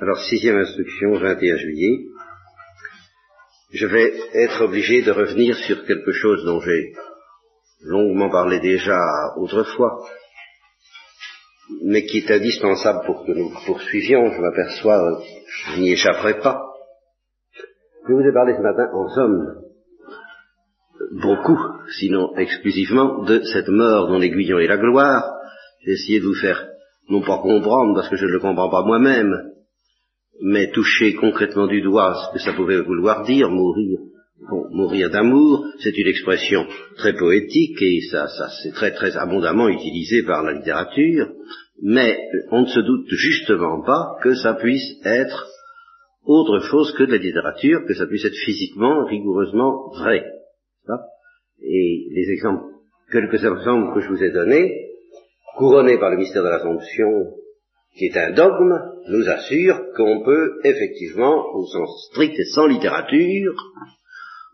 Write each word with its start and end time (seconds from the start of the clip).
Alors, 0.00 0.18
sixième 0.30 0.58
instruction, 0.58 1.14
21 1.14 1.56
juillet. 1.56 2.06
Je 3.72 3.84
vais 3.84 4.14
être 4.32 4.62
obligé 4.62 5.02
de 5.02 5.10
revenir 5.10 5.56
sur 5.56 5.84
quelque 5.86 6.12
chose 6.12 6.44
dont 6.44 6.60
j'ai 6.60 6.92
longuement 7.82 8.30
parlé 8.30 8.60
déjà 8.60 8.96
autrefois, 9.38 10.06
mais 11.82 12.04
qui 12.04 12.18
est 12.18 12.30
indispensable 12.30 13.06
pour 13.06 13.26
que 13.26 13.32
nous 13.32 13.50
poursuivions. 13.66 14.30
Je 14.30 14.40
m'aperçois, 14.40 15.20
je 15.64 15.80
n'y 15.80 15.92
échapperai 15.94 16.38
pas. 16.38 16.62
Je 18.08 18.12
vous 18.12 18.20
ai 18.20 18.32
parlé 18.32 18.54
ce 18.56 18.62
matin, 18.62 18.88
en 18.94 19.08
somme, 19.08 19.62
beaucoup, 21.20 21.58
sinon 21.98 22.36
exclusivement, 22.36 23.24
de 23.24 23.42
cette 23.52 23.68
mort 23.68 24.06
dont 24.06 24.18
l'aiguillon 24.18 24.60
est 24.60 24.68
la 24.68 24.78
gloire. 24.78 25.24
J'ai 25.84 25.90
essayé 25.94 26.20
de 26.20 26.24
vous 26.24 26.40
faire, 26.40 26.68
non 27.08 27.22
pas 27.22 27.38
comprendre, 27.38 27.96
parce 27.96 28.08
que 28.08 28.16
je 28.16 28.26
ne 28.26 28.30
le 28.30 28.38
comprends 28.38 28.70
pas 28.70 28.84
moi-même, 28.86 29.34
mais 30.40 30.70
toucher 30.70 31.14
concrètement 31.14 31.66
du 31.66 31.80
doigt 31.80 32.14
ce 32.14 32.34
que 32.34 32.44
ça 32.44 32.52
pouvait 32.52 32.80
vouloir 32.80 33.24
dire, 33.24 33.50
mourir. 33.50 33.98
Bon, 34.48 34.68
mourir 34.70 35.10
d'amour, 35.10 35.64
c'est 35.80 35.96
une 35.96 36.06
expression 36.06 36.64
très 36.96 37.12
poétique 37.14 37.82
et 37.82 38.00
ça, 38.10 38.28
ça 38.28 38.48
c'est 38.62 38.72
très 38.72 38.92
très 38.92 39.16
abondamment 39.16 39.68
utilisé 39.68 40.22
par 40.22 40.44
la 40.44 40.52
littérature, 40.52 41.28
mais 41.82 42.18
on 42.50 42.62
ne 42.62 42.66
se 42.66 42.80
doute 42.80 43.08
justement 43.08 43.82
pas 43.82 44.16
que 44.22 44.34
ça 44.34 44.54
puisse 44.54 45.04
être 45.04 45.48
autre 46.24 46.60
chose 46.60 46.92
que 46.92 47.04
de 47.04 47.12
la 47.12 47.18
littérature, 47.18 47.84
que 47.86 47.94
ça 47.94 48.06
puisse 48.06 48.24
être 48.24 48.36
physiquement, 48.44 49.04
rigoureusement 49.06 49.90
vrai. 49.98 50.24
Et 51.60 52.06
les 52.12 52.30
exemples, 52.30 52.64
quelques 53.10 53.42
exemples 53.44 53.94
que 53.94 54.00
je 54.00 54.08
vous 54.08 54.22
ai 54.22 54.30
donnés, 54.30 54.72
couronnés 55.56 55.98
par 55.98 56.10
le 56.10 56.18
mystère 56.18 56.44
de 56.44 56.48
l'Assomption, 56.48 57.32
qui 57.96 58.06
est 58.06 58.16
un 58.16 58.32
dogme, 58.32 58.78
nous 59.08 59.28
assure 59.28 59.80
qu'on 59.96 60.22
peut 60.24 60.60
effectivement, 60.64 61.54
au 61.54 61.66
sens 61.66 62.08
strict 62.10 62.38
et 62.38 62.44
sans 62.44 62.66
littérature, 62.66 63.54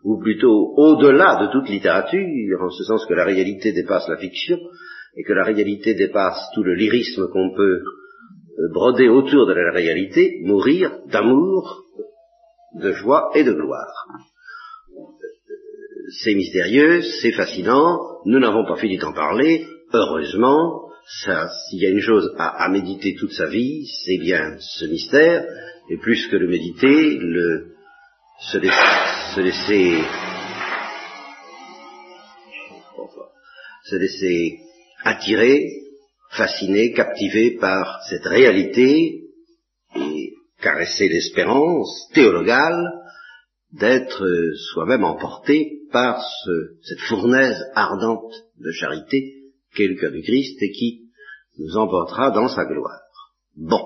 ou 0.03 0.19
plutôt 0.19 0.73
au-delà 0.77 1.45
de 1.45 1.51
toute 1.51 1.69
littérature, 1.69 2.61
en 2.61 2.69
ce 2.69 2.83
sens 2.83 3.05
que 3.05 3.13
la 3.13 3.25
réalité 3.25 3.71
dépasse 3.71 4.07
la 4.07 4.17
fiction, 4.17 4.57
et 5.17 5.23
que 5.23 5.33
la 5.33 5.43
réalité 5.43 5.93
dépasse 5.93 6.49
tout 6.53 6.63
le 6.63 6.75
lyrisme 6.75 7.27
qu'on 7.31 7.55
peut 7.55 7.81
euh, 7.81 8.73
broder 8.73 9.07
autour 9.07 9.47
de 9.47 9.53
la 9.53 9.71
réalité, 9.71 10.41
mourir 10.43 10.99
d'amour, 11.11 11.83
de 12.75 12.91
joie 12.91 13.31
et 13.35 13.43
de 13.43 13.53
gloire. 13.53 14.07
C'est 16.21 16.35
mystérieux, 16.35 17.01
c'est 17.21 17.31
fascinant, 17.31 17.99
nous 18.25 18.39
n'avons 18.39 18.65
pas 18.65 18.75
fini 18.75 18.97
d'en 18.97 19.13
parler, 19.13 19.65
heureusement, 19.93 20.85
s'il 21.07 21.79
y 21.79 21.85
a 21.85 21.89
une 21.89 22.01
chose 22.01 22.33
à, 22.37 22.67
méditer 22.69 23.15
toute 23.15 23.33
sa 23.33 23.47
vie, 23.47 23.85
c'est 24.05 24.17
bien 24.17 24.57
ce 24.59 24.85
mystère, 24.85 25.45
et 25.89 25.97
plus 25.97 26.27
que 26.27 26.35
le 26.35 26.47
méditer, 26.47 27.17
le, 27.19 27.75
se, 28.51 28.57
laisser, 28.57 30.03
se 33.85 33.95
laisser 33.95 34.59
attirer, 35.03 35.69
fasciner, 36.31 36.91
captiver 36.93 37.57
par 37.59 38.01
cette 38.09 38.25
réalité, 38.25 39.21
et 39.95 40.33
caresser 40.61 41.07
l'espérance 41.07 42.09
théologale 42.13 42.91
d'être 43.71 44.25
soi-même 44.73 45.03
emporté 45.03 45.81
par 45.91 46.19
cette 46.81 46.99
fournaise 47.01 47.63
ardente 47.75 48.33
de 48.59 48.71
charité 48.71 49.34
qu'est 49.75 49.87
le 49.87 49.95
cœur 49.95 50.11
du 50.11 50.21
Christ 50.21 50.61
et 50.61 50.71
qui 50.71 51.05
nous 51.59 51.77
emportera 51.77 52.31
dans 52.31 52.47
sa 52.47 52.65
gloire. 52.65 53.01
Bon. 53.55 53.81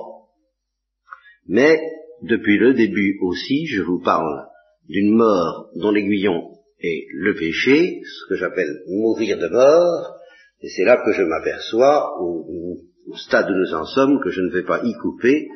Mais, 1.48 1.80
depuis 2.22 2.58
le 2.58 2.74
début 2.74 3.18
aussi, 3.22 3.66
je 3.68 3.82
vous 3.82 4.02
parle 4.02 4.48
d'une 4.88 5.16
mort 5.16 5.70
dont 5.76 5.92
l'aiguillon 5.92 6.52
est 6.80 7.06
le 7.14 7.36
péché, 7.36 8.02
ce 8.04 8.30
que 8.30 8.36
j'appelle 8.36 8.82
mourir 8.88 9.38
de 9.38 9.48
mort, 9.48 10.16
et 10.62 10.70
c'est 10.70 10.86
là 10.86 11.02
que 11.06 11.14
je 11.14 11.24
m'aperçois, 11.24 12.22
au, 12.22 12.78
stade 13.16 13.50
où 13.50 13.54
nous 13.54 13.74
en 13.74 13.86
sommes, 13.86 14.20
que 14.24 14.30
je 14.30 14.42
ne 14.42 14.52
vais 14.52 14.64
pas 14.64 14.84
y 14.84 14.94
couper, 14.94 15.48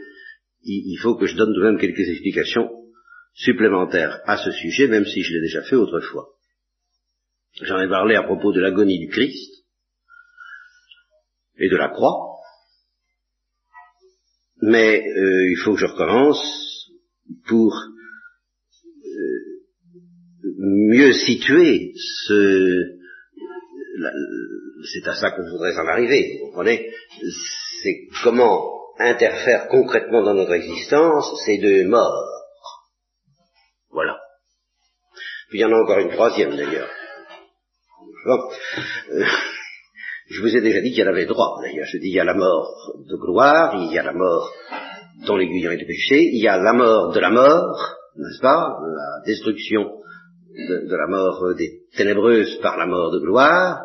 il, 0.64 0.94
il 0.94 0.98
faut 1.02 1.16
que 1.16 1.28
je 1.28 1.36
donne 1.36 1.54
de 1.54 1.62
même 1.62 1.80
quelques 1.80 2.10
explications 2.10 2.70
supplémentaires 3.34 4.22
à 4.26 4.38
ce 4.38 4.52
sujet, 4.52 4.88
même 4.88 5.06
si 5.06 5.22
je 5.22 5.34
l'ai 5.34 5.42
déjà 5.42 5.62
fait 5.64 5.76
autrefois. 5.76 6.30
J'en 7.62 7.80
ai 7.80 7.88
parlé 7.88 8.16
à 8.16 8.24
propos 8.24 8.52
de 8.52 8.60
l'agonie 8.60 9.00
du 9.00 9.10
Christ 9.10 9.63
et 11.58 11.70
de 11.70 11.78
la 11.78 11.90
croix, 11.90 12.34
mais 14.62 15.06
euh, 15.06 15.52
il 15.52 15.58
faut 15.64 15.74
que 15.74 15.80
je 15.80 15.86
recommence 15.86 16.90
pour 17.48 17.76
euh, 19.06 19.54
mieux 20.58 21.14
situer 21.14 21.94
ce... 22.28 23.00
C'est 24.94 25.08
à 25.08 25.16
ça 25.16 25.32
que 25.32 25.44
je 25.46 25.52
voudrais 25.52 25.78
en 25.78 25.88
arriver, 25.88 26.40
vous 26.40 26.48
comprenez? 26.48 26.92
C'est 27.82 28.08
comment 28.24 28.74
interfèrent 29.00 29.68
concrètement 29.68 30.24
dans 30.24 30.34
notre 30.34 30.54
existence 30.54 31.26
ces 31.46 31.58
deux 31.58 31.86
morts. 31.88 32.30
Voilà. 33.92 34.20
Puis 35.50 35.60
il 35.60 35.62
y 35.62 35.66
en 35.66 35.72
a 35.72 35.82
encore 35.82 36.00
une 36.00 36.12
troisième 36.12 36.56
d'ailleurs. 36.56 36.90
Euh, 38.26 39.26
je 40.30 40.42
vous 40.42 40.56
ai 40.56 40.62
déjà 40.62 40.82
dit 40.82 40.92
qu'il 40.92 41.04
y 41.04 41.08
en 41.08 41.12
avait 41.12 41.26
droit, 41.26 41.60
d'ailleurs. 41.62 41.86
Je 41.86 41.98
dis 41.98 42.08
il 42.08 42.16
y 42.16 42.20
a 42.20 42.24
la 42.24 42.34
mort 42.34 42.94
de 42.98 43.16
gloire, 43.16 43.76
il 43.76 43.94
y 43.94 44.00
a 44.00 44.04
la 44.04 44.14
mort 44.14 44.52
dont 45.26 45.36
l'aiguillon 45.36 45.72
est 45.72 45.78
de 45.78 45.86
péché, 45.86 46.22
il 46.22 46.42
y 46.42 46.48
a 46.48 46.58
la 46.58 46.74
mort 46.74 47.14
de 47.14 47.20
la 47.20 47.30
mort, 47.30 47.98
n'est-ce 48.16 48.42
pas 48.42 48.78
La 48.96 49.26
destruction 49.26 49.92
de, 50.56 50.96
la 50.96 51.08
mort 51.08 51.56
des 51.56 51.82
ténébreuses 51.96 52.60
par 52.62 52.78
la 52.78 52.86
mort 52.86 53.12
de 53.12 53.20
gloire. 53.20 53.82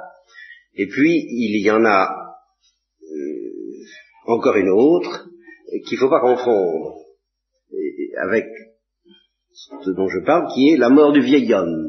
Et 0.74 0.86
puis, 0.86 1.26
il 1.28 1.60
y 1.64 1.70
en 1.70 1.84
a 1.84 2.08
euh, 3.02 4.32
encore 4.32 4.56
une 4.56 4.70
autre 4.70 5.28
qu'il 5.86 5.96
ne 5.96 6.00
faut 6.00 6.10
pas 6.10 6.20
confondre 6.20 6.98
avec 8.22 8.46
ce 9.84 9.90
dont 9.90 10.08
je 10.08 10.24
parle, 10.24 10.52
qui 10.54 10.70
est 10.70 10.76
la 10.76 10.88
mort 10.88 11.12
du 11.12 11.20
vieil 11.20 11.52
homme. 11.52 11.87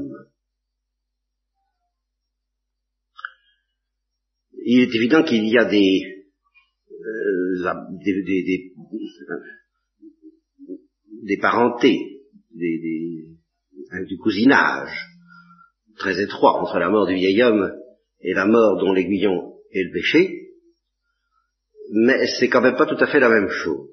Il 4.72 4.82
est 4.82 4.96
évident 4.96 5.24
qu'il 5.24 5.48
y 5.48 5.58
a 5.58 5.66
des, 5.66 6.04
euh, 6.92 7.74
des, 8.06 8.24
des, 8.24 8.72
des, 11.24 11.38
parentés, 11.38 11.98
des, 12.52 13.26
du 14.08 14.18
cousinage 14.18 14.92
très 15.98 16.22
étroit 16.22 16.62
entre 16.62 16.78
la 16.78 16.90
mort 16.90 17.08
du 17.08 17.16
vieil 17.16 17.42
homme 17.42 17.72
et 18.22 18.34
la 18.36 18.46
mort 18.46 18.78
dont 18.80 18.94
l'aiguillon 18.94 19.56
est 19.72 19.84
le 19.86 19.92
péché, 19.92 20.52
mais 21.92 22.28
c'est 22.40 22.50
quand 22.50 22.62
même 22.62 22.76
pas 22.76 22.86
tout 22.86 23.04
à 23.04 23.08
fait 23.08 23.20
la 23.20 23.30
même 23.30 23.50
chose. 23.50 23.90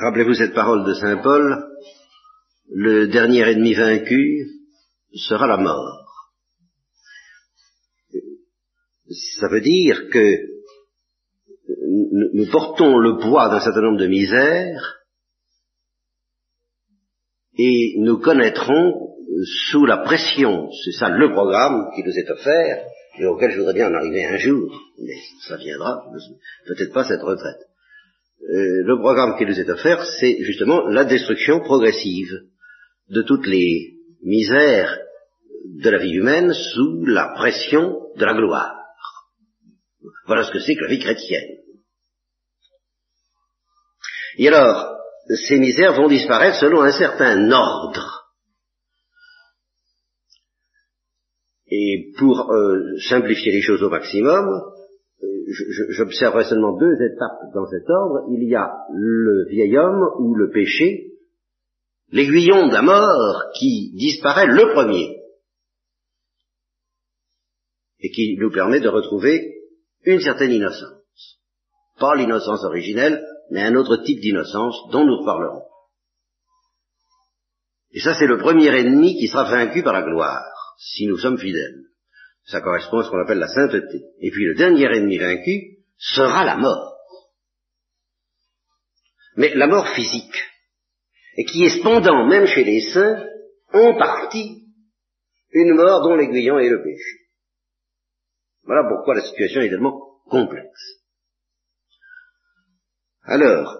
Rappelez-vous 0.00 0.34
cette 0.34 0.54
parole 0.54 0.84
de 0.84 0.94
Saint 0.94 1.18
Paul, 1.18 1.64
le 2.70 3.06
dernier 3.06 3.42
ennemi 3.42 3.74
vaincu 3.74 4.61
sera 5.14 5.46
la 5.46 5.56
mort. 5.56 5.98
Ça 9.38 9.48
veut 9.48 9.60
dire 9.60 10.08
que 10.10 10.52
nous 12.32 12.50
portons 12.50 12.98
le 12.98 13.18
poids 13.18 13.48
d'un 13.48 13.60
certain 13.60 13.82
nombre 13.82 13.98
de 13.98 14.06
misères 14.06 15.02
et 17.58 17.94
nous 17.98 18.18
connaîtrons 18.18 19.12
sous 19.70 19.84
la 19.86 19.98
pression, 19.98 20.70
c'est 20.84 20.92
ça 20.92 21.08
le 21.08 21.32
programme 21.32 21.90
qui 21.94 22.02
nous 22.02 22.16
est 22.16 22.30
offert 22.30 22.86
et 23.18 23.26
auquel 23.26 23.50
je 23.50 23.58
voudrais 23.58 23.74
bien 23.74 23.90
en 23.90 23.94
arriver 23.94 24.24
un 24.24 24.38
jour, 24.38 24.70
mais 24.98 25.14
ça 25.46 25.56
viendra, 25.56 26.02
peut-être 26.66 26.92
pas 26.92 27.04
cette 27.04 27.20
retraite. 27.22 27.60
Euh, 28.42 28.82
le 28.84 28.98
programme 28.98 29.36
qui 29.38 29.46
nous 29.46 29.58
est 29.58 29.70
offert, 29.70 30.04
c'est 30.18 30.38
justement 30.42 30.88
la 30.88 31.04
destruction 31.04 31.60
progressive 31.60 32.32
de 33.10 33.22
toutes 33.22 33.46
les 33.46 33.94
misère 34.22 34.98
de 35.64 35.90
la 35.90 35.98
vie 35.98 36.14
humaine 36.14 36.52
sous 36.52 37.04
la 37.06 37.32
pression 37.36 38.08
de 38.16 38.24
la 38.24 38.34
gloire. 38.34 38.74
Voilà 40.26 40.44
ce 40.44 40.52
que 40.52 40.60
c'est 40.60 40.74
que 40.74 40.82
la 40.82 40.90
vie 40.90 41.00
chrétienne. 41.00 41.58
Et 44.38 44.48
alors, 44.48 44.96
ces 45.48 45.58
misères 45.58 45.94
vont 45.94 46.08
disparaître 46.08 46.58
selon 46.58 46.82
un 46.82 46.92
certain 46.92 47.50
ordre. 47.50 48.22
Et 51.68 52.12
pour 52.18 52.52
euh, 52.52 52.98
simplifier 53.08 53.52
les 53.52 53.62
choses 53.62 53.82
au 53.82 53.88
maximum, 53.88 54.44
euh, 55.22 55.26
j'observerai 55.90 56.44
seulement 56.44 56.76
deux 56.76 56.94
étapes 56.94 57.52
dans 57.54 57.66
cet 57.66 57.88
ordre. 57.88 58.26
Il 58.30 58.48
y 58.48 58.54
a 58.54 58.70
le 58.92 59.46
vieil 59.48 59.76
homme 59.78 60.04
ou 60.18 60.34
le 60.34 60.50
péché, 60.50 61.11
l'aiguillon 62.12 62.68
de 62.68 62.74
la 62.74 62.82
mort 62.82 63.42
qui 63.58 63.92
disparaît 63.94 64.46
le 64.46 64.72
premier 64.74 65.18
et 68.00 68.10
qui 68.10 68.36
nous 68.38 68.50
permet 68.50 68.80
de 68.80 68.88
retrouver 68.88 69.54
une 70.04 70.20
certaine 70.20 70.52
innocence. 70.52 71.40
Pas 71.98 72.14
l'innocence 72.14 72.64
originelle, 72.64 73.24
mais 73.50 73.62
un 73.62 73.74
autre 73.76 73.96
type 73.98 74.20
d'innocence 74.20 74.76
dont 74.90 75.04
nous 75.04 75.18
reparlerons. 75.18 75.64
Et 77.92 78.00
ça, 78.00 78.14
c'est 78.14 78.26
le 78.26 78.38
premier 78.38 78.68
ennemi 78.68 79.18
qui 79.18 79.28
sera 79.28 79.44
vaincu 79.44 79.82
par 79.82 79.92
la 79.92 80.02
gloire, 80.02 80.44
si 80.78 81.06
nous 81.06 81.18
sommes 81.18 81.38
fidèles. 81.38 81.82
Ça 82.44 82.60
correspond 82.60 82.98
à 82.98 83.04
ce 83.04 83.10
qu'on 83.10 83.22
appelle 83.22 83.38
la 83.38 83.48
sainteté. 83.48 84.02
Et 84.20 84.30
puis 84.30 84.44
le 84.46 84.54
dernier 84.54 84.86
ennemi 84.86 85.18
vaincu 85.18 85.78
sera 85.96 86.44
la 86.44 86.56
mort. 86.56 86.96
Mais 89.36 89.54
la 89.54 89.66
mort 89.66 89.88
physique, 89.88 90.51
et 91.36 91.44
qui 91.44 91.64
est 91.64 91.78
cependant, 91.78 92.26
même 92.26 92.46
chez 92.46 92.64
les 92.64 92.80
saints, 92.92 93.26
en 93.72 93.96
partie, 93.96 94.66
une 95.52 95.74
mort 95.74 96.02
dont 96.02 96.14
l'aiguillon 96.14 96.58
est 96.58 96.68
le 96.68 96.82
péché. 96.82 97.18
Voilà 98.64 98.88
pourquoi 98.88 99.14
la 99.14 99.22
situation 99.22 99.60
est 99.60 99.70
tellement 99.70 99.98
complexe. 100.26 101.02
Alors, 103.24 103.78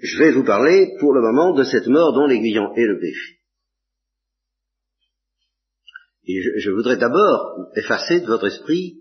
je 0.00 0.18
vais 0.18 0.32
vous 0.32 0.44
parler 0.44 0.94
pour 1.00 1.12
le 1.14 1.22
moment 1.22 1.54
de 1.54 1.64
cette 1.64 1.86
mort 1.86 2.12
dont 2.12 2.26
l'aiguillon 2.26 2.74
est 2.74 2.86
le 2.86 3.00
péché. 3.00 3.38
Et 6.26 6.40
je, 6.60 6.70
voudrais 6.70 6.96
d'abord 6.96 7.70
effacer 7.76 8.20
de 8.20 8.26
votre 8.26 8.46
esprit 8.46 9.00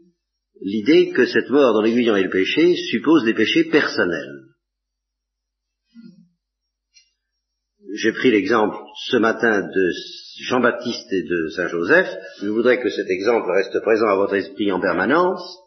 l'idée 0.62 1.12
que 1.12 1.25
cette 1.25 1.50
mort 1.50 1.74
dont 1.74 1.81
l'aiguillon 1.81 2.15
est 2.15 2.24
le 2.24 2.30
péché 2.30 2.75
suppose 2.75 3.24
des 3.24 3.33
péchés 3.33 3.65
personnels. 3.65 4.53
J'ai 7.95 8.12
pris 8.12 8.31
l'exemple 8.31 8.75
ce 9.07 9.18
matin 9.18 9.68
de 9.68 9.90
Jean-Baptiste 10.48 11.13
et 11.13 11.22
de 11.22 11.48
Saint-Joseph. 11.50 12.07
Je 12.42 12.50
voudrais 12.50 12.81
que 12.81 12.90
cet 12.90 13.07
exemple 13.07 13.51
reste 13.51 13.80
présent 13.81 14.07
à 14.07 14.16
votre 14.16 14.34
esprit 14.34 14.72
en 14.72 14.80
permanence. 14.80 15.60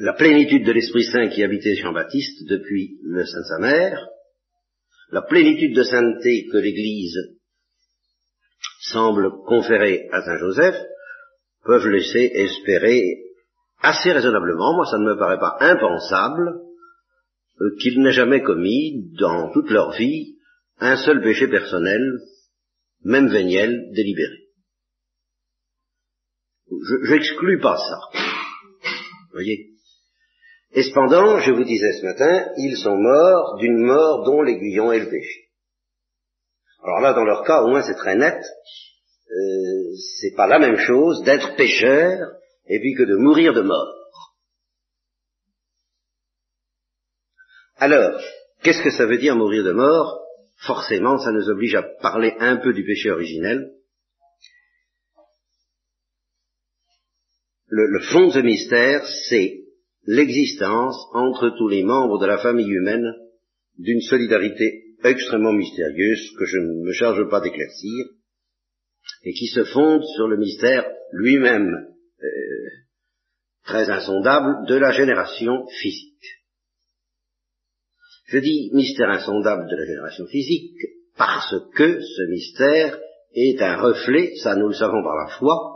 La 0.00 0.12
plénitude 0.12 0.66
de 0.66 0.72
l'Esprit 0.72 1.04
Saint 1.04 1.28
qui 1.28 1.42
habitait 1.42 1.76
Jean-Baptiste 1.76 2.46
depuis 2.48 2.98
le 3.04 3.24
Saint 3.24 3.44
sa 3.44 3.58
mère, 3.58 4.06
la 5.10 5.22
plénitude 5.22 5.76
de 5.76 5.82
sainteté 5.82 6.46
que 6.52 6.58
l'Église 6.58 7.16
semble 8.80 9.30
conférer 9.46 10.08
à 10.12 10.22
Saint-Joseph, 10.22 10.76
peuvent 11.64 11.88
laisser 11.88 12.32
espérer 12.34 13.02
assez 13.80 14.12
raisonnablement, 14.12 14.74
moi 14.74 14.84
ça 14.86 14.98
ne 14.98 15.04
me 15.04 15.18
paraît 15.18 15.38
pas 15.38 15.56
impensable, 15.60 16.71
euh, 17.60 17.76
qu'ils 17.80 18.00
n'aient 18.00 18.12
jamais 18.12 18.42
commis 18.42 19.10
dans 19.18 19.52
toute 19.52 19.70
leur 19.70 19.92
vie 19.92 20.36
un 20.78 20.96
seul 20.96 21.22
péché 21.22 21.48
personnel, 21.48 22.00
même 23.04 23.28
véniel, 23.28 23.90
délibéré. 23.92 24.36
Je 26.70 27.12
n'exclus 27.12 27.60
pas 27.60 27.76
ça. 27.76 28.20
Voyez? 29.32 29.72
Et 30.74 30.82
cependant, 30.82 31.38
je 31.38 31.52
vous 31.52 31.64
disais 31.64 31.92
ce 31.92 32.04
matin, 32.04 32.50
ils 32.56 32.76
sont 32.78 32.96
morts 32.96 33.58
d'une 33.58 33.78
mort 33.78 34.24
dont 34.24 34.42
l'aiguillon 34.42 34.90
est 34.90 35.00
le 35.00 35.10
péché. 35.10 35.50
Alors 36.82 37.00
là, 37.00 37.12
dans 37.12 37.24
leur 37.24 37.44
cas, 37.44 37.62
au 37.62 37.68
moins 37.68 37.82
c'est 37.82 37.94
très 37.94 38.16
net, 38.16 38.42
euh, 39.30 39.94
c'est 40.20 40.34
pas 40.34 40.46
la 40.46 40.58
même 40.58 40.78
chose 40.78 41.22
d'être 41.24 41.56
pécheur 41.56 42.18
et 42.66 42.80
puis 42.80 42.94
que 42.94 43.04
de 43.04 43.16
mourir 43.16 43.52
de 43.52 43.60
mort. 43.60 44.01
Alors, 47.82 48.22
qu'est-ce 48.62 48.84
que 48.84 48.92
ça 48.92 49.06
veut 49.06 49.18
dire 49.18 49.34
mourir 49.34 49.64
de 49.64 49.72
mort? 49.72 50.20
Forcément, 50.58 51.18
ça 51.18 51.32
nous 51.32 51.48
oblige 51.48 51.74
à 51.74 51.82
parler 51.82 52.32
un 52.38 52.58
peu 52.58 52.72
du 52.72 52.84
péché 52.84 53.10
originel. 53.10 53.72
Le, 57.66 58.00
fond 58.12 58.28
de 58.28 58.34
ce 58.34 58.38
mystère, 58.38 59.04
c'est 59.28 59.64
l'existence 60.06 60.96
entre 61.12 61.50
tous 61.58 61.66
les 61.66 61.82
membres 61.82 62.20
de 62.20 62.26
la 62.26 62.38
famille 62.38 62.70
humaine 62.70 63.16
d'une 63.78 64.00
solidarité 64.02 64.84
extrêmement 65.02 65.52
mystérieuse 65.52 66.30
que 66.38 66.44
je 66.44 66.58
ne 66.58 66.84
me 66.84 66.92
charge 66.92 67.28
pas 67.30 67.40
d'éclaircir 67.40 68.06
et 69.24 69.32
qui 69.32 69.48
se 69.48 69.64
fonde 69.64 70.04
sur 70.14 70.28
le 70.28 70.36
mystère 70.36 70.88
lui-même 71.10 71.88
euh, 72.22 72.28
très 73.64 73.90
insondable 73.90 74.68
de 74.68 74.76
la 74.76 74.92
génération 74.92 75.66
physique. 75.80 76.41
Je 78.24 78.38
dis 78.38 78.70
mystère 78.72 79.10
insondable 79.10 79.68
de 79.68 79.76
la 79.76 79.86
génération 79.86 80.26
physique 80.26 80.80
parce 81.16 81.54
que 81.74 82.00
ce 82.00 82.30
mystère 82.30 82.98
est 83.34 83.60
un 83.60 83.76
reflet, 83.76 84.34
ça 84.42 84.54
nous 84.56 84.68
le 84.68 84.74
savons 84.74 85.02
par 85.02 85.16
la 85.16 85.28
foi, 85.38 85.72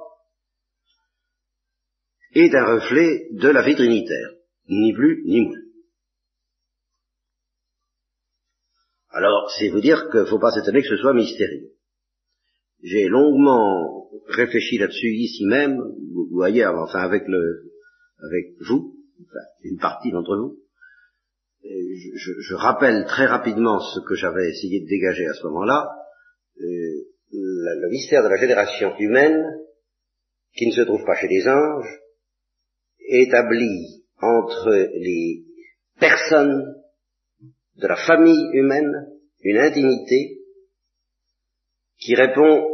est 2.34 2.54
un 2.54 2.74
reflet 2.74 3.28
de 3.32 3.48
la 3.48 3.62
vie 3.62 3.74
trinitaire, 3.74 4.30
ni 4.68 4.92
plus 4.92 5.22
ni 5.26 5.40
moins. 5.40 5.60
Alors, 9.10 9.50
c'est 9.58 9.70
vous 9.70 9.80
dire 9.80 10.10
qu'il 10.10 10.20
ne 10.20 10.26
faut 10.26 10.38
pas 10.38 10.50
s'étonner 10.50 10.82
que 10.82 10.88
ce 10.88 10.98
soit 10.98 11.14
mystérieux. 11.14 11.70
J'ai 12.82 13.08
longuement 13.08 14.10
réfléchi 14.26 14.76
là-dessus 14.76 15.14
ici 15.14 15.46
même, 15.46 15.80
ou 16.30 16.42
ailleurs, 16.42 16.74
enfin 16.76 17.00
avec 17.00 17.26
le, 17.26 17.72
avec 18.22 18.46
vous, 18.60 18.94
enfin, 19.22 19.46
une 19.62 19.78
partie 19.78 20.10
d'entre 20.10 20.36
vous, 20.36 20.58
je, 21.68 22.32
je, 22.40 22.54
rappelle 22.54 23.04
très 23.06 23.26
rapidement 23.26 23.78
ce 23.80 24.00
que 24.00 24.14
j'avais 24.14 24.48
essayé 24.50 24.80
de 24.80 24.86
dégager 24.86 25.26
à 25.26 25.34
ce 25.34 25.46
moment-là, 25.46 25.88
euh, 26.60 27.06
le, 27.32 27.80
le, 27.82 27.88
mystère 27.90 28.22
de 28.22 28.28
la 28.28 28.36
génération 28.36 28.96
humaine, 28.98 29.42
qui 30.54 30.66
ne 30.66 30.72
se 30.72 30.82
trouve 30.82 31.04
pas 31.04 31.16
chez 31.16 31.28
les 31.28 31.46
anges, 31.46 32.00
établi 33.08 34.04
entre 34.20 34.70
les 34.70 35.44
personnes 35.98 36.74
de 37.76 37.86
la 37.86 37.96
famille 37.96 38.50
humaine, 38.52 38.92
une 39.42 39.58
intimité 39.58 40.38
qui 41.98 42.14
répond 42.14 42.68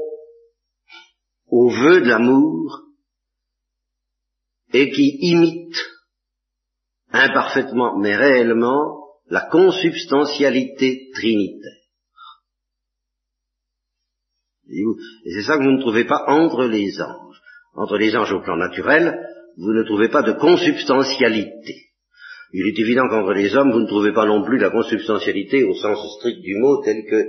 au 1.48 1.68
vœu 1.68 2.00
de 2.00 2.08
l'amour 2.08 2.82
et 4.72 4.90
qui 4.90 5.18
imite 5.20 5.76
imparfaitement 7.12 7.98
mais 7.98 8.16
réellement, 8.16 9.02
la 9.28 9.48
consubstantialité 9.50 11.08
trinitaire. 11.14 11.82
Et 14.68 15.30
c'est 15.34 15.42
ça 15.42 15.58
que 15.58 15.64
vous 15.64 15.72
ne 15.72 15.80
trouvez 15.80 16.04
pas 16.04 16.24
entre 16.28 16.64
les 16.64 17.00
anges. 17.00 17.40
Entre 17.74 17.98
les 17.98 18.16
anges 18.16 18.32
au 18.32 18.40
plan 18.40 18.56
naturel, 18.56 19.18
vous 19.56 19.72
ne 19.72 19.82
trouvez 19.82 20.08
pas 20.08 20.22
de 20.22 20.32
consubstantialité. 20.32 21.74
Il 22.52 22.66
est 22.66 22.78
évident 22.78 23.08
qu'entre 23.08 23.32
les 23.32 23.54
hommes, 23.56 23.72
vous 23.72 23.80
ne 23.80 23.86
trouvez 23.86 24.12
pas 24.12 24.26
non 24.26 24.44
plus 24.44 24.58
la 24.58 24.70
consubstantialité 24.70 25.64
au 25.64 25.74
sens 25.74 25.98
strict 26.18 26.40
du 26.40 26.56
mot, 26.56 26.82
tel 26.84 27.04
que 27.04 27.16
euh, 27.16 27.28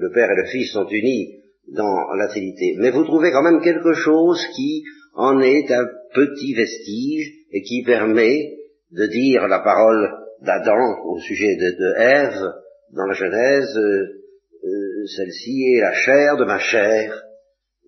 le 0.00 0.10
Père 0.14 0.30
et 0.30 0.36
le 0.36 0.46
Fils 0.46 0.72
sont 0.72 0.88
unis 0.88 1.40
dans 1.68 2.12
la 2.14 2.28
Trinité. 2.28 2.76
Mais 2.78 2.90
vous 2.90 3.04
trouvez 3.04 3.30
quand 3.32 3.42
même 3.42 3.62
quelque 3.62 3.92
chose 3.92 4.40
qui 4.56 4.82
en 5.14 5.40
est 5.40 5.70
un 5.70 5.86
petit 6.14 6.54
vestige 6.54 7.32
et 7.52 7.62
qui 7.62 7.82
permet 7.84 8.63
de 8.94 9.06
dire 9.06 9.48
la 9.48 9.58
parole 9.58 10.08
d'Adam 10.40 11.02
au 11.04 11.18
sujet 11.18 11.56
de, 11.56 11.94
Ève 11.98 12.52
dans 12.92 13.06
la 13.06 13.14
Genèse, 13.14 13.76
euh, 13.76 14.22
euh, 14.64 15.06
celle-ci 15.16 15.74
est 15.74 15.80
la 15.80 15.92
chair 15.92 16.36
de 16.36 16.44
ma 16.44 16.58
chair 16.58 17.22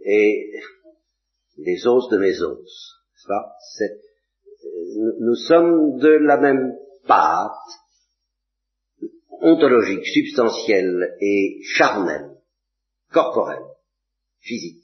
et 0.04 0.50
les 1.58 1.86
os 1.86 2.08
de 2.10 2.18
mes 2.18 2.42
os. 2.42 2.92
C'est, 3.76 3.84
euh, 3.84 5.12
nous 5.20 5.34
sommes 5.34 5.98
de 5.98 6.08
la 6.08 6.38
même 6.38 6.74
pâte 7.06 7.52
ontologique, 9.40 10.06
substantielle 10.06 11.14
et 11.20 11.58
charnelle, 11.62 12.30
corporelle, 13.12 13.64
physique. 14.40 14.82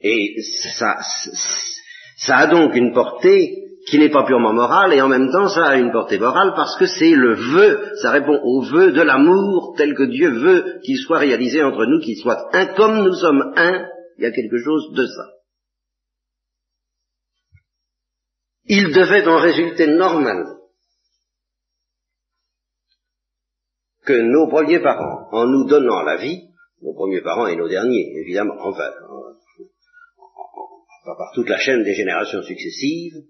Et 0.00 0.34
ça, 0.72 0.98
ça 2.16 2.36
a 2.36 2.46
donc 2.48 2.74
une 2.74 2.92
portée 2.92 3.67
qui 3.90 3.98
n'est 3.98 4.10
pas 4.10 4.24
purement 4.24 4.52
moral, 4.52 4.92
et 4.92 5.00
en 5.00 5.08
même 5.08 5.30
temps 5.30 5.48
ça 5.48 5.66
a 5.66 5.76
une 5.76 5.92
portée 5.92 6.18
morale 6.18 6.52
parce 6.54 6.76
que 6.78 6.86
c'est 6.86 7.14
le 7.14 7.34
vœu, 7.34 7.92
ça 8.02 8.10
répond 8.10 8.38
au 8.42 8.62
vœu 8.62 8.92
de 8.92 9.02
l'amour 9.02 9.74
tel 9.76 9.94
que 9.94 10.04
Dieu 10.04 10.30
veut 10.30 10.80
qu'il 10.84 10.98
soit 10.98 11.18
réalisé 11.18 11.62
entre 11.62 11.84
nous, 11.86 12.00
qu'il 12.00 12.16
soit 12.16 12.48
un 12.54 12.66
comme 12.74 13.04
nous 13.04 13.14
sommes 13.14 13.52
un, 13.56 13.86
il 14.18 14.24
y 14.24 14.26
a 14.26 14.32
quelque 14.32 14.58
chose 14.58 14.92
de 14.94 15.06
ça. 15.06 15.24
Il 18.66 18.92
devait 18.92 19.26
en 19.26 19.38
résulter 19.38 19.86
normal 19.86 20.44
que 24.04 24.12
nos 24.12 24.48
premiers 24.48 24.80
parents, 24.80 25.28
en 25.32 25.46
nous 25.46 25.66
donnant 25.66 26.02
la 26.02 26.16
vie, 26.16 26.48
nos 26.82 26.94
premiers 26.94 27.22
parents 27.22 27.46
et 27.46 27.56
nos 27.56 27.68
derniers, 27.68 28.12
évidemment, 28.20 28.54
enfin, 28.58 28.90
par 31.04 31.32
toute 31.34 31.48
la 31.48 31.58
chaîne 31.58 31.82
des 31.82 31.94
générations 31.94 32.42
successives, 32.42 33.24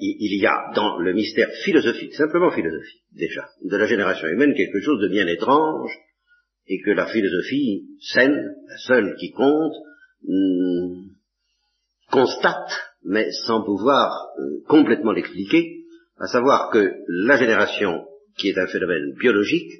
il 0.00 0.40
y, 0.40 0.46
a, 0.46 0.72
dans 0.74 0.98
le 0.98 1.12
mystère 1.12 1.48
philosophique, 1.64 2.14
simplement 2.14 2.50
philosophique 2.50 3.02
déjà, 3.12 3.48
de 3.62 3.76
la 3.76 3.86
génération 3.86 4.28
humaine 4.28 4.54
quelque 4.54 4.80
chose 4.80 5.00
de 5.00 5.08
bien 5.08 5.26
étrange, 5.26 5.92
et 6.66 6.80
que 6.80 6.90
la 6.90 7.06
philosophie 7.06 7.88
saine, 8.00 8.54
la 8.68 8.78
seule 8.78 9.16
qui 9.18 9.30
compte, 9.32 9.74
hmm, 10.22 11.08
constate 12.10 12.94
mais 13.04 13.30
sans 13.46 13.62
pouvoir 13.62 14.28
euh, 14.38 14.62
complètement 14.66 15.12
l'expliquer, 15.12 15.84
à 16.18 16.26
savoir 16.26 16.70
que 16.70 16.92
la 17.08 17.36
génération, 17.36 18.06
qui 18.38 18.48
est 18.48 18.58
un 18.58 18.66
phénomène 18.66 19.14
biologique, 19.18 19.70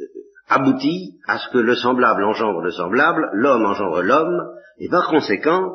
euh, 0.00 0.04
aboutit 0.48 1.20
à 1.28 1.38
ce 1.38 1.48
que 1.50 1.58
le 1.58 1.76
semblable 1.76 2.24
engendre 2.24 2.60
le 2.60 2.72
semblable, 2.72 3.30
l'homme 3.34 3.64
engendre 3.64 4.02
l'homme, 4.02 4.42
et 4.78 4.88
par 4.88 5.08
conséquent, 5.08 5.70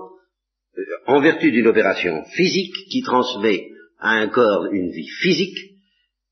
en 1.08 1.22
vertu 1.22 1.52
d'une 1.52 1.68
opération 1.68 2.24
physique 2.36 2.76
qui 2.92 3.02
transmet 3.02 3.72
à 4.00 4.12
un 4.12 4.30
corps 4.30 4.66
une 4.72 4.92
vie 4.92 5.10
physique, 5.22 5.58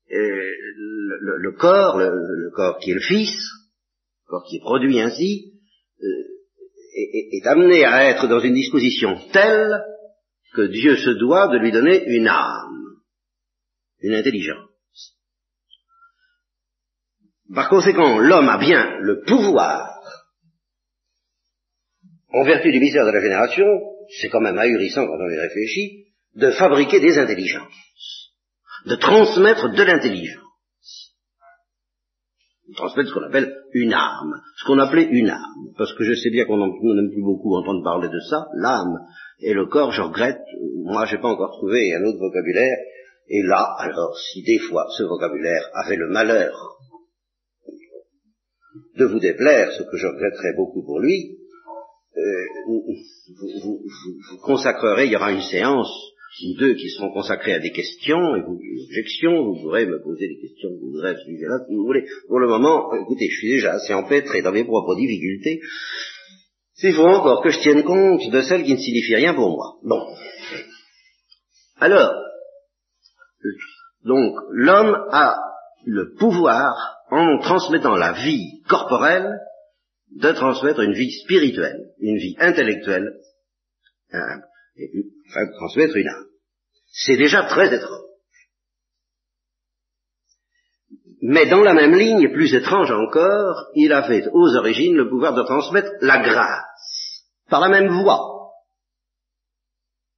le, 0.08 1.52
corps, 1.58 1.98
le, 1.98 2.50
corps 2.54 2.78
qui 2.78 2.90
est 2.90 2.94
le 2.94 3.00
Fils, 3.00 3.36
le 4.24 4.30
corps 4.30 4.44
qui 4.48 4.56
est 4.56 4.60
produit 4.60 5.00
ainsi, 5.00 5.52
est, 6.94 7.46
amené 7.46 7.84
à 7.84 8.04
être 8.04 8.26
dans 8.28 8.40
une 8.40 8.54
disposition 8.54 9.18
telle 9.32 9.82
que 10.54 10.62
Dieu 10.62 10.96
se 10.96 11.10
doit 11.10 11.48
de 11.48 11.58
lui 11.58 11.72
donner 11.72 12.04
une 12.06 12.26
âme, 12.26 13.02
une 14.00 14.14
intelligence. 14.14 14.68
Par 17.54 17.68
conséquent, 17.68 18.18
l'homme 18.18 18.48
a 18.48 18.58
bien 18.58 18.98
le 19.00 19.22
pouvoir, 19.22 20.00
en 22.30 22.44
vertu 22.44 22.72
du 22.72 22.80
mystère 22.80 23.06
de 23.06 23.10
la 23.10 23.20
génération, 23.20 23.66
c'est 24.20 24.28
quand 24.28 24.40
même 24.40 24.58
ahurissant 24.58 25.06
quand 25.06 25.18
on 25.18 25.30
y 25.30 25.38
réfléchit, 25.38 26.06
de 26.34 26.50
fabriquer 26.52 27.00
des 27.00 27.18
intelligences, 27.18 28.32
de 28.86 28.96
transmettre 28.96 29.72
de 29.72 29.82
l'intelligence. 29.82 30.44
Transmettre 32.76 33.08
ce 33.08 33.14
qu'on 33.14 33.26
appelle 33.26 33.54
une 33.72 33.94
âme, 33.94 34.42
ce 34.58 34.66
qu'on 34.66 34.78
appelait 34.78 35.08
une 35.10 35.30
âme, 35.30 35.72
parce 35.78 35.94
que 35.94 36.04
je 36.04 36.14
sais 36.14 36.30
bien 36.30 36.44
qu'on 36.44 36.58
n'aime 36.58 37.10
plus 37.10 37.22
beaucoup 37.22 37.56
entendre 37.56 37.82
parler 37.82 38.08
de 38.08 38.20
ça, 38.28 38.46
l'âme. 38.54 38.98
Et 39.40 39.54
le 39.54 39.66
corps, 39.66 39.92
je 39.92 40.02
regrette, 40.02 40.40
moi 40.84 41.06
j'ai 41.06 41.18
pas 41.18 41.28
encore 41.28 41.56
trouvé 41.58 41.94
un 41.94 42.04
autre 42.04 42.18
vocabulaire, 42.18 42.76
et 43.30 43.42
là, 43.42 43.74
alors, 43.78 44.16
si 44.18 44.42
des 44.42 44.58
fois 44.58 44.86
ce 44.96 45.02
vocabulaire 45.02 45.68
avait 45.74 45.96
le 45.96 46.08
malheur 46.08 46.78
de 48.98 49.04
vous 49.04 49.20
déplaire, 49.20 49.72
ce 49.72 49.82
que 49.82 49.96
je 49.96 50.06
regretterais 50.06 50.54
beaucoup 50.56 50.84
pour 50.84 51.00
lui, 51.00 51.38
euh, 51.40 51.47
vous, 52.66 52.84
vous, 53.64 53.80
vous 54.30 54.38
consacrerez, 54.42 55.06
il 55.06 55.12
y 55.12 55.16
aura 55.16 55.32
une 55.32 55.42
séance 55.42 55.90
ou 56.44 56.58
deux 56.58 56.74
qui 56.74 56.88
seront 56.90 57.12
consacrés 57.12 57.54
à 57.54 57.58
des 57.58 57.72
questions 57.72 58.36
et 58.36 58.42
vous, 58.42 58.58
des 58.58 58.84
objections, 58.84 59.44
vous 59.44 59.60
pourrez 59.60 59.86
me 59.86 60.00
poser 60.02 60.28
des 60.28 60.40
questions 60.40 60.68
que 60.68 60.80
vous 60.80 60.92
voudrez 60.92 61.10
à 61.10 61.16
ce 61.16 61.24
sujet-là, 61.24 61.58
si 61.66 61.74
vous 61.74 61.84
voulez. 61.84 62.04
Pour 62.28 62.38
le 62.38 62.48
moment, 62.48 62.94
écoutez, 62.94 63.28
je 63.28 63.38
suis 63.38 63.50
déjà 63.50 63.72
assez 63.72 63.94
empêtré 63.94 64.42
dans 64.42 64.52
mes 64.52 64.64
propres 64.64 64.94
difficultés. 64.94 65.60
Il 66.82 66.94
faut 66.94 67.06
encore 67.06 67.42
que 67.42 67.50
je 67.50 67.60
tienne 67.60 67.82
compte 67.82 68.30
de 68.30 68.40
celles 68.42 68.62
qui 68.62 68.72
ne 68.72 68.78
signifient 68.78 69.16
rien 69.16 69.34
pour 69.34 69.50
moi. 69.50 69.78
Bon. 69.82 70.00
Alors, 71.80 72.12
donc, 74.04 74.34
l'homme 74.50 74.96
a 75.10 75.36
le 75.86 76.14
pouvoir, 76.18 76.98
en 77.10 77.38
transmettant 77.40 77.96
la 77.96 78.12
vie 78.12 78.62
corporelle, 78.68 79.32
de 80.10 80.32
transmettre 80.32 80.80
une 80.80 80.94
vie 80.94 81.12
spirituelle, 81.22 81.90
une 82.00 82.16
vie 82.16 82.36
intellectuelle, 82.38 83.14
hein, 84.12 84.40
et, 84.76 84.90
enfin, 85.28 85.46
transmettre 85.56 85.96
une 85.96 86.08
âme. 86.08 86.26
C'est 86.86 87.16
déjà 87.16 87.44
très 87.44 87.74
étrange. 87.74 88.08
Mais 91.20 91.46
dans 91.46 91.62
la 91.62 91.74
même 91.74 91.94
ligne, 91.94 92.32
plus 92.32 92.54
étrange 92.54 92.92
encore, 92.92 93.66
il 93.74 93.92
avait 93.92 94.26
aux 94.32 94.56
origines 94.56 94.94
le 94.94 95.08
pouvoir 95.08 95.34
de 95.34 95.42
transmettre 95.42 95.90
la 96.00 96.18
grâce, 96.18 97.24
par 97.50 97.60
la 97.60 97.68
même 97.68 97.88
voie. 97.88 98.52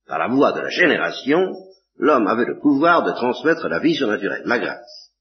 Par 0.07 0.19
la 0.19 0.29
voie 0.29 0.53
de 0.53 0.61
la 0.61 0.69
génération, 0.69 1.53
l'homme 1.97 2.27
avait 2.27 2.45
le 2.45 2.61
pouvoir 2.61 3.03
de 3.03 3.13
transmettre 3.13 3.67
la 3.69 3.79
vie 3.79 3.95
surnaturelle, 3.95 4.43
la 4.45 4.59
grâce. 4.59 5.13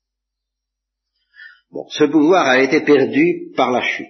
Bon, 1.71 1.87
ce 1.89 2.05
pouvoir 2.05 2.47
a 2.47 2.59
été 2.59 2.81
perdu 2.81 3.53
par 3.55 3.71
la 3.71 3.81
chute. 3.81 4.07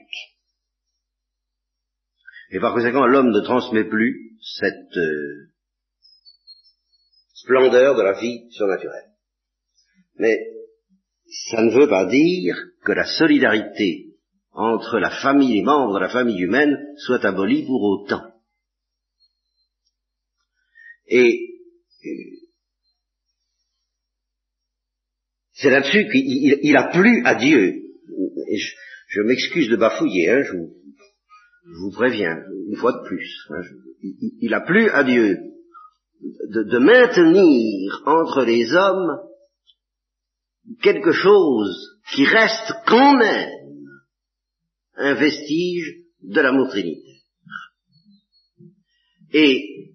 Et 2.52 2.60
par 2.60 2.74
conséquent, 2.74 3.06
l'homme 3.06 3.32
ne 3.32 3.42
transmet 3.42 3.84
plus 3.84 4.38
cette 4.42 4.98
euh, 4.98 5.50
splendeur 7.34 7.96
de 7.96 8.02
la 8.02 8.20
vie 8.20 8.50
surnaturelle. 8.52 9.12
Mais 10.18 10.38
ça 11.52 11.62
ne 11.62 11.72
veut 11.72 11.88
pas 11.88 12.06
dire 12.06 12.58
que 12.84 12.92
la 12.92 13.06
solidarité 13.06 14.10
entre 14.52 15.00
la 15.00 15.12
famille, 15.22 15.54
les 15.54 15.64
membres 15.64 15.94
de 15.94 16.00
la 16.00 16.10
famille 16.10 16.42
humaine 16.42 16.78
soit 16.98 17.24
abolie 17.24 17.66
pour 17.66 17.82
autant. 17.82 18.24
Et 21.08 21.50
c'est 25.54 25.70
là-dessus 25.70 26.08
qu'il 26.10 26.78
a 26.78 26.90
plu 26.90 27.22
à 27.26 27.36
Dieu. 27.36 27.84
je, 29.08 29.22
m'excuse 29.22 29.70
de 29.70 29.76
bafouiller, 29.76 30.30
hein, 30.30 30.42
je, 30.44 30.52
vous, 30.54 30.76
préviens, 31.92 32.38
une 32.68 32.78
fois 32.78 32.94
de 32.94 33.08
plus. 33.08 33.48
Hein, 33.50 33.62
il 34.42 34.54
a 34.54 34.62
plu 34.62 34.90
à 34.90 35.04
Dieu 35.04 35.38
de, 36.22 36.78
maintenir 36.78 38.02
entre 38.06 38.44
les 38.44 38.74
hommes 38.74 39.20
quelque 40.82 41.12
chose 41.12 42.00
qui 42.14 42.26
reste 42.26 42.74
quand 42.88 43.18
même 43.18 43.50
un 44.96 45.14
vestige 45.16 45.96
de 46.22 46.42
l'amour 46.42 46.70
trinitaire. 46.70 47.04
Et, 49.32 49.94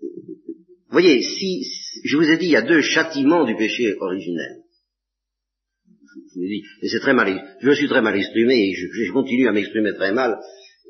vous 0.00 1.00
voyez, 1.00 1.22
si, 1.22 1.64
je 2.04 2.16
vous 2.16 2.30
ai 2.30 2.36
dit, 2.36 2.46
il 2.46 2.52
y 2.52 2.56
a 2.56 2.62
deux 2.62 2.82
châtiments 2.82 3.44
du 3.44 3.56
péché 3.56 3.96
originel. 4.00 4.60
Je 6.34 6.40
vous 6.40 6.88
c'est 6.88 7.00
très 7.00 7.14
mal, 7.14 7.56
je 7.60 7.70
suis 7.72 7.88
très 7.88 8.02
mal 8.02 8.16
exprimé, 8.16 8.54
et 8.54 8.74
je 8.74 9.12
continue 9.12 9.48
à 9.48 9.52
m'exprimer 9.52 9.94
très 9.94 10.12
mal, 10.12 10.38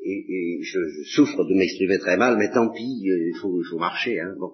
et, 0.05 0.59
je, 0.61 0.79
souffre 1.15 1.43
de 1.43 1.55
m'exprimer 1.55 1.97
très 1.99 2.17
mal, 2.17 2.37
mais 2.37 2.51
tant 2.53 2.69
pis, 2.71 3.09
euh, 3.09 3.31
il 3.33 3.37
faut, 3.41 3.79
marcher. 3.79 4.19
Hein, 4.19 4.35
bon. 4.37 4.53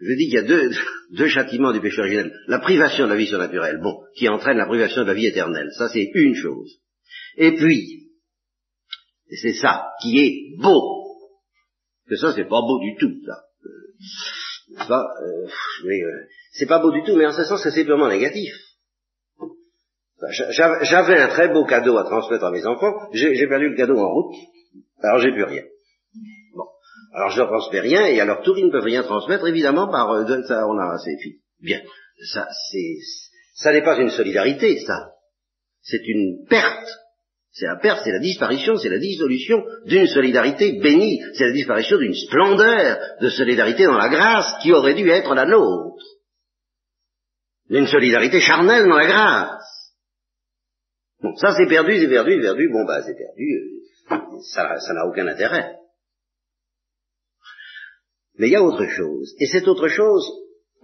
Je 0.00 0.14
dis 0.14 0.26
qu'il 0.26 0.34
y 0.34 0.38
a 0.38 0.42
deux, 0.42 0.70
deux 1.16 1.28
châtiments 1.28 1.72
du 1.72 1.80
péché 1.80 2.00
originel. 2.00 2.32
La 2.46 2.58
privation 2.58 3.06
de 3.06 3.10
la 3.10 3.16
vie 3.16 3.26
surnaturelle, 3.26 3.80
bon, 3.82 4.00
qui 4.16 4.28
entraîne 4.28 4.58
la 4.58 4.66
privation 4.66 5.02
de 5.02 5.08
la 5.08 5.14
vie 5.14 5.26
éternelle. 5.26 5.70
Ça, 5.78 5.88
c'est 5.88 6.10
une 6.14 6.34
chose. 6.34 6.78
Et 7.36 7.52
puis, 7.52 8.10
c'est 9.40 9.54
ça 9.54 9.88
qui 10.02 10.18
est 10.18 10.62
beau. 10.62 11.02
Que 12.08 12.16
ça, 12.16 12.32
c'est 12.34 12.44
pas 12.44 12.60
beau 12.60 12.78
du 12.80 12.96
tout, 12.98 13.14
ça. 13.26 13.38
Euh, 14.84 15.46
euh, 15.86 16.26
c'est 16.52 16.66
pas 16.66 16.80
beau 16.80 16.90
du 16.90 17.02
tout, 17.04 17.16
mais 17.16 17.26
en 17.26 17.32
ce 17.32 17.44
sens 17.44 17.62
c'est 17.62 17.84
purement 17.84 18.08
négatif. 18.08 18.52
J'avais 20.30 21.18
un 21.18 21.28
très 21.28 21.48
beau 21.48 21.64
cadeau 21.64 21.96
à 21.96 22.04
transmettre 22.04 22.44
à 22.44 22.50
mes 22.50 22.64
enfants, 22.64 23.10
j'ai 23.12 23.46
perdu 23.48 23.70
le 23.70 23.76
cadeau 23.76 23.98
en 23.98 24.12
route, 24.12 24.34
alors 25.02 25.20
j'ai 25.20 25.32
plus 25.32 25.44
rien. 25.44 25.62
Bon. 26.54 26.64
Alors 27.14 27.30
je 27.30 27.40
ne 27.40 27.46
transmets 27.46 27.80
rien, 27.80 28.06
et 28.06 28.20
alors 28.20 28.42
tous 28.42 28.56
ils 28.56 28.66
ne 28.66 28.70
peuvent 28.70 28.84
rien 28.84 29.02
transmettre, 29.02 29.46
évidemment, 29.46 29.90
par 29.90 30.10
euh, 30.12 30.42
ça, 30.46 30.66
on 30.66 30.78
a 30.78 30.94
assez 30.94 31.16
Bien. 31.60 31.80
Ça, 32.32 32.48
c'est, 32.70 32.96
ça 33.54 33.72
n'est 33.72 33.82
pas 33.82 33.98
une 33.98 34.10
solidarité, 34.10 34.80
ça. 34.80 35.10
C'est 35.82 36.06
une 36.06 36.46
perte. 36.48 36.88
C'est 37.50 37.66
la 37.66 37.76
perte, 37.76 38.00
c'est 38.04 38.12
la 38.12 38.18
disparition, 38.18 38.76
c'est 38.76 38.88
la 38.88 38.98
dissolution 38.98 39.62
d'une 39.84 40.06
solidarité 40.06 40.80
bénie. 40.80 41.20
C'est 41.34 41.46
la 41.46 41.52
disparition 41.52 41.98
d'une 41.98 42.14
splendeur 42.14 42.98
de 43.20 43.28
solidarité 43.28 43.84
dans 43.84 43.98
la 43.98 44.08
grâce 44.08 44.54
qui 44.62 44.72
aurait 44.72 44.94
dû 44.94 45.08
être 45.10 45.34
la 45.34 45.44
nôtre. 45.44 46.02
D'une 47.68 47.86
solidarité 47.86 48.40
charnelle 48.40 48.88
dans 48.88 48.96
la 48.96 49.06
grâce. 49.06 49.94
Bon, 51.22 51.36
ça 51.36 51.54
c'est 51.56 51.66
perdu, 51.66 51.98
c'est 51.98 52.08
perdu, 52.08 52.36
c'est 52.36 52.42
perdu, 52.42 52.68
bon 52.70 52.84
bah 52.86 53.02
c'est 53.02 53.16
perdu 53.16 53.81
ça 54.08 54.94
n'a 54.94 55.06
aucun 55.06 55.26
intérêt. 55.26 55.76
Mais 58.38 58.48
il 58.48 58.52
y 58.52 58.56
a 58.56 58.62
autre 58.62 58.86
chose. 58.86 59.34
Et 59.38 59.46
cette 59.46 59.68
autre 59.68 59.88
chose, 59.88 60.26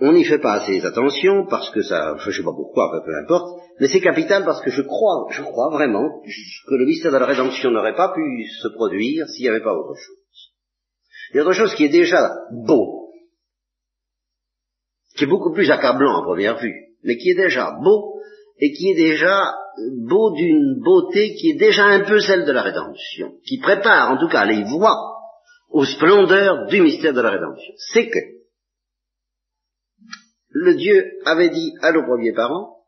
on 0.01 0.13
n'y 0.13 0.25
fait 0.25 0.39
pas 0.39 0.55
assez 0.55 0.85
attention 0.85 1.47
parce 1.47 1.71
que 1.71 1.83
ça, 1.83 2.17
je 2.19 2.29
ne 2.29 2.33
sais 2.33 2.43
pas 2.43 2.53
pourquoi, 2.53 3.03
peu 3.05 3.17
importe, 3.17 3.61
mais 3.81 3.89
c'est 3.89 4.01
capital 4.01 4.45
parce 4.45 4.61
que 4.63 4.71
je 4.71 4.83
crois, 4.83 5.27
je 5.31 5.43
crois 5.43 5.71
vraiment 5.71 6.21
que 6.23 6.75
le 6.75 6.87
mystère 6.87 7.13
de 7.13 7.17
la 7.17 7.27
rédemption 7.27 7.71
n'aurait 7.71 7.97
pas 7.97 8.13
pu 8.15 8.47
se 8.63 8.69
produire 8.69 9.27
s'il 9.29 9.43
n'y 9.43 9.49
avait 9.49 9.63
pas 9.63 9.75
autre 9.75 9.95
chose. 9.95 10.17
Il 11.31 11.37
y 11.37 11.41
a 11.41 11.43
autre 11.43 11.53
chose 11.53 11.75
qui 11.75 11.85
est 11.85 11.91
déjà 11.91 12.31
beau, 12.53 13.11
qui 15.17 15.25
est 15.25 15.29
beaucoup 15.29 15.53
plus 15.53 15.71
accablant 15.71 16.21
à 16.21 16.23
première 16.23 16.59
vue, 16.59 16.75
mais 17.03 17.17
qui 17.17 17.31
est 17.31 17.37
déjà 17.37 17.73
beau 17.83 18.21
et 18.61 18.73
qui 18.73 18.91
est 18.91 18.97
déjà 18.97 19.55
beau 20.09 20.33
d'une 20.35 20.81
beauté 20.81 21.35
qui 21.35 21.51
est 21.51 21.59
déjà 21.59 21.85
un 21.85 22.05
peu 22.05 22.19
celle 22.21 22.45
de 22.45 22.53
la 22.53 22.63
rédemption, 22.63 23.39
qui 23.47 23.59
prépare 23.59 24.11
en 24.11 24.19
tout 24.19 24.29
cas 24.29 24.45
les 24.45 24.65
voies 24.65 24.97
aux 25.71 25.85
splendeurs 25.85 26.67
du 26.67 26.81
mystère 26.81 27.15
de 27.15 27.21
la 27.21 27.31
rédemption. 27.31 27.75
C'est 27.93 28.09
que 28.09 28.19
le 30.51 30.75
Dieu 30.75 31.05
avait 31.25 31.51
dit 31.51 31.73
à 31.83 31.93
nos 31.93 32.03
premiers 32.05 32.33
parents, 32.33 32.79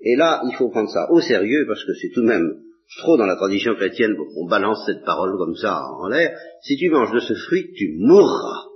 et 0.00 0.16
là 0.16 0.42
il 0.44 0.56
faut 0.56 0.70
prendre 0.70 0.90
ça 0.90 1.10
au 1.10 1.20
sérieux 1.20 1.64
parce 1.68 1.84
que 1.84 1.94
c'est 1.94 2.10
tout 2.12 2.22
de 2.22 2.28
même 2.28 2.50
trop 2.98 3.16
dans 3.16 3.26
la 3.26 3.36
tradition 3.36 3.74
chrétienne 3.76 4.16
pour 4.16 4.26
qu'on 4.34 4.48
balance 4.48 4.84
cette 4.86 5.04
parole 5.04 5.36
comme 5.38 5.54
ça 5.54 5.80
en 6.00 6.08
l'air, 6.08 6.36
si 6.62 6.76
tu 6.76 6.90
manges 6.90 7.12
de 7.12 7.20
ce 7.20 7.34
fruit, 7.34 7.72
tu 7.76 7.96
mourras. 8.00 8.66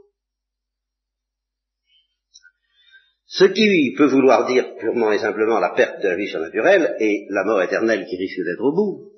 Ce 3.27 3.47
qui 3.47 3.95
peut 3.97 4.07
vouloir 4.07 4.47
dire 4.47 4.65
purement 4.85 5.13
et 5.13 5.19
simplement 5.19 5.61
la 5.61 5.75
perte 5.75 6.03
de 6.03 6.09
la 6.09 6.17
vie 6.17 6.29
surnaturelle 6.29 6.97
et 7.01 7.27
la 7.31 7.45
mort 7.45 7.63
éternelle 7.63 8.05
qui 8.05 8.17
risque 8.17 8.45
d'être 8.45 8.63
au 8.63 8.73
bout, 8.73 9.13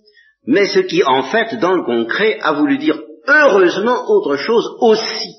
mais 0.46 0.66
ce 0.66 0.80
qui 0.80 1.02
en 1.02 1.24
fait, 1.24 1.56
dans 1.56 1.74
le 1.74 1.82
concret, 1.82 2.38
a 2.40 2.52
voulu 2.52 2.78
dire 2.78 3.00
heureusement 3.26 4.08
autre 4.08 4.36
chose 4.36 4.64
aussi. 4.80 5.34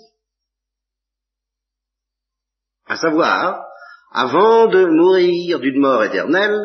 À 2.88 2.98
savoir, 2.98 3.65
avant 4.12 4.67
de 4.67 4.86
mourir 4.86 5.60
d'une 5.60 5.79
mort 5.79 6.03
éternelle, 6.03 6.57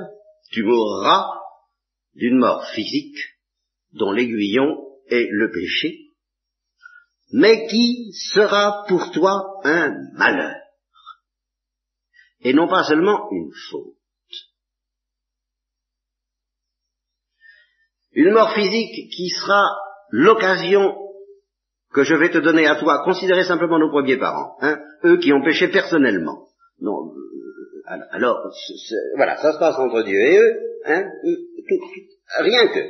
tu 0.50 0.64
mourras 0.64 1.26
d'une 2.14 2.38
mort 2.38 2.64
physique 2.66 3.19
dont 3.92 4.12
l'aiguillon 4.12 4.76
est 5.09 5.28
le 5.31 5.50
péché, 5.52 5.99
mais 7.33 7.66
qui 7.69 8.12
sera 8.33 8.85
pour 8.88 9.12
toi 9.12 9.61
un 9.64 9.95
malheur, 10.14 10.62
et 12.42 12.52
non 12.52 12.68
pas 12.68 12.84
seulement 12.84 13.28
une 13.30 13.50
faute. 13.70 13.94
Une 18.12 18.32
mort 18.32 18.52
physique 18.52 19.11
qui 19.11 19.28
sera 19.30 19.64
l'occasion 20.11 20.94
que 21.92 22.04
je 22.04 22.14
vais 22.14 22.30
te 22.30 22.38
donner 22.38 22.66
à 22.66 22.76
toi, 22.76 23.02
considérer 23.04 23.44
simplement 23.44 23.78
nos 23.78 23.90
premiers 23.90 24.18
parents, 24.18 24.56
hein, 24.61 24.80
eux 25.04 25.18
qui 25.18 25.32
ont 25.32 25.42
péché 25.42 25.68
personnellement. 25.68 26.49
Non, 26.80 27.12
euh, 27.14 27.99
alors, 28.11 28.50
voilà, 29.16 29.37
ça 29.37 29.52
se 29.52 29.58
passe 29.58 29.76
entre 29.78 30.02
Dieu 30.02 30.18
et 30.18 30.38
eux, 30.38 30.58
hein, 30.87 31.11
rien 32.38 32.68
que. 32.68 32.80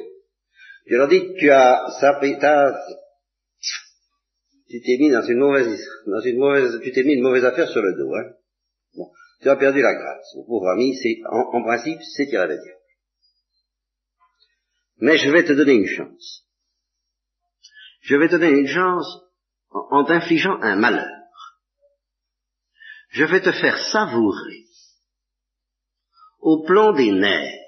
Je 0.86 0.96
leur 0.96 1.08
dis, 1.08 1.34
tu 1.38 1.50
as, 1.50 1.88
ça, 2.00 2.18
tu 4.68 4.80
t'es 4.80 4.96
mis 4.98 5.10
dans 5.10 5.22
une 5.22 5.38
mauvaise, 5.38 5.86
dans 6.06 6.20
une 6.20 6.38
mauvaise, 6.38 6.80
tu 6.82 6.92
t'es 6.92 7.02
mis 7.02 7.14
une 7.14 7.22
mauvaise 7.22 7.44
affaire 7.44 7.68
sur 7.68 7.82
le 7.82 7.94
dos, 7.94 8.14
hein. 8.14 8.32
Tu 9.42 9.48
as 9.50 9.56
perdu 9.56 9.82
la 9.82 9.94
grâce. 9.94 10.34
Mon 10.36 10.44
pauvre 10.44 10.68
ami, 10.68 10.94
c'est, 10.96 11.18
en, 11.30 11.58
en 11.58 11.62
principe, 11.62 12.00
c'est 12.16 12.26
dire. 12.26 12.76
Mais 14.98 15.18
je 15.18 15.30
vais 15.30 15.44
te 15.44 15.52
donner 15.52 15.74
une 15.74 15.86
chance 15.86 16.42
je 18.02 18.16
vais 18.16 18.28
te 18.28 18.36
donner 18.36 18.58
une 18.58 18.66
chance 18.66 19.06
en, 19.70 20.04
t'infligeant 20.04 20.60
un 20.60 20.76
malheur. 20.76 21.08
Je 23.10 23.24
vais 23.24 23.40
te 23.40 23.52
faire 23.52 23.78
savourer 23.90 24.66
au 26.40 26.64
plan 26.64 26.92
des 26.92 27.12
nerfs, 27.12 27.60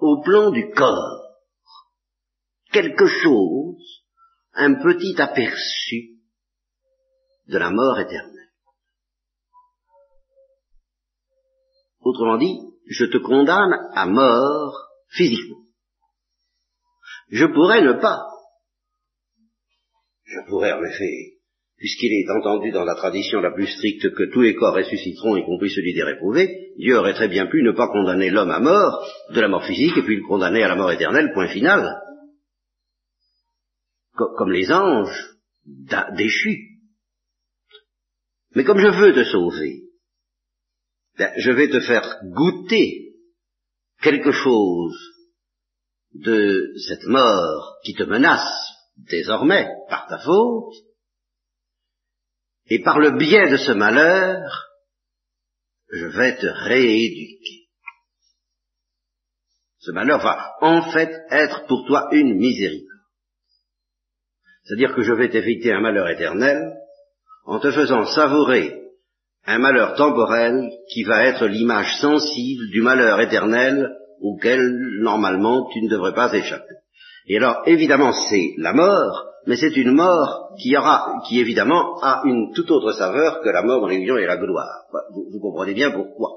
au 0.00 0.22
plan 0.22 0.50
du 0.50 0.70
corps, 0.70 1.36
quelque 2.72 3.06
chose, 3.06 4.04
un 4.54 4.74
petit 4.74 5.20
aperçu 5.20 6.16
de 7.46 7.58
la 7.58 7.70
mort 7.70 8.00
éternelle. 8.00 8.39
Autrement 12.02 12.38
dit, 12.38 12.58
je 12.86 13.04
te 13.04 13.18
condamne 13.18 13.74
à 13.94 14.06
mort 14.06 14.88
physiquement. 15.08 15.64
Je 17.30 17.46
pourrais 17.46 17.82
ne 17.82 17.92
pas 18.00 18.30
je 20.30 20.48
pourrais 20.48 20.72
en 20.72 20.84
effet, 20.84 21.38
puisqu'il 21.76 22.12
est 22.12 22.30
entendu 22.30 22.70
dans 22.70 22.84
la 22.84 22.94
tradition 22.94 23.40
la 23.40 23.50
plus 23.50 23.66
stricte 23.66 24.14
que 24.14 24.32
tous 24.32 24.42
les 24.42 24.54
corps 24.54 24.74
ressusciteront, 24.74 25.36
y 25.36 25.44
compris 25.44 25.70
celui 25.70 25.92
des 25.92 26.04
réprouvés, 26.04 26.72
Dieu 26.76 26.96
aurait 26.96 27.14
très 27.14 27.28
bien 27.28 27.46
pu 27.46 27.62
ne 27.62 27.72
pas 27.72 27.88
condamner 27.88 28.30
l'homme 28.30 28.50
à 28.50 28.60
mort, 28.60 29.04
de 29.34 29.40
la 29.40 29.48
mort 29.48 29.64
physique, 29.64 29.96
et 29.96 30.02
puis 30.02 30.16
le 30.16 30.26
condamner 30.26 30.62
à 30.62 30.68
la 30.68 30.76
mort 30.76 30.92
éternelle, 30.92 31.32
point 31.34 31.48
final. 31.48 31.84
comme 34.14 34.52
les 34.52 34.70
anges 34.70 35.30
déchus. 36.16 36.58
Mais 38.54 38.64
comme 38.64 38.78
je 38.78 38.88
veux 38.88 39.14
te 39.14 39.24
sauver, 39.24 39.84
ben, 41.20 41.34
je 41.36 41.50
vais 41.50 41.68
te 41.68 41.80
faire 41.80 42.18
goûter 42.32 43.12
quelque 44.00 44.32
chose 44.32 44.98
de 46.14 46.72
cette 46.88 47.04
mort 47.04 47.76
qui 47.84 47.92
te 47.92 48.04
menace, 48.04 48.48
désormais, 48.96 49.68
par 49.90 50.06
ta 50.08 50.18
faute, 50.20 50.72
et 52.70 52.80
par 52.82 52.98
le 52.98 53.18
biais 53.18 53.50
de 53.50 53.58
ce 53.58 53.72
malheur, 53.72 54.66
je 55.92 56.06
vais 56.06 56.38
te 56.38 56.46
rééduquer. 56.46 57.68
Ce 59.80 59.90
malheur 59.90 60.22
va 60.22 60.54
en 60.62 60.90
fait 60.90 61.12
être 61.30 61.66
pour 61.66 61.84
toi 61.86 62.08
une 62.12 62.38
miséricorde. 62.38 62.88
C'est-à-dire 64.62 64.94
que 64.94 65.02
je 65.02 65.12
vais 65.12 65.28
t'éviter 65.28 65.70
un 65.70 65.80
malheur 65.80 66.08
éternel 66.08 66.78
en 67.44 67.60
te 67.60 67.70
faisant 67.70 68.06
savourer 68.06 68.79
un 69.46 69.58
malheur 69.58 69.94
temporel 69.94 70.70
qui 70.92 71.02
va 71.04 71.24
être 71.24 71.46
l'image 71.46 71.98
sensible 72.00 72.68
du 72.70 72.82
malheur 72.82 73.20
éternel 73.20 73.96
auquel 74.20 74.60
normalement 75.00 75.68
tu 75.72 75.82
ne 75.82 75.88
devrais 75.88 76.14
pas 76.14 76.32
échapper. 76.32 76.74
Et 77.26 77.36
alors, 77.36 77.62
évidemment, 77.66 78.12
c'est 78.12 78.54
la 78.58 78.72
mort, 78.72 79.26
mais 79.46 79.56
c'est 79.56 79.76
une 79.76 79.92
mort 79.92 80.52
qui 80.60 80.76
aura, 80.76 81.22
qui 81.26 81.40
évidemment 81.40 81.98
a 82.02 82.22
une 82.24 82.52
toute 82.54 82.70
autre 82.70 82.92
saveur 82.92 83.40
que 83.40 83.48
la 83.48 83.62
mort 83.62 83.80
dans 83.80 83.88
l'illusion 83.88 84.18
et 84.18 84.26
la 84.26 84.36
gloire. 84.36 84.84
Vous, 85.12 85.40
comprenez 85.40 85.74
bien 85.74 85.90
pourquoi. 85.90 86.30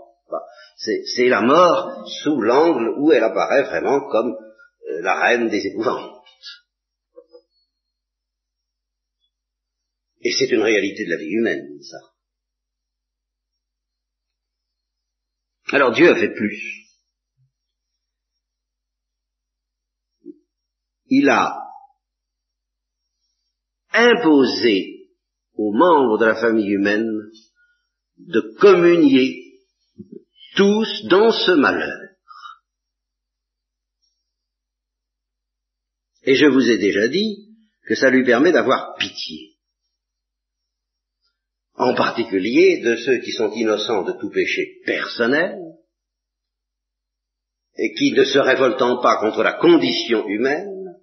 C'est 0.78 1.28
la 1.28 1.42
mort 1.42 2.08
sous 2.24 2.39
l'angle 2.42 2.96
où 3.00 3.12
elle 3.12 3.24
apparaît 3.24 3.63
vraiment 3.63 4.02
comme 4.10 4.34
euh, 4.34 5.02
la 5.02 5.20
reine 5.20 5.50
des 5.50 5.66
épouvantes. 5.68 6.12
Et 10.22 10.32
c'est 10.32 10.52
une 10.52 10.62
réalité 10.62 11.06
de 11.06 11.12
la 11.12 11.18
vie 11.18 11.32
humaine, 11.32 11.68
ça. 11.82 12.12
Alors 15.74 15.92
Dieu 15.92 16.10
a 16.10 16.16
fait 16.16 16.34
plus. 16.34 16.84
il 21.16 21.30
a 21.30 21.54
imposé 23.92 25.12
aux 25.54 25.72
membres 25.72 26.18
de 26.18 26.26
la 26.26 26.36
famille 26.36 26.72
humaine 26.72 27.08
de 28.18 28.42
communier 28.60 29.60
tous 30.56 31.06
dans 31.10 31.32
ce 31.32 31.52
malheur. 31.52 32.00
Et 36.24 36.36
je 36.36 36.48
vous 36.48 36.68
ai 36.68 36.78
déjà 36.80 37.08
dit 37.08 37.48
que 37.86 37.96
ça 37.96 38.10
lui 38.10 38.24
permet 38.24 38.52
d'avoir 38.52 38.96
pitié. 38.96 39.53
En 41.76 41.96
particulier 41.96 42.82
de 42.82 42.96
ceux 42.96 43.20
qui 43.20 43.32
sont 43.32 43.52
innocents 43.52 44.04
de 44.04 44.14
tout 44.14 44.30
péché 44.30 44.80
personnel 44.86 45.58
et 47.76 47.94
qui, 47.94 48.12
ne 48.12 48.24
se 48.24 48.38
révoltant 48.38 49.02
pas 49.02 49.18
contre 49.20 49.42
la 49.42 49.54
condition 49.54 50.28
humaine, 50.28 50.96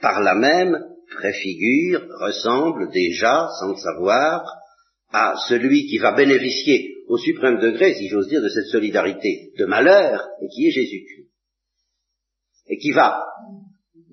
par 0.00 0.20
là 0.20 0.34
même 0.34 0.76
préfigure, 1.16 2.06
ressemble 2.20 2.90
déjà, 2.90 3.48
sans 3.60 3.70
le 3.70 3.76
savoir, 3.76 4.44
à 5.12 5.34
celui 5.48 5.86
qui 5.86 5.98
va 5.98 6.12
bénéficier 6.12 6.96
au 7.08 7.18
suprême 7.18 7.58
degré, 7.60 7.94
si 7.94 8.08
j'ose 8.08 8.28
dire, 8.28 8.42
de 8.42 8.48
cette 8.48 8.66
solidarité 8.66 9.52
de 9.58 9.64
malheur, 9.66 10.26
et 10.42 10.48
qui 10.48 10.68
est 10.68 10.70
Jésus-Christ. 10.70 11.30
Et 12.68 12.78
qui 12.78 12.92
va 12.92 13.24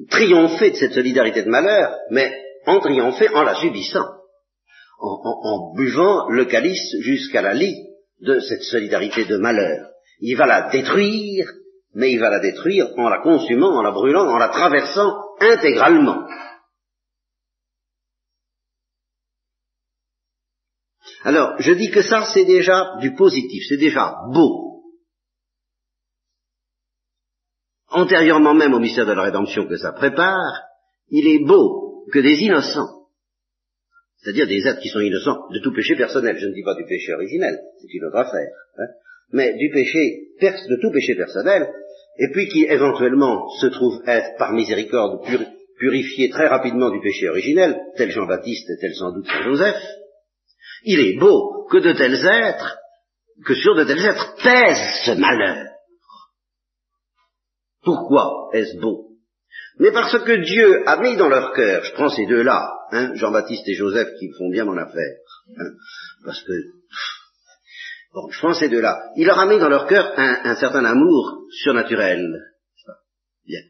triompher 0.10 0.72
de 0.72 0.76
cette 0.76 0.94
solidarité 0.94 1.44
de 1.44 1.50
malheur, 1.50 1.96
mais 2.12 2.36
en 2.66 2.80
triompher 2.80 3.30
en 3.30 3.44
la 3.44 3.56
subissant, 3.56 4.17
en, 5.00 5.74
buvant 5.76 6.30
le 6.30 6.46
calice 6.46 6.96
jusqu'à 7.00 7.42
la 7.42 7.54
lie 7.54 7.86
de 8.22 8.40
cette 8.40 8.64
solidarité 8.64 9.26
de 9.26 9.38
malheur. 9.38 9.90
Il 10.20 10.36
va 10.36 10.48
la 10.48 10.70
détruire, 10.70 11.48
mais 11.94 12.12
il 12.12 12.20
va 12.20 12.30
la 12.30 12.40
détruire 12.40 12.88
en 12.98 13.10
la 13.10 13.22
consumant, 13.22 13.78
en 13.78 13.82
la 13.82 13.92
brûlant, 13.92 14.28
en 14.28 14.38
la 14.38 14.50
traversant 14.50 15.14
intégralement. 15.40 16.28
Alors, 21.24 21.56
je 21.60 21.74
dis 21.74 21.92
que 21.92 22.04
ça, 22.04 22.26
c'est 22.34 22.46
déjà 22.46 22.96
du 23.00 23.14
positif, 23.14 23.64
c'est 23.68 23.78
déjà 23.78 24.16
beau. 24.34 24.84
Antérieurement 27.90 28.54
même 28.54 28.74
au 28.74 28.80
mystère 28.80 29.06
de 29.06 29.14
la 29.14 29.24
rédemption 29.24 29.68
que 29.68 29.78
ça 29.78 29.94
prépare, 29.94 30.62
il 31.10 31.28
est 31.28 31.46
beau 31.46 32.06
que 32.12 32.20
des 32.20 32.44
innocents, 32.44 32.97
c'est-à-dire 34.22 34.48
des 34.48 34.68
êtres 34.68 34.80
qui 34.80 34.90
sont 34.90 35.00
innocents 35.00 35.48
de 35.52 35.60
tout 35.60 35.74
péché 35.74 35.96
personnel, 35.96 36.38
je 36.40 36.48
ne 36.48 36.54
dis 36.54 36.64
pas 36.64 36.76
du 36.76 36.86
péché 36.86 37.14
originel, 37.14 37.60
c'est 37.80 37.94
une 37.94 38.06
autre 38.06 38.18
affaire, 38.18 38.50
hein, 38.78 38.88
mais 39.32 39.56
du 39.56 39.70
péché, 39.72 40.30
de 40.42 40.82
tout 40.82 40.92
péché 40.92 41.16
personnel, 41.16 41.70
et 42.20 42.32
puis 42.32 42.48
qui 42.48 42.66
éventuellement 42.66 43.48
se 43.62 43.68
trouve 43.68 44.02
être 44.08 44.38
par 44.38 44.54
miséricorde 44.54 45.24
purifié 45.80 46.30
très 46.30 46.48
rapidement 46.48 46.90
du 46.90 47.00
péché 47.00 47.30
originel, 47.30 47.80
tel 47.96 48.12
Jean-Baptiste 48.12 48.70
et 48.70 48.82
tel 48.82 48.96
sans 48.96 49.12
doute 49.12 49.28
Saint 49.28 49.44
Joseph, 49.44 49.84
il 50.84 51.00
est 51.00 51.20
beau 51.20 51.68
que 51.70 51.78
de 51.78 51.94
tels 51.94 52.26
êtres, 52.26 52.78
que 53.46 53.54
sur 53.54 53.76
de 53.76 53.84
tels 53.84 54.04
êtres 54.04 54.36
pèse 54.42 55.06
ce 55.06 55.12
malheur. 55.12 55.66
Pourquoi 57.84 58.50
est-ce 58.54 58.80
beau? 58.80 59.12
Mais 59.80 59.92
parce 59.92 60.18
que 60.24 60.44
Dieu 60.44 60.84
a 60.88 60.98
mis 61.02 61.16
dans 61.18 61.30
leur 61.30 61.54
cœur, 61.54 61.84
je 61.84 61.94
prends 61.94 62.10
ces 62.10 62.26
deux-là, 62.26 62.77
hein, 62.92 63.14
Jean-Baptiste 63.16 63.68
et 63.68 63.74
Joseph 63.74 64.10
qui 64.20 64.30
font 64.38 64.50
bien 64.50 64.66
mon 64.66 64.78
affaire, 64.78 65.16
hein, 65.58 65.72
parce 66.26 66.42
que, 66.44 66.54
bon, 68.14 68.30
je 68.30 68.40
prends 68.40 68.54
ces 68.54 68.70
deux-là, 68.70 68.98
il 69.16 69.26
leur 69.26 69.40
a 69.40 69.46
mis 69.46 69.60
dans 69.60 69.70
leur 69.70 69.88
cœur 69.88 70.14
un, 70.18 70.40
un 70.44 70.56
certain 70.56 70.86
amour 70.86 71.44
surnaturel. 71.52 72.26
Bien. 73.46 73.62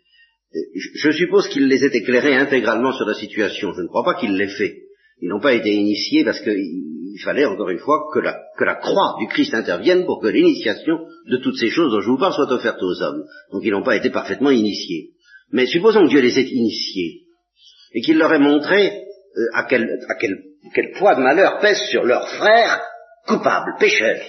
Je 0.96 1.12
suppose 1.12 1.48
qu'il 1.50 1.68
les 1.68 1.84
ait 1.84 1.96
éclairés 1.96 2.36
intégralement 2.36 2.94
sur 2.94 3.06
la 3.06 3.14
situation. 3.14 3.74
Je 3.74 3.82
ne 3.82 3.88
crois 3.88 4.04
pas 4.04 4.16
qu'il 4.16 4.36
l'ait 4.36 4.48
fait. 4.48 4.88
Ils 5.22 5.30
n'ont 5.30 5.42
pas 5.42 5.54
été 5.54 5.74
initiés 5.74 6.24
parce 6.24 6.40
qu'il 6.42 7.20
fallait, 7.24 7.46
encore 7.46 7.70
une 7.70 7.80
fois, 7.80 8.08
que 8.14 8.20
la, 8.20 8.40
que 8.58 8.64
la 8.64 8.76
croix 8.76 9.16
du 9.20 9.28
Christ 9.28 9.54
intervienne 9.54 10.06
pour 10.06 10.22
que 10.22 10.28
l'initiation 10.28 11.00
de 11.30 11.38
toutes 11.38 11.58
ces 11.58 11.70
choses 11.70 11.92
dont 11.92 12.02
je 12.02 12.10
vous 12.10 12.18
parle 12.18 12.34
soit 12.34 12.52
offerte 12.52 12.82
aux 12.82 13.02
hommes. 13.02 13.24
Donc 13.52 13.62
ils 13.64 13.72
n'ont 13.72 13.84
pas 13.84 13.98
été 13.98 14.10
parfaitement 14.10 14.52
initiés. 14.52 15.12
Mais 15.52 15.66
supposons 15.66 16.04
que 16.06 16.10
Dieu 16.10 16.22
les 16.22 16.38
ait 16.38 16.50
initiés 16.50 17.24
et 17.94 18.02
qu'il 18.02 18.18
leur 18.18 18.34
ait 18.34 18.40
montré 18.40 19.07
euh, 19.38 19.50
à, 19.54 19.64
quel, 19.66 19.88
poids 20.98 21.16
de 21.16 21.22
malheur 21.22 21.60
pèse 21.60 21.82
sur 21.90 22.04
leurs 22.04 22.28
frères 22.30 22.84
coupables, 23.28 23.76
pécheurs, 23.80 24.24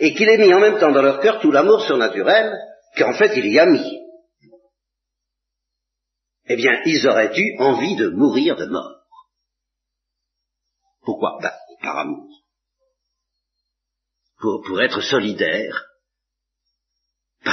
et 0.00 0.14
qu'il 0.14 0.28
ait 0.28 0.38
mis 0.38 0.52
en 0.52 0.60
même 0.60 0.78
temps 0.78 0.92
dans 0.92 1.02
leur 1.02 1.20
cœur 1.20 1.40
tout 1.40 1.52
l'amour 1.52 1.82
surnaturel 1.82 2.52
qu'en 2.96 3.12
fait 3.14 3.36
il 3.36 3.46
y 3.46 3.58
a 3.58 3.66
mis. 3.66 4.00
Eh 6.46 6.56
bien, 6.56 6.72
ils 6.84 7.06
auraient 7.08 7.32
eu 7.34 7.58
envie 7.58 7.96
de 7.96 8.08
mourir 8.10 8.56
de 8.56 8.66
mort. 8.66 9.04
Pourquoi? 11.02 11.38
Ben, 11.40 11.52
Par 11.82 11.98
amour. 11.98 12.28
Pour, 14.40 14.82
être 14.82 15.00
solidaire, 15.00 15.86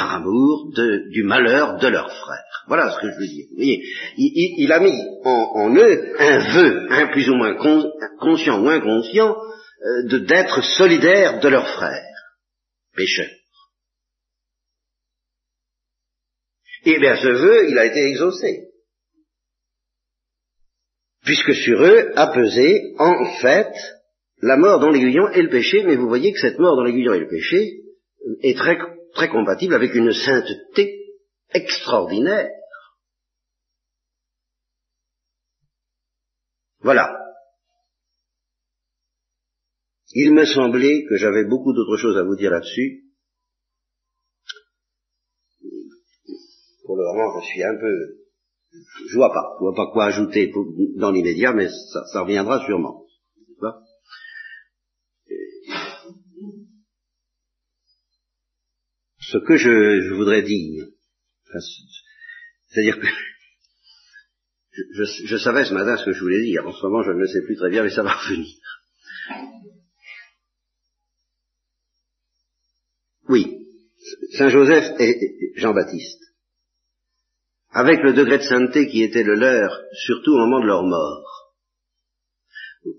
par 0.01 0.15
amour 0.15 0.71
de, 0.75 1.09
du 1.11 1.21
malheur 1.21 1.77
de 1.77 1.87
leurs 1.87 2.11
frères. 2.11 2.63
Voilà 2.67 2.89
ce 2.91 2.99
que 2.99 3.07
je 3.11 3.19
veux 3.19 3.27
dire. 3.27 3.45
Vous 3.51 3.57
voyez, 3.57 3.83
il, 4.17 4.63
il, 4.63 4.71
a 4.71 4.79
mis 4.79 4.93
en, 5.23 5.51
en, 5.53 5.75
eux 5.75 6.15
un 6.17 6.53
vœu, 6.53 6.87
un 6.89 7.07
plus 7.11 7.29
ou 7.29 7.35
moins 7.35 7.55
con, 7.55 7.91
conscient 8.19 8.63
ou 8.63 8.67
inconscient, 8.67 9.35
euh, 9.35 10.19
d'être 10.25 10.63
solidaires 10.77 11.39
de 11.39 11.49
leurs 11.49 11.67
frères, 11.67 12.17
pécheurs. 12.95 13.29
Et 16.85 16.99
bien 16.99 17.15
ce 17.17 17.27
vœu, 17.27 17.69
il 17.69 17.77
a 17.77 17.85
été 17.85 17.99
exaucé 17.99 18.69
puisque 21.23 21.53
sur 21.53 21.79
eux 21.83 22.11
a 22.15 22.33
pesé, 22.33 22.95
en 22.97 23.25
fait, 23.41 23.71
la 24.41 24.57
mort 24.57 24.79
dans 24.79 24.89
l'aiguillon 24.89 25.29
et 25.29 25.43
le 25.43 25.49
péché, 25.49 25.83
mais 25.83 25.95
vous 25.95 26.07
voyez 26.07 26.33
que 26.33 26.39
cette 26.39 26.57
mort 26.57 26.75
dans 26.75 26.83
l'aiguillon 26.83 27.13
et 27.13 27.19
le 27.19 27.27
péché 27.27 27.83
est 28.41 28.57
très, 28.57 28.79
très 29.13 29.29
compatible 29.29 29.73
avec 29.73 29.93
une 29.93 30.13
sainteté 30.13 31.15
extraordinaire. 31.53 32.49
Voilà. 36.79 37.17
Il 40.13 40.33
me 40.33 40.45
semblait 40.45 41.05
que 41.07 41.15
j'avais 41.15 41.45
beaucoup 41.45 41.73
d'autres 41.73 41.97
choses 41.97 42.17
à 42.17 42.23
vous 42.23 42.35
dire 42.35 42.51
là-dessus. 42.51 43.05
Pour 46.85 46.97
le 46.97 47.03
moment, 47.03 47.39
je 47.39 47.45
suis 47.45 47.63
un 47.63 47.77
peu 47.79 48.21
je 48.73 49.15
vois 49.15 49.31
pas, 49.31 49.55
je 49.59 49.63
vois 49.63 49.75
pas 49.75 49.91
quoi 49.91 50.05
ajouter 50.05 50.51
dans 50.95 51.11
l'immédiat, 51.11 51.53
mais 51.53 51.67
ça, 51.67 52.21
reviendra 52.21 52.65
sûrement. 52.65 53.00
Ce 59.31 59.37
que 59.37 59.55
je, 59.55 60.13
voudrais 60.13 60.41
dire, 60.41 60.87
c'est-à-dire 62.69 62.99
que 62.99 63.07
je, 64.93 65.03
je, 65.25 65.37
savais 65.37 65.63
ce 65.63 65.73
matin 65.73 65.95
ce 65.95 66.05
que 66.05 66.11
je 66.11 66.19
voulais 66.19 66.41
dire, 66.41 66.67
en 66.67 66.73
ce 66.73 66.85
moment 66.85 67.01
je 67.03 67.11
ne 67.11 67.19
le 67.19 67.27
sais 67.27 67.41
plus 67.45 67.55
très 67.55 67.69
bien, 67.69 67.83
mais 67.83 67.91
ça 67.91 68.03
va 68.03 68.13
revenir. 68.13 68.57
Oui, 73.29 73.61
Saint 74.37 74.49
Joseph 74.49 74.99
et 74.99 75.15
Jean-Baptiste. 75.55 76.19
Avec 77.69 78.01
le 78.03 78.11
degré 78.11 78.37
de 78.37 78.43
sainteté 78.43 78.87
qui 78.87 79.01
était 79.01 79.23
le 79.23 79.35
leur, 79.35 79.81
surtout 79.93 80.31
au 80.31 80.39
moment 80.39 80.59
de 80.59 80.67
leur 80.67 80.83
mort. 80.83 81.53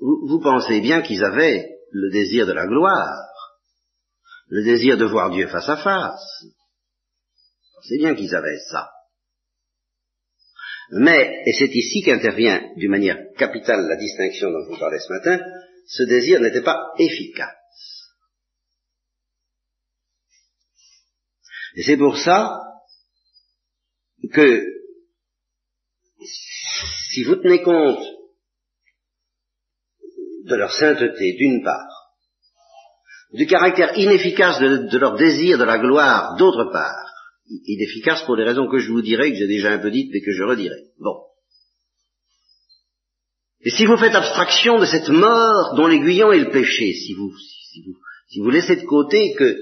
Vous, 0.00 0.40
pensez 0.40 0.80
bien 0.80 1.02
qu'ils 1.02 1.24
avaient 1.24 1.68
le 1.90 2.10
désir 2.10 2.46
de 2.46 2.52
la 2.52 2.66
gloire, 2.66 3.31
le 4.48 4.64
désir 4.64 4.96
de 4.96 5.04
voir 5.04 5.30
Dieu 5.30 5.48
face 5.48 5.68
à 5.68 5.76
face. 5.76 6.44
C'est 7.88 7.98
bien 7.98 8.14
qu'ils 8.14 8.34
avaient 8.34 8.58
ça. 8.70 8.90
Mais, 10.92 11.42
et 11.46 11.52
c'est 11.52 11.74
ici 11.74 12.02
qu'intervient 12.02 12.72
d'une 12.76 12.90
manière 12.90 13.18
capitale 13.38 13.86
la 13.88 13.96
distinction 13.96 14.50
dont 14.50 14.66
vous 14.68 14.78
parlais 14.78 14.98
ce 14.98 15.12
matin, 15.12 15.40
ce 15.86 16.02
désir 16.02 16.40
n'était 16.40 16.62
pas 16.62 16.92
efficace. 16.98 17.56
Et 21.76 21.82
c'est 21.82 21.96
pour 21.96 22.18
ça 22.18 22.60
que 24.32 24.62
si 27.12 27.24
vous 27.24 27.36
tenez 27.36 27.62
compte 27.62 28.04
de 30.44 30.54
leur 30.54 30.72
sainteté, 30.72 31.32
d'une 31.38 31.62
part, 31.62 31.91
du 33.32 33.46
caractère 33.46 33.96
inefficace 33.98 34.60
de, 34.60 34.98
leur 34.98 35.16
désir 35.16 35.58
de 35.58 35.64
la 35.64 35.78
gloire, 35.78 36.36
d'autre 36.36 36.70
part, 36.70 37.06
inefficace 37.66 38.22
pour 38.22 38.36
les 38.36 38.44
raisons 38.44 38.68
que 38.68 38.78
je 38.78 38.90
vous 38.90 39.02
dirai, 39.02 39.32
que 39.32 39.38
j'ai 39.38 39.46
déjà 39.46 39.72
un 39.72 39.78
peu 39.78 39.90
dites, 39.90 40.10
mais 40.12 40.20
que 40.20 40.32
je 40.32 40.42
redirai. 40.42 40.76
Bon. 41.00 41.16
Et 43.64 43.70
si 43.70 43.86
vous 43.86 43.96
faites 43.96 44.14
abstraction 44.14 44.78
de 44.78 44.86
cette 44.86 45.08
mort 45.08 45.74
dont 45.76 45.86
l'aiguillon 45.86 46.32
est 46.32 46.40
le 46.40 46.50
péché, 46.50 46.92
si 46.92 47.14
vous, 47.14 48.50
laissez 48.50 48.76
de 48.76 48.86
côté 48.86 49.34
que 49.38 49.56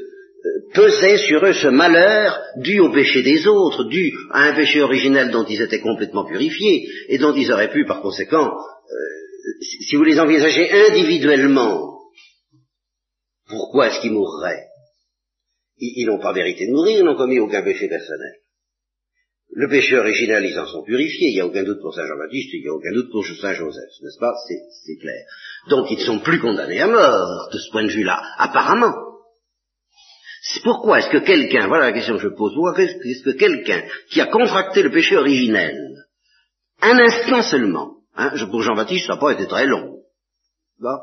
pesait 0.72 1.18
sur 1.18 1.44
eux 1.44 1.52
ce 1.52 1.68
malheur 1.68 2.40
dû 2.56 2.80
au 2.80 2.90
péché 2.90 3.22
des 3.22 3.46
autres, 3.46 3.84
dû 3.84 4.12
à 4.30 4.44
un 4.44 4.54
péché 4.54 4.80
originel 4.80 5.30
dont 5.30 5.44
ils 5.44 5.60
étaient 5.60 5.80
complètement 5.80 6.24
purifiés 6.24 6.88
et 7.08 7.18
dont 7.18 7.34
ils 7.34 7.52
auraient 7.52 7.70
pu, 7.70 7.84
par 7.84 8.00
conséquent, 8.00 8.46
euh, 8.46 9.50
si 9.60 9.96
vous 9.96 10.04
les 10.04 10.18
envisagez 10.18 10.70
individuellement, 10.88 11.99
pourquoi 13.50 13.88
est-ce 13.88 14.00
qu'ils 14.00 14.12
mourraient? 14.12 14.66
Ils, 15.78 16.06
n'ont 16.06 16.20
pas 16.20 16.32
vérité 16.32 16.66
de 16.66 16.72
mourir, 16.72 16.98
ils 16.98 17.04
n'ont 17.04 17.16
commis 17.16 17.38
aucun 17.38 17.62
péché 17.62 17.88
personnel. 17.88 18.34
Le 19.52 19.68
péché 19.68 19.96
originel, 19.96 20.44
ils 20.44 20.58
en 20.58 20.66
sont 20.66 20.84
purifiés, 20.84 21.30
il 21.30 21.34
n'y 21.34 21.40
a 21.40 21.46
aucun 21.46 21.64
doute 21.64 21.80
pour 21.80 21.94
Saint 21.94 22.06
Jean-Baptiste, 22.06 22.50
il 22.52 22.62
n'y 22.62 22.68
a 22.68 22.72
aucun 22.72 22.92
doute 22.92 23.10
pour 23.10 23.24
Saint 23.26 23.54
Joseph, 23.54 23.90
n'est-ce 24.02 24.18
pas? 24.20 24.32
C'est 24.84 24.96
clair. 24.96 25.24
Donc 25.68 25.90
ils 25.90 25.98
ne 25.98 26.04
sont 26.04 26.20
plus 26.20 26.38
condamnés 26.38 26.80
à 26.80 26.86
mort, 26.86 27.48
de 27.52 27.58
ce 27.58 27.70
point 27.70 27.82
de 27.82 27.90
vue-là, 27.90 28.22
apparemment. 28.38 28.94
Pourquoi 30.62 30.98
est-ce 30.98 31.10
que 31.10 31.24
quelqu'un, 31.24 31.66
voilà 31.68 31.86
la 31.86 31.92
question 31.92 32.16
que 32.16 32.22
je 32.22 32.28
pose, 32.28 32.52
pourquoi 32.54 32.82
est-ce 32.82 33.22
que 33.22 33.36
quelqu'un 33.36 33.82
qui 34.10 34.20
a 34.20 34.26
contracté 34.26 34.82
le 34.82 34.90
péché 34.90 35.16
originel, 35.16 35.96
un 36.82 36.98
instant 36.98 37.42
seulement, 37.42 37.96
hein, 38.14 38.32
pour 38.50 38.62
Jean-Baptiste, 38.62 39.06
ça 39.06 39.14
n'a 39.14 39.20
pas 39.20 39.32
été 39.32 39.46
très 39.46 39.66
long, 39.66 39.99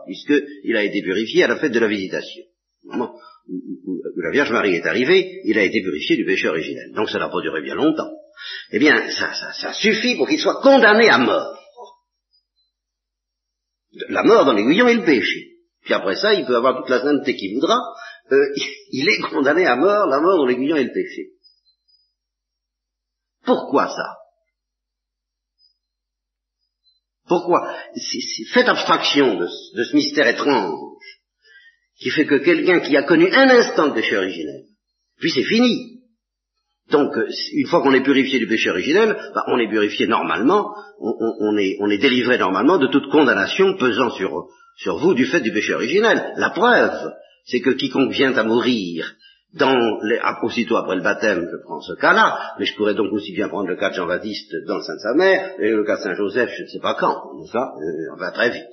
puisqu'il 0.06 0.76
a 0.76 0.84
été 0.84 1.02
purifié 1.02 1.44
à 1.44 1.48
la 1.48 1.58
fête 1.58 1.72
de 1.72 1.80
la 1.80 1.88
visitation. 1.88 2.44
la 2.94 4.32
Vierge 4.32 4.52
Marie 4.52 4.76
est 4.76 4.86
arrivée, 4.86 5.42
il 5.46 5.58
a 5.58 5.63
été 5.63 5.82
purifié 5.82 6.18
du 6.18 6.26
péché 6.26 6.48
originel. 6.48 6.92
Donc 6.94 7.10
ça 7.10 7.20
n'a 7.20 7.30
pas 7.30 7.42
duré 7.42 7.62
bien 7.62 7.76
longtemps. 7.76 8.12
Eh 8.72 8.80
bien, 8.80 9.10
ça, 9.10 9.34
ça 9.54 9.74
suffit 9.74 10.16
pour 10.16 10.28
qu'il 10.28 10.40
soit 10.40 10.62
condamné 10.62 11.10
à 11.10 11.18
mort. 11.18 11.58
La 14.10 14.24
mort 14.24 14.46
dans 14.46 14.54
l'aiguillon 14.54 14.88
est 14.88 14.96
le 14.96 15.06
péché. 15.06 15.58
Puis 15.84 15.94
après 15.94 16.16
ça, 16.16 16.34
il 16.34 16.46
peut 16.46 16.56
avoir 16.56 16.78
toute 16.78 16.90
la 16.90 17.02
sainteté 17.02 17.36
qu'il 17.36 17.56
voudra, 17.56 17.80
euh, 18.32 18.54
il 18.92 19.08
est 19.10 19.22
condamné 19.30 19.66
à 19.66 19.76
mort, 19.76 20.08
la 20.08 20.20
mort 20.20 20.38
dans 20.38 20.46
l'aiguillon 20.46 20.76
est 20.76 20.84
le 20.84 20.94
péché. 20.94 21.32
Pourquoi 23.46 23.88
ça? 23.88 24.27
Pourquoi 27.28 27.74
Faites 28.54 28.68
abstraction 28.68 29.36
de, 29.40 29.48
ce 29.48 29.96
mystère 29.96 30.28
étrange 30.28 30.80
qui 32.00 32.10
fait 32.10 32.26
que 32.26 32.36
quelqu'un 32.36 32.80
qui 32.80 32.96
a 32.96 33.04
connu 33.04 33.30
un 33.32 33.50
instant 33.50 33.88
le 33.88 33.94
péché 33.94 34.18
originel, 34.18 34.63
puis 35.20 35.32
c'est 35.32 35.44
fini. 35.44 36.02
Donc, 36.92 37.18
euh, 37.18 37.28
une 37.54 37.68
fois 37.68 37.82
qu'on 37.82 37.94
est 37.94 38.04
purifié 38.04 38.40
du 38.40 38.48
péché 38.48 38.70
originel, 38.70 39.18
bah, 39.36 39.44
on 39.48 39.60
est 39.60 39.70
purifié 39.70 40.08
normalement, 40.08 40.74
on, 41.00 41.58
est, 41.58 41.98
délivré 41.98 42.38
normalement 42.38 42.78
de 42.78 42.88
toute 42.88 43.10
condamnation 43.10 43.76
pesant 43.78 44.12
sur 44.12 44.98
vous 44.98 45.13
du 45.13 45.26
fait 45.26 45.42
du 45.42 45.52
péché 45.52 45.74
originel. 45.74 46.34
La 46.38 46.52
preuve, 46.52 47.13
c'est 47.46 47.62
que 47.62 47.72
quiconque 47.72 48.12
vient 48.12 48.38
à 48.38 48.44
mourir 48.44 49.16
dans 49.58 50.00
les, 50.04 50.20
aussitôt 50.41 50.78
après 50.78 50.96
le 50.96 51.02
baptême, 51.02 51.48
je 51.52 51.58
prends 51.63 51.82
ce 51.82 51.93
cas-là, 51.93 52.56
mais 52.60 52.65
je 52.65 52.76
pourrais 52.76 52.96
donc 52.96 53.12
aussi 53.12 53.34
bien 53.34 53.50
prendre 53.50 53.67
le 53.67 53.76
cas 53.76 53.89
de 53.89 53.96
Jean-Baptiste 53.96 54.54
dans 54.67 54.78
le 54.78 54.84
sein 54.84 54.96
de 54.96 55.00
sa 55.00 55.13
mère, 55.13 55.52
et 55.60 55.72
le 55.72 55.84
cas 55.84 55.98
de 55.98 56.02
Saint-Joseph, 56.02 56.50
je 56.58 56.63
ne 56.63 56.67
sais 56.67 56.80
pas 56.80 56.96
quand, 56.96 57.15
ça, 57.52 57.74
euh, 57.78 58.13
on 58.15 58.20
va 58.20 58.32
très 58.32 58.50
vite. 58.50 58.63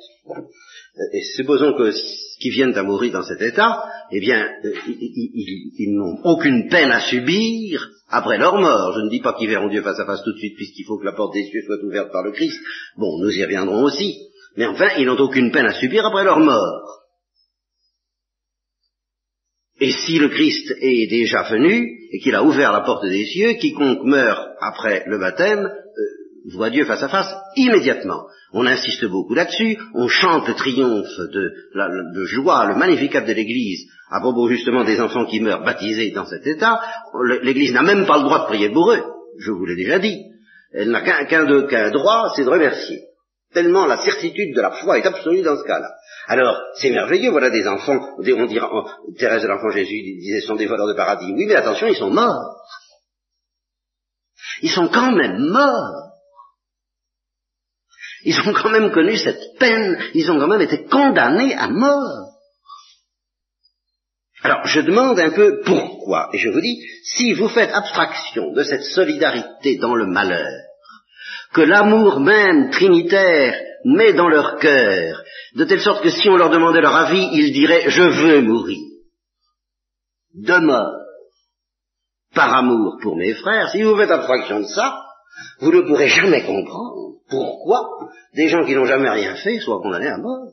Et 1.13 1.23
supposons 1.37 1.75
que 1.77 1.91
qui 2.41 2.51
viennent 2.51 2.77
à 2.77 2.83
mourir 2.83 3.13
dans 3.13 3.23
cet 3.23 3.41
état, 3.43 3.85
eh 4.13 4.21
bien, 4.21 4.47
euh, 4.65 4.73
ils, 4.87 5.95
n'ont 5.97 6.19
aucune 6.25 6.69
peine 6.69 6.91
à 6.91 7.01
subir 7.01 7.91
après 8.11 8.39
leur 8.39 8.59
mort. 8.59 8.93
Je 8.95 9.01
ne 9.01 9.11
dis 9.11 9.21
pas 9.21 9.33
qu'ils 9.33 9.49
verront 9.49 9.69
Dieu 9.69 9.83
face 9.83 9.99
à 9.99 10.05
face 10.05 10.23
tout 10.23 10.33
de 10.33 10.39
suite, 10.39 10.57
puisqu'il 10.57 10.85
faut 10.85 10.99
que 10.99 11.05
la 11.05 11.13
porte 11.13 11.35
des 11.35 11.45
cieux 11.45 11.63
soit 11.67 11.83
ouverte 11.83 12.13
par 12.13 12.23
le 12.23 12.33
Christ. 12.33 12.61
Bon, 12.97 13.19
nous 13.19 13.31
y 13.31 13.43
reviendrons 13.43 13.85
aussi. 13.85 14.15
Mais 14.57 14.67
enfin, 14.67 14.89
ils 14.99 15.07
n'ont 15.07 15.19
aucune 15.19 15.51
peine 15.51 15.67
à 15.67 15.73
subir 15.73 16.05
après 16.07 16.25
leur 16.25 16.39
mort. 16.39 17.04
Et 19.85 19.91
si 19.91 20.19
le 20.19 20.31
Christ 20.31 20.75
est 20.81 21.11
déjà 21.11 21.43
venu 21.43 21.99
et 22.11 22.19
qu'il 22.19 22.35
a 22.35 22.43
ouvert 22.43 22.73
la 22.73 22.81
porte 22.81 23.05
des 23.05 23.27
cieux, 23.27 23.53
quiconque 23.61 24.03
meurt 24.05 24.41
après 24.63 25.05
le 25.07 25.19
baptême 25.19 25.67
euh, 25.67 26.51
voit 26.55 26.71
Dieu 26.71 26.87
face 26.87 27.03
à 27.03 27.11
face 27.11 27.31
immédiatement. 27.57 28.23
On 28.55 28.65
insiste 28.65 29.05
beaucoup 29.05 29.35
là-dessus, 29.35 29.77
on 29.93 30.09
chante 30.09 30.49
le 30.49 30.55
triomphe 30.55 31.19
de, 31.19 31.53
la, 31.75 31.87
joie, 32.25 32.65
le 32.65 32.77
magnificat 32.77 33.21
de 33.21 33.33
l'Église, 33.35 33.87
à 34.11 34.21
propos 34.21 34.49
justement 34.49 34.85
des 34.85 34.99
enfants 35.03 35.27
qui 35.27 35.41
meurent 35.41 35.65
baptisés 35.65 36.13
dans 36.13 36.25
cet 36.25 36.47
état. 36.47 36.81
L'Église 37.43 37.75
n'a 37.75 37.83
même 37.83 38.07
pas 38.07 38.17
le 38.17 38.25
droit 38.25 38.45
de 38.45 38.47
prier 38.47 38.71
pour 38.71 38.91
eux, 38.91 39.03
je 39.39 39.51
vous 39.51 39.67
l'ai 39.67 39.77
déjà 39.77 39.99
dit. 39.99 40.19
Elle 40.73 40.93
n'a 40.93 41.03
qu'un 41.27 41.91
droit, 41.91 42.33
c'est 42.35 42.45
de 42.45 42.49
remercier. 42.49 43.01
Tellement 43.55 43.87
la 43.87 43.99
certitude 43.99 44.55
de 44.55 44.61
la 44.61 44.73
foi 44.73 44.99
est 44.99 45.07
absolue 45.07 45.43
dans 45.43 45.57
ce 45.57 45.65
cas-là. 45.65 45.91
Alors, 46.27 46.61
c'est 46.75 46.91
merveilleux, 46.91 47.31
voilà 47.31 47.51
des 47.51 47.67
enfants, 47.69 48.17
on 48.19 48.47
dira, 48.47 48.69
Thérèse 49.17 49.43
de 49.43 49.49
l'enfant 49.49 49.71
Jésus 49.71 50.03
disait, 50.03 50.41
sont 50.41 50.57
des 50.57 50.67
voleurs 50.67 50.89
de 50.89 50.95
paradis. 50.95 51.33
Oui, 51.33 51.47
mais 51.47 51.55
attention, 51.55 51.87
ils 51.87 51.97
sont 51.97 52.11
morts. 52.11 52.57
Ils 54.61 54.71
sont 54.71 54.89
quand 54.89 55.13
même 55.13 55.39
morts. 55.39 56.11
Ils 58.25 58.41
ont 58.41 58.53
quand 58.55 58.71
même 58.71 58.91
connu 58.91 59.17
cette 59.17 59.59
peine, 59.59 59.99
ils 60.15 60.31
ont 60.31 60.39
quand 60.39 60.49
même 60.49 60.63
été 60.63 60.85
condamnés 60.87 61.55
à 61.55 61.69
mort. 61.69 62.31
Alors, 64.43 64.67
je 64.67 64.81
demande 64.81 65.19
un 65.21 65.31
peu 65.31 65.61
pourquoi, 65.65 66.29
et 66.33 66.39
je 66.39 66.49
vous 66.49 66.61
dis, 66.61 66.83
si 67.05 67.35
vous 67.35 67.49
faites 67.49 67.71
abstraction 67.73 68.53
de 68.53 68.63
cette 68.63 68.83
solidarité 68.83 69.77
dans 69.77 69.95
le 69.95 70.07
malheur, 70.07 70.51
que 71.55 71.63
l'amour 71.63 72.21
même 72.21 72.71
trinitaire 72.71 73.55
met 73.85 74.13
dans 74.13 74.29
leur 74.29 74.59
cœur, 74.59 75.23
de 75.55 75.65
telle 75.65 75.81
sorte 75.81 76.03
que 76.03 76.11
si 76.11 76.29
on 76.29 76.37
leur 76.37 76.51
demandait 76.51 76.81
leur 76.81 76.97
avis, 76.97 77.29
ils 77.33 77.53
diraient 77.53 77.89
je 77.89 78.03
veux 78.03 78.43
mourir. 78.43 78.79
De 80.35 80.59
mort. 80.59 81.01
Par 82.35 82.53
amour 82.53 82.99
pour 83.01 83.17
mes 83.17 83.35
frères, 83.35 83.71
si 83.71 83.83
vous 83.83 83.97
faites 83.97 84.11
abstraction 84.11 84.61
de 84.61 84.67
ça, 84.67 85.01
vous 85.61 85.71
ne 85.71 85.83
pourrez 85.83 86.09
jamais 86.09 86.45
comprendre 86.45 87.21
pourquoi 87.31 87.81
des 88.35 88.49
gens 88.49 88.65
qui 88.65 88.75
n'ont 88.75 88.87
jamais 88.87 89.11
rien 89.11 89.37
fait 89.37 89.61
soient 89.61 89.81
condamnés 89.81 90.09
à 90.09 90.19
mort. 90.19 90.51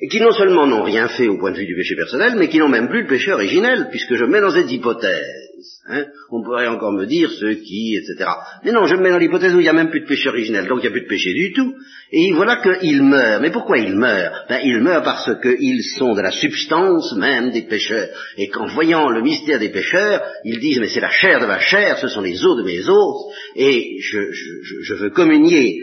Et 0.00 0.08
qui 0.08 0.20
non 0.20 0.32
seulement 0.32 0.66
n'ont 0.66 0.82
rien 0.82 1.08
fait 1.08 1.28
au 1.28 1.38
point 1.38 1.52
de 1.52 1.58
vue 1.58 1.66
du 1.66 1.76
péché 1.76 1.94
personnel, 1.94 2.34
mais 2.36 2.48
qui 2.48 2.58
n'ont 2.58 2.68
même 2.68 2.88
plus 2.88 3.02
le 3.02 3.08
péché 3.08 3.32
originel, 3.32 3.88
puisque 3.90 4.16
je 4.16 4.24
mets 4.24 4.40
dans 4.40 4.50
cette 4.50 4.70
hypothèse 4.70 5.45
Hein. 5.88 6.04
On 6.30 6.42
pourrait 6.42 6.66
encore 6.66 6.92
me 6.92 7.06
dire 7.06 7.30
ceux 7.30 7.54
qui, 7.54 7.96
etc. 7.96 8.28
Mais 8.64 8.72
non, 8.72 8.86
je 8.86 8.96
me 8.96 9.02
mets 9.02 9.10
dans 9.10 9.18
l'hypothèse 9.18 9.54
où 9.54 9.60
il 9.60 9.62
n'y 9.62 9.68
a 9.68 9.72
même 9.72 9.90
plus 9.90 10.00
de 10.00 10.06
péché 10.06 10.28
originel, 10.28 10.66
donc 10.66 10.78
il 10.78 10.82
n'y 10.82 10.88
a 10.88 10.92
plus 10.92 11.02
de 11.02 11.08
péché 11.08 11.32
du 11.32 11.52
tout. 11.52 11.74
Et 12.12 12.32
voilà 12.32 12.56
qu'ils 12.56 13.02
meurent. 13.02 13.40
Mais 13.40 13.50
pourquoi 13.50 13.78
ils 13.78 13.94
meurent 13.94 14.44
ben, 14.48 14.60
Ils 14.64 14.80
meurent 14.80 15.02
parce 15.02 15.30
qu'ils 15.40 15.82
sont 15.82 16.14
de 16.14 16.20
la 16.20 16.30
substance 16.30 17.14
même 17.16 17.50
des 17.50 17.62
pécheurs. 17.62 18.08
Et 18.36 18.48
qu'en 18.48 18.66
voyant 18.66 19.08
le 19.08 19.22
mystère 19.22 19.58
des 19.58 19.70
pécheurs, 19.70 20.22
ils 20.44 20.60
disent, 20.60 20.80
mais 20.80 20.88
c'est 20.88 21.00
la 21.00 21.10
chair 21.10 21.40
de 21.40 21.46
ma 21.46 21.58
chair, 21.58 21.98
ce 21.98 22.08
sont 22.08 22.22
les 22.22 22.44
os 22.44 22.56
de 22.56 22.62
mes 22.62 22.88
os, 22.88 23.34
et 23.56 23.98
je 24.00 24.94
veux 24.94 25.10
communier 25.10 25.80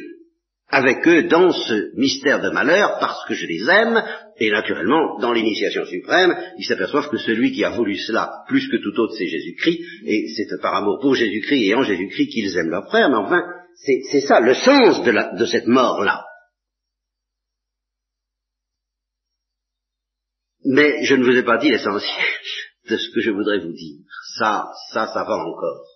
avec 0.74 1.08
eux 1.08 1.24
dans 1.24 1.52
ce 1.52 1.96
mystère 1.96 2.42
de 2.42 2.50
malheur 2.50 2.98
parce 3.00 3.24
que 3.28 3.36
je 3.36 3.46
les 3.46 3.70
aime, 3.70 4.04
et 4.38 4.52
naturellement, 4.52 5.20
dans 5.20 5.32
l'initiation 5.32 5.86
suprême, 5.86 6.36
ils 6.58 6.66
s'aperçoivent 6.66 7.10
que 7.10 7.18
celui 7.18 7.52
qui 7.52 7.64
a 7.64 7.72
voulu 7.72 7.96
cela 7.98 8.44
plus 8.48 8.68
que 8.68 8.78
tout 8.78 9.00
autre, 9.00 9.14
c'est 9.18 9.28
Jésus-Christ, 9.28 9.80
et 10.06 10.28
c'est 10.36 10.62
par 10.62 10.76
amour 10.76 11.00
pour 11.02 11.16
Jésus-Christ 11.16 11.68
et 11.68 11.76
en 11.76 11.84
Jésus-Christ 11.84 12.28
qu'ils 12.28 12.58
aiment 12.58 12.72
leur 12.72 12.88
frère, 12.88 13.10
mais 13.10 13.18
enfin, 13.18 13.42
c'est 13.76 14.22
ça 14.22 14.40
le 14.40 14.54
sens 14.54 15.04
de, 15.04 15.38
de 15.38 15.46
cette 15.46 15.68
mort-là. 15.68 16.26
Mais 20.66 21.04
je 21.04 21.16
ne 21.16 21.24
vous 21.24 21.38
ai 21.38 21.44
pas 21.44 21.58
dit 21.58 21.70
l'essentiel 21.70 22.26
de 22.90 22.98
ce 22.98 23.10
que 23.14 23.22
je 23.22 23.32
voudrais 23.32 23.60
vous 23.60 23.74
dire. 23.74 24.00
Ça, 24.38 24.66
ça, 24.92 25.08
ça 25.08 25.24
va 25.24 25.36
encore. 25.36 25.93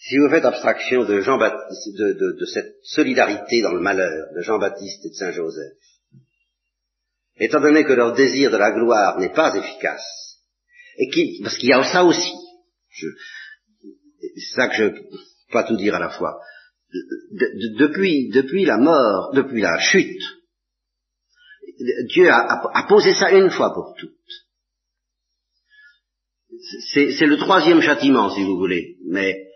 Si 0.00 0.16
vous 0.16 0.30
faites 0.30 0.44
abstraction 0.44 1.04
de, 1.04 1.20
Jean 1.20 1.38
de, 1.38 2.36
de, 2.38 2.46
cette 2.46 2.76
solidarité 2.84 3.62
dans 3.62 3.72
le 3.72 3.80
malheur 3.80 4.28
de 4.34 4.42
Jean-Baptiste 4.42 5.04
et 5.04 5.08
de 5.08 5.14
Saint 5.14 5.32
Joseph, 5.32 5.72
étant 7.40 7.60
donné 7.60 7.84
que 7.84 7.92
leur 7.92 8.14
désir 8.14 8.52
de 8.52 8.56
la 8.56 8.70
gloire 8.70 9.18
n'est 9.18 9.32
pas 9.32 9.56
efficace, 9.56 10.38
et 10.98 11.08
qui, 11.10 11.40
parce 11.42 11.58
qu'il 11.58 11.70
y 11.70 11.72
a 11.72 11.82
ça 11.82 12.04
aussi, 12.04 12.32
c'est 12.92 14.54
ça 14.54 14.68
que 14.68 14.76
je 14.76 14.88
peux 14.88 15.18
pas 15.50 15.64
tout 15.64 15.76
dire 15.76 15.96
à 15.96 16.00
la 16.00 16.10
fois, 16.10 16.40
depuis, 17.76 18.30
depuis 18.30 18.64
la 18.64 18.78
mort, 18.78 19.32
depuis 19.34 19.60
la 19.60 19.78
chute, 19.78 20.22
Dieu 22.08 22.28
a, 22.30 22.70
a 22.72 22.86
posé 22.88 23.14
ça 23.14 23.32
une 23.32 23.50
fois 23.50 23.74
pour 23.74 23.94
toutes. 23.98 24.14
C'est 26.92 27.26
le 27.26 27.36
troisième 27.36 27.80
châtiment, 27.80 28.30
si 28.30 28.44
vous 28.44 28.56
voulez, 28.56 28.96
mais 29.06 29.47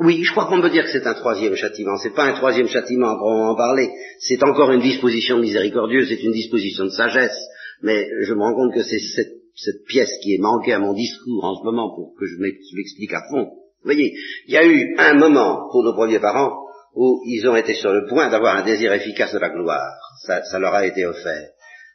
oui, 0.00 0.22
je 0.22 0.30
crois 0.32 0.46
qu'on 0.46 0.60
peut 0.60 0.70
dire 0.70 0.84
que 0.84 0.90
c'est 0.90 1.06
un 1.06 1.14
troisième 1.14 1.54
châtiment. 1.54 1.96
C'est 1.98 2.14
pas 2.14 2.24
un 2.24 2.34
troisième 2.34 2.68
châtiment 2.68 3.08
à 3.08 3.50
en 3.50 3.56
parler. 3.56 3.90
C'est 4.20 4.42
encore 4.42 4.70
une 4.70 4.80
disposition 4.80 5.38
miséricordieuse, 5.38 6.08
c'est 6.08 6.22
une 6.22 6.32
disposition 6.32 6.84
de 6.84 6.90
sagesse. 6.90 7.38
Mais 7.82 8.06
je 8.22 8.34
me 8.34 8.40
rends 8.40 8.54
compte 8.54 8.74
que 8.74 8.82
c'est 8.82 9.00
cette, 9.00 9.84
pièce 9.88 10.12
qui 10.22 10.34
est 10.34 10.38
manquée 10.38 10.72
à 10.72 10.78
mon 10.78 10.92
discours 10.92 11.44
en 11.44 11.56
ce 11.56 11.64
moment 11.64 11.92
pour 11.94 12.14
que 12.16 12.26
je 12.26 12.36
m'explique 12.38 13.12
à 13.12 13.22
fond. 13.28 13.44
Vous 13.44 13.84
voyez, 13.84 14.14
il 14.46 14.54
y 14.54 14.56
a 14.56 14.64
eu 14.64 14.94
un 14.98 15.14
moment 15.14 15.68
pour 15.72 15.82
nos 15.82 15.94
premiers 15.94 16.20
parents 16.20 16.56
où 16.94 17.20
ils 17.26 17.48
ont 17.48 17.56
été 17.56 17.74
sur 17.74 17.92
le 17.92 18.06
point 18.06 18.30
d'avoir 18.30 18.56
un 18.56 18.64
désir 18.64 18.92
efficace 18.92 19.32
de 19.32 19.38
la 19.38 19.50
gloire. 19.50 19.98
Ça, 20.26 20.44
ça 20.44 20.60
leur 20.60 20.74
a 20.74 20.86
été 20.86 21.04
offert. 21.06 21.48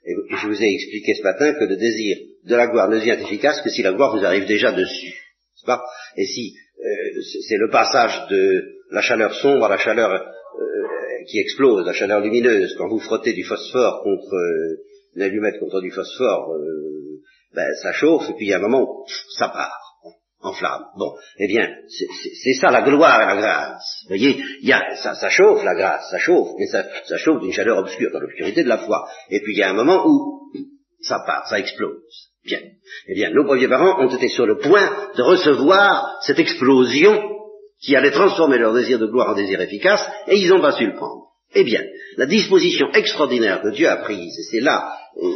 Et 0.06 0.14
je 0.36 0.48
vous 0.48 0.62
ai 0.62 0.74
expliqué 0.74 1.14
ce 1.14 1.24
matin 1.24 1.54
que 1.54 1.64
le 1.64 1.78
désir 1.78 2.18
de 2.46 2.56
la 2.56 2.68
gloire 2.68 2.90
ne 2.90 2.98
devient 2.98 3.18
efficace 3.22 3.62
que 3.62 3.70
si 3.70 3.82
la 3.82 3.94
gloire 3.94 4.18
vous 4.18 4.26
arrive 4.26 4.46
déjà 4.46 4.74
dessus. 4.74 5.14
Pas? 5.66 5.82
Et 6.18 6.26
si 6.26 6.56
c'est 7.48 7.58
le 7.58 7.70
passage 7.70 8.28
de 8.30 8.64
la 8.92 9.02
chaleur 9.02 9.34
sombre 9.36 9.66
à 9.66 9.70
la 9.70 9.78
chaleur 9.78 10.12
euh, 10.12 11.24
qui 11.28 11.40
explose, 11.40 11.86
la 11.86 11.94
chaleur 11.94 12.20
lumineuse. 12.20 12.76
Quand 12.78 12.88
vous 12.88 13.00
frottez 13.00 13.34
du 13.34 13.44
phosphore 13.44 14.04
contre 14.04 14.34
euh, 14.34 14.78
une 15.16 15.22
allumette 15.22 15.60
contre 15.60 15.82
du 15.82 15.92
phosphore, 15.92 16.56
ben, 17.54 17.68
ça 17.82 17.94
chauffe 17.94 18.30
et 18.30 18.34
puis 18.34 18.48
il 18.48 18.50
y 18.50 18.54
a 18.54 18.58
un 18.58 18.62
moment, 18.62 19.06
ça 19.38 19.50
part 19.50 19.80
en 20.44 20.54
flamme. 20.54 20.86
Bon, 20.98 21.16
eh 21.38 21.48
bien, 21.48 21.68
c'est 21.88 22.54
ça 22.54 22.70
la 22.70 22.82
gloire 22.82 23.22
et 23.22 23.26
la 23.26 23.42
grâce. 23.42 24.02
Vous 24.04 24.10
voyez, 24.10 24.38
y 24.62 24.72
a, 24.74 24.96
ça, 24.98 25.16
ça, 25.16 25.30
chauffe 25.30 25.64
la 25.64 25.74
grâce, 25.74 26.10
ça 26.12 26.20
chauffe, 26.20 26.50
mais 26.60 26.68
ça, 26.68 26.86
ça 27.06 27.18
chauffe 27.18 27.42
d'une 27.42 27.54
chaleur 27.54 27.78
obscure, 27.78 28.12
dans 28.12 28.20
l'obscurité 28.20 28.64
de 28.64 28.70
la 28.70 28.80
foi. 28.80 29.08
Et 29.30 29.40
puis 29.40 29.54
il 29.54 29.60
y 29.60 29.64
a 29.64 29.70
un 29.70 29.74
moment 29.74 30.06
où 30.06 30.52
ça 31.02 31.20
part, 31.26 31.48
ça 31.48 31.60
explose. 31.60 32.33
Bien. 32.46 32.60
Eh 33.08 33.14
bien, 33.14 33.32
nos 33.32 33.46
premiers 33.46 33.68
parents 33.68 34.04
ont 34.04 34.16
été 34.16 34.28
sur 34.28 34.46
le 34.46 34.58
point 34.58 35.14
de 35.16 35.22
recevoir 35.22 36.18
cette 36.22 36.40
explosion 36.40 37.22
qui 37.82 37.96
allait 37.96 38.12
transformer 38.12 38.58
leur 38.58 38.74
désir 38.74 39.00
de 39.00 39.08
gloire 39.08 39.30
en 39.30 39.36
désir 39.36 39.60
efficace, 39.62 40.06
et 40.28 40.38
ils 40.38 40.50
n'ont 40.50 40.62
pas 40.62 40.74
su 40.74 40.86
le 40.86 40.96
prendre. 40.96 41.28
Eh 41.56 41.64
bien, 41.64 41.82
la 42.18 42.26
disposition 42.26 42.92
extraordinaire 42.94 43.62
que 43.62 43.70
Dieu 43.70 43.88
a 43.88 43.98
prise, 43.98 44.38
et 44.40 44.44
c'est 44.52 44.62
là, 44.62 44.98
euh, 45.22 45.30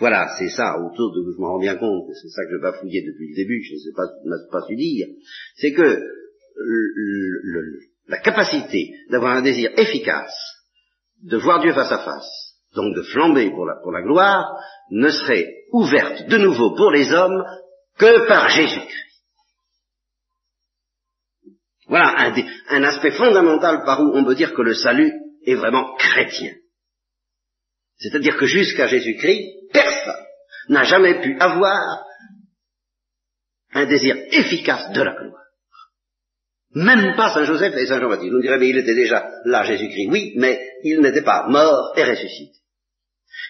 voilà, 0.00 0.26
c'est 0.38 0.48
ça, 0.48 0.74
autour 0.78 1.12
de, 1.14 1.32
je 1.32 1.40
m'en 1.40 1.52
rends 1.52 1.60
bien 1.60 1.76
compte, 1.76 2.08
c'est 2.20 2.28
ça 2.28 2.42
que 2.44 2.56
je 2.56 2.62
bafouillais 2.62 3.02
depuis 3.06 3.28
le 3.30 3.36
début, 3.36 3.62
je 3.62 3.74
ne 3.74 3.78
sais 3.78 3.92
pas, 3.94 4.08
pas 4.50 4.66
su 4.66 4.76
dire, 4.76 5.06
c'est 5.56 5.72
que 5.72 6.00
la 8.08 8.18
capacité 8.18 8.90
d'avoir 9.10 9.36
un 9.36 9.42
désir 9.42 9.70
efficace, 9.76 10.34
de 11.22 11.36
voir 11.36 11.60
Dieu 11.60 11.72
face 11.72 11.92
à 11.92 11.98
face, 11.98 12.55
donc 12.76 12.94
de 12.94 13.02
flamber 13.02 13.50
pour 13.50 13.66
la, 13.66 14.02
gloire, 14.02 14.56
ne 14.90 15.08
serait 15.08 15.64
ouverte 15.72 16.28
de 16.28 16.36
nouveau 16.36 16.76
pour 16.76 16.92
les 16.92 17.12
hommes 17.12 17.44
que 17.98 18.28
par 18.28 18.48
Jésus-Christ. 18.50 18.92
Voilà 21.88 22.32
un, 22.68 22.82
aspect 22.84 23.12
fondamental 23.12 23.84
par 23.84 24.00
où 24.00 24.12
on 24.14 24.24
peut 24.24 24.34
dire 24.34 24.54
que 24.54 24.62
le 24.62 24.74
salut 24.74 25.12
est 25.44 25.54
vraiment 25.54 25.94
chrétien. 25.96 26.52
C'est-à-dire 27.98 28.36
que 28.36 28.46
jusqu'à 28.46 28.88
Jésus-Christ, 28.88 29.70
personne 29.72 30.24
n'a 30.68 30.82
jamais 30.82 31.20
pu 31.22 31.38
avoir 31.40 32.04
un 33.72 33.86
désir 33.86 34.16
efficace 34.32 34.92
de 34.92 35.02
la 35.02 35.14
gloire. 35.14 35.44
Même 36.74 37.16
pas 37.16 37.32
Saint 37.32 37.44
Joseph 37.44 37.74
et 37.74 37.86
Saint 37.86 38.00
Jean-Baptiste. 38.00 38.32
Me 38.32 38.42
direz, 38.42 38.58
mais 38.58 38.68
il 38.68 38.78
était 38.78 38.94
déjà 38.94 39.30
là, 39.46 39.62
Jésus-Christ. 39.64 40.08
Oui, 40.10 40.34
mais 40.36 40.60
il 40.82 41.00
n'était 41.00 41.22
pas 41.22 41.46
mort 41.48 41.94
et 41.96 42.04
ressuscité. 42.04 42.58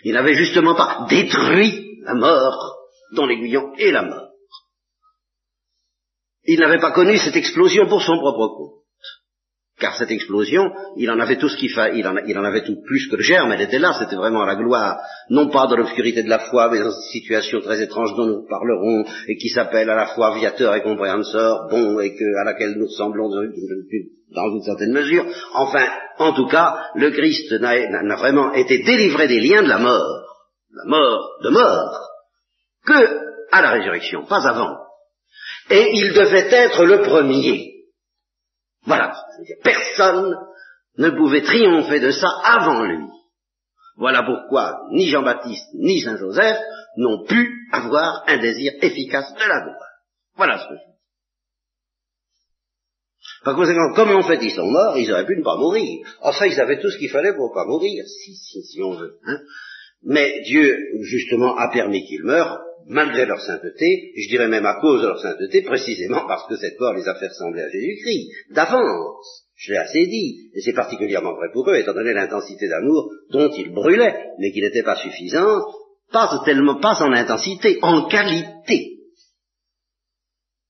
Il 0.04 0.12
n'avait 0.14 0.34
justement 0.34 0.74
pas 0.74 1.06
détruit 1.08 2.00
la 2.02 2.14
mort 2.14 2.76
dans 3.12 3.26
l'aiguillon 3.26 3.72
et 3.78 3.90
la 3.90 4.02
mort. 4.02 4.30
Il 6.44 6.60
n'avait 6.60 6.80
pas 6.80 6.92
connu 6.92 7.18
cette 7.18 7.36
explosion 7.36 7.88
pour 7.88 8.02
son 8.02 8.18
propre 8.18 8.48
compte. 8.56 8.85
Car 9.78 9.94
cette 9.98 10.10
explosion, 10.10 10.72
il 10.96 11.10
en 11.10 11.20
avait 11.20 11.36
tout 11.36 11.50
ce 11.50 11.56
qu'il 11.58 11.70
fallait, 11.70 11.98
il, 11.98 12.06
en, 12.06 12.44
avait 12.44 12.64
tout 12.64 12.80
plus 12.86 13.08
que 13.08 13.16
le 13.16 13.22
germe, 13.22 13.52
elle 13.52 13.60
était 13.60 13.78
là, 13.78 13.94
c'était 13.98 14.16
vraiment 14.16 14.46
la 14.46 14.56
gloire, 14.56 14.96
non 15.28 15.50
pas 15.50 15.66
dans 15.66 15.76
l'obscurité 15.76 16.22
de 16.22 16.30
la 16.30 16.38
foi, 16.38 16.70
mais 16.70 16.78
dans 16.78 16.90
cette 16.90 17.12
situation 17.12 17.60
très 17.60 17.82
étrange 17.82 18.16
dont 18.16 18.24
nous 18.24 18.46
parlerons, 18.48 19.04
et 19.28 19.36
qui 19.36 19.50
s'appelle 19.50 19.90
à 19.90 19.94
la 19.94 20.06
fois 20.06 20.34
viateur 20.34 20.74
et 20.74 20.82
compréhenseur, 20.82 21.68
bon, 21.68 22.00
et 22.00 22.14
que, 22.14 22.40
à 22.40 22.44
laquelle 22.44 22.74
nous 22.78 22.86
ressemblons 22.86 23.28
dans 23.28 23.42
une, 23.42 24.62
certaine 24.62 24.92
mesure. 24.92 25.26
Enfin, 25.52 25.86
en 26.20 26.32
tout 26.32 26.46
cas, 26.46 26.86
le 26.94 27.10
Christ 27.10 27.52
n'a 27.60 28.16
vraiment 28.16 28.54
été 28.54 28.78
délivré 28.78 29.28
des 29.28 29.40
liens 29.40 29.62
de 29.62 29.68
la 29.68 29.78
mort, 29.78 30.24
la 30.72 30.84
mort 30.86 31.30
de 31.44 31.50
mort, 31.50 32.00
que 32.86 33.26
à 33.52 33.60
la 33.60 33.72
résurrection, 33.72 34.24
pas 34.24 34.48
avant. 34.48 34.74
Et 35.68 35.90
il 35.92 36.14
devait 36.14 36.48
être 36.50 36.86
le 36.86 37.02
premier. 37.02 37.75
Voilà. 38.86 39.14
Personne 39.62 40.34
ne 40.98 41.10
pouvait 41.10 41.42
triompher 41.42 42.00
de 42.00 42.10
ça 42.10 42.28
avant 42.44 42.84
lui. 42.84 43.04
Voilà 43.96 44.22
pourquoi 44.22 44.82
ni 44.90 45.08
Jean-Baptiste 45.08 45.68
ni 45.74 46.00
Saint 46.00 46.16
Joseph 46.16 46.58
n'ont 46.96 47.24
pu 47.24 47.68
avoir 47.72 48.24
un 48.26 48.38
désir 48.38 48.72
efficace 48.82 49.32
de 49.34 49.48
la 49.48 49.62
gloire. 49.62 49.90
Voilà 50.36 50.58
ce 50.58 50.68
que 50.68 50.74
je 50.74 50.78
dis. 50.78 50.96
Par 53.44 53.54
conséquent, 53.54 53.92
comme 53.94 54.10
en 54.10 54.22
fait 54.22 54.42
ils 54.42 54.54
sont 54.54 54.66
morts, 54.66 54.98
ils 54.98 55.10
auraient 55.12 55.26
pu 55.26 55.36
ne 55.36 55.42
pas 55.42 55.56
mourir. 55.56 56.06
Enfin, 56.20 56.46
ils 56.46 56.60
avaient 56.60 56.80
tout 56.80 56.90
ce 56.90 56.98
qu'il 56.98 57.10
fallait 57.10 57.34
pour 57.34 57.50
ne 57.50 57.54
pas 57.54 57.64
mourir, 57.64 58.04
si, 58.06 58.34
si, 58.34 58.62
si 58.62 58.82
on 58.82 58.92
veut. 58.92 59.18
Hein. 59.24 59.38
Mais 60.02 60.42
Dieu, 60.42 60.76
justement, 61.02 61.56
a 61.56 61.70
permis 61.70 62.04
qu'ils 62.06 62.24
meurent 62.24 62.60
malgré 62.86 63.26
leur 63.26 63.40
sainteté, 63.40 64.12
je 64.16 64.28
dirais 64.28 64.48
même 64.48 64.66
à 64.66 64.80
cause 64.80 65.02
de 65.02 65.08
leur 65.08 65.20
sainteté, 65.20 65.62
précisément 65.62 66.26
parce 66.26 66.46
que 66.48 66.56
cette 66.56 66.78
mort 66.78 66.94
les 66.94 67.08
a 67.08 67.14
fait 67.16 67.28
ressembler 67.28 67.62
à 67.62 67.68
Jésus-Christ, 67.68 68.30
d'avance. 68.50 69.44
Je 69.56 69.72
l'ai 69.72 69.78
assez 69.78 70.06
dit, 70.06 70.50
et 70.54 70.60
c'est 70.60 70.74
particulièrement 70.74 71.34
vrai 71.34 71.48
pour 71.52 71.68
eux, 71.68 71.76
étant 71.76 71.94
donné 71.94 72.12
l'intensité 72.12 72.68
d'amour 72.68 73.10
dont 73.30 73.50
ils 73.50 73.72
brûlaient, 73.72 74.26
mais 74.38 74.52
qui 74.52 74.60
n'était 74.60 74.82
pas 74.82 74.96
suffisante, 74.96 75.64
pas 76.12 76.42
tellement, 76.44 76.78
pas 76.78 77.02
en 77.02 77.12
intensité, 77.12 77.78
en 77.82 78.06
qualité, 78.06 78.98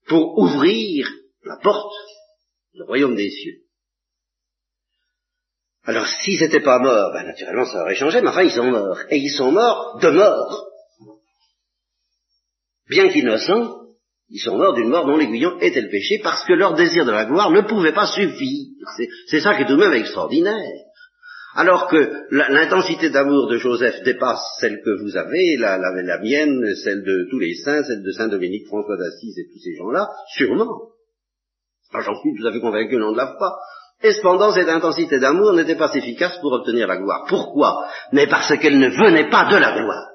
pour 0.06 0.38
ouvrir 0.38 1.08
la 1.44 1.56
porte 1.56 1.94
du 2.74 2.82
royaume 2.82 3.16
des 3.16 3.30
cieux. 3.30 3.62
Alors, 5.84 6.06
s'ils 6.06 6.40
n'étaient 6.40 6.60
pas 6.60 6.78
morts, 6.78 7.12
ben, 7.12 7.24
naturellement, 7.26 7.66
ça 7.66 7.82
aurait 7.82 7.94
changé, 7.94 8.20
mais 8.20 8.28
enfin, 8.28 8.42
ils 8.42 8.50
sont 8.50 8.70
morts. 8.70 8.98
Et 9.10 9.18
ils 9.18 9.30
sont 9.30 9.52
morts 9.52 9.98
de 10.00 10.10
mort 10.10 10.66
bien 12.88 13.08
qu'innocents, 13.08 13.86
ils 14.28 14.40
sont 14.40 14.56
morts 14.56 14.74
d'une 14.74 14.88
mort 14.88 15.06
dont 15.06 15.16
l'aiguillon 15.16 15.58
était 15.60 15.80
le 15.80 15.90
péché, 15.90 16.20
parce 16.22 16.44
que 16.44 16.52
leur 16.52 16.74
désir 16.74 17.04
de 17.04 17.12
la 17.12 17.26
gloire 17.26 17.50
ne 17.50 17.60
pouvait 17.60 17.92
pas 17.92 18.06
suffire. 18.06 18.66
C'est 19.28 19.40
ça 19.40 19.54
qui 19.54 19.62
est 19.62 19.66
tout 19.66 19.76
de 19.76 19.80
même 19.80 19.92
extraordinaire. 19.92 20.82
Alors 21.54 21.88
que 21.88 22.26
l'intensité 22.30 23.08
d'amour 23.08 23.48
de 23.48 23.56
Joseph 23.56 24.02
dépasse 24.02 24.42
celle 24.60 24.82
que 24.84 25.02
vous 25.02 25.16
avez, 25.16 25.56
la, 25.56 25.78
mienne, 26.22 26.74
celle 26.84 27.02
de 27.02 27.28
tous 27.30 27.38
les 27.38 27.54
saints, 27.54 27.82
celle 27.84 28.02
de 28.02 28.10
Saint 28.10 28.28
Dominique, 28.28 28.66
François 28.66 28.98
d'Assise 28.98 29.38
et 29.38 29.46
tous 29.50 29.60
ces 29.60 29.74
gens-là, 29.76 30.06
sûrement. 30.34 30.90
J'en 31.92 32.20
suis 32.20 32.34
tout 32.38 32.46
à 32.46 32.52
fait 32.52 32.60
convaincu, 32.60 32.96
non 32.96 33.12
de 33.12 33.16
la 33.16 33.28
foi. 33.38 33.58
Et 34.02 34.12
cependant, 34.12 34.52
cette 34.52 34.68
intensité 34.68 35.18
d'amour 35.18 35.54
n'était 35.54 35.76
pas 35.76 35.94
efficace 35.94 36.38
pour 36.40 36.52
obtenir 36.52 36.86
la 36.88 36.98
gloire. 36.98 37.24
Pourquoi? 37.26 37.86
Mais 38.12 38.26
parce 38.26 38.54
qu'elle 38.58 38.78
ne 38.78 38.90
venait 38.90 39.30
pas 39.30 39.50
de 39.50 39.56
la 39.56 39.80
gloire. 39.80 40.08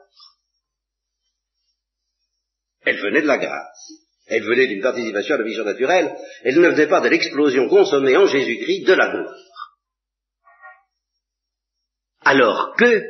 Elle 2.84 3.00
venait 3.00 3.22
de 3.22 3.28
la 3.28 3.38
grâce. 3.38 3.91
Elle 4.28 4.44
venait 4.44 4.67
d'une 4.67 4.82
participation 4.82 5.36
à 5.36 5.38
la 5.39 5.44
vision 5.44 5.65
naturelle. 5.65 6.15
Elle 6.44 6.60
ne 6.60 6.70
venait 6.70 6.88
pas 6.88 7.02
de 7.02 7.10
l'explosion 7.10 7.67
consommée 7.67 8.15
en 8.17 8.28
Jésus-Christ 8.28 8.86
de 8.86 8.94
la 8.94 9.10
gloire. 9.10 9.36
Alors 12.24 12.76
que 12.78 13.04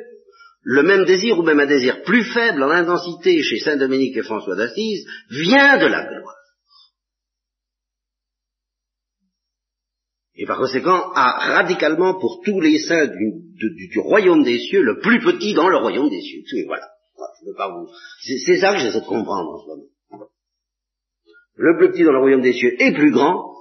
le 0.64 0.84
même 0.84 1.06
désir 1.06 1.38
ou 1.38 1.44
même 1.44 1.60
un 1.60 1.66
désir 1.66 2.04
plus 2.04 2.24
faible 2.24 2.64
en 2.64 2.70
intensité 2.70 3.42
chez 3.44 3.60
Saint 3.60 3.78
Dominique 3.78 4.16
et 4.16 4.24
François 4.24 4.56
d'Assise 4.56 5.06
vient 5.30 5.78
de 5.78 5.88
la 5.88 6.06
gloire. 6.06 6.36
Et 10.36 10.46
par 10.46 10.58
conséquent 10.58 11.12
a 11.14 11.54
radicalement 11.56 12.20
pour 12.20 12.42
tous 12.44 12.62
les 12.62 12.80
saints 12.80 13.08
du, 13.08 14.00
royaume 14.00 14.44
des 14.44 14.60
cieux 14.60 14.82
le 14.82 15.00
plus 15.00 15.20
petit 15.20 15.54
dans 15.54 15.68
le 15.68 15.78
royaume 15.78 16.10
des 16.10 16.22
cieux. 16.22 16.66
voilà. 16.66 16.91
C'est 18.20 18.58
ça 18.58 18.74
que 18.74 18.80
j'essaie 18.80 19.02
de 19.02 19.06
comprendre 19.06 19.52
en 19.52 19.60
ce 19.60 19.68
moment. 19.68 20.28
Le 21.56 21.78
plus 21.78 21.92
petit 21.92 22.04
dans 22.04 22.14
le 22.14 22.20
royaume 22.20 22.42
des 22.42 22.54
cieux 22.54 22.82
est 22.82 22.94
plus 22.94 23.12
grand, 23.12 23.52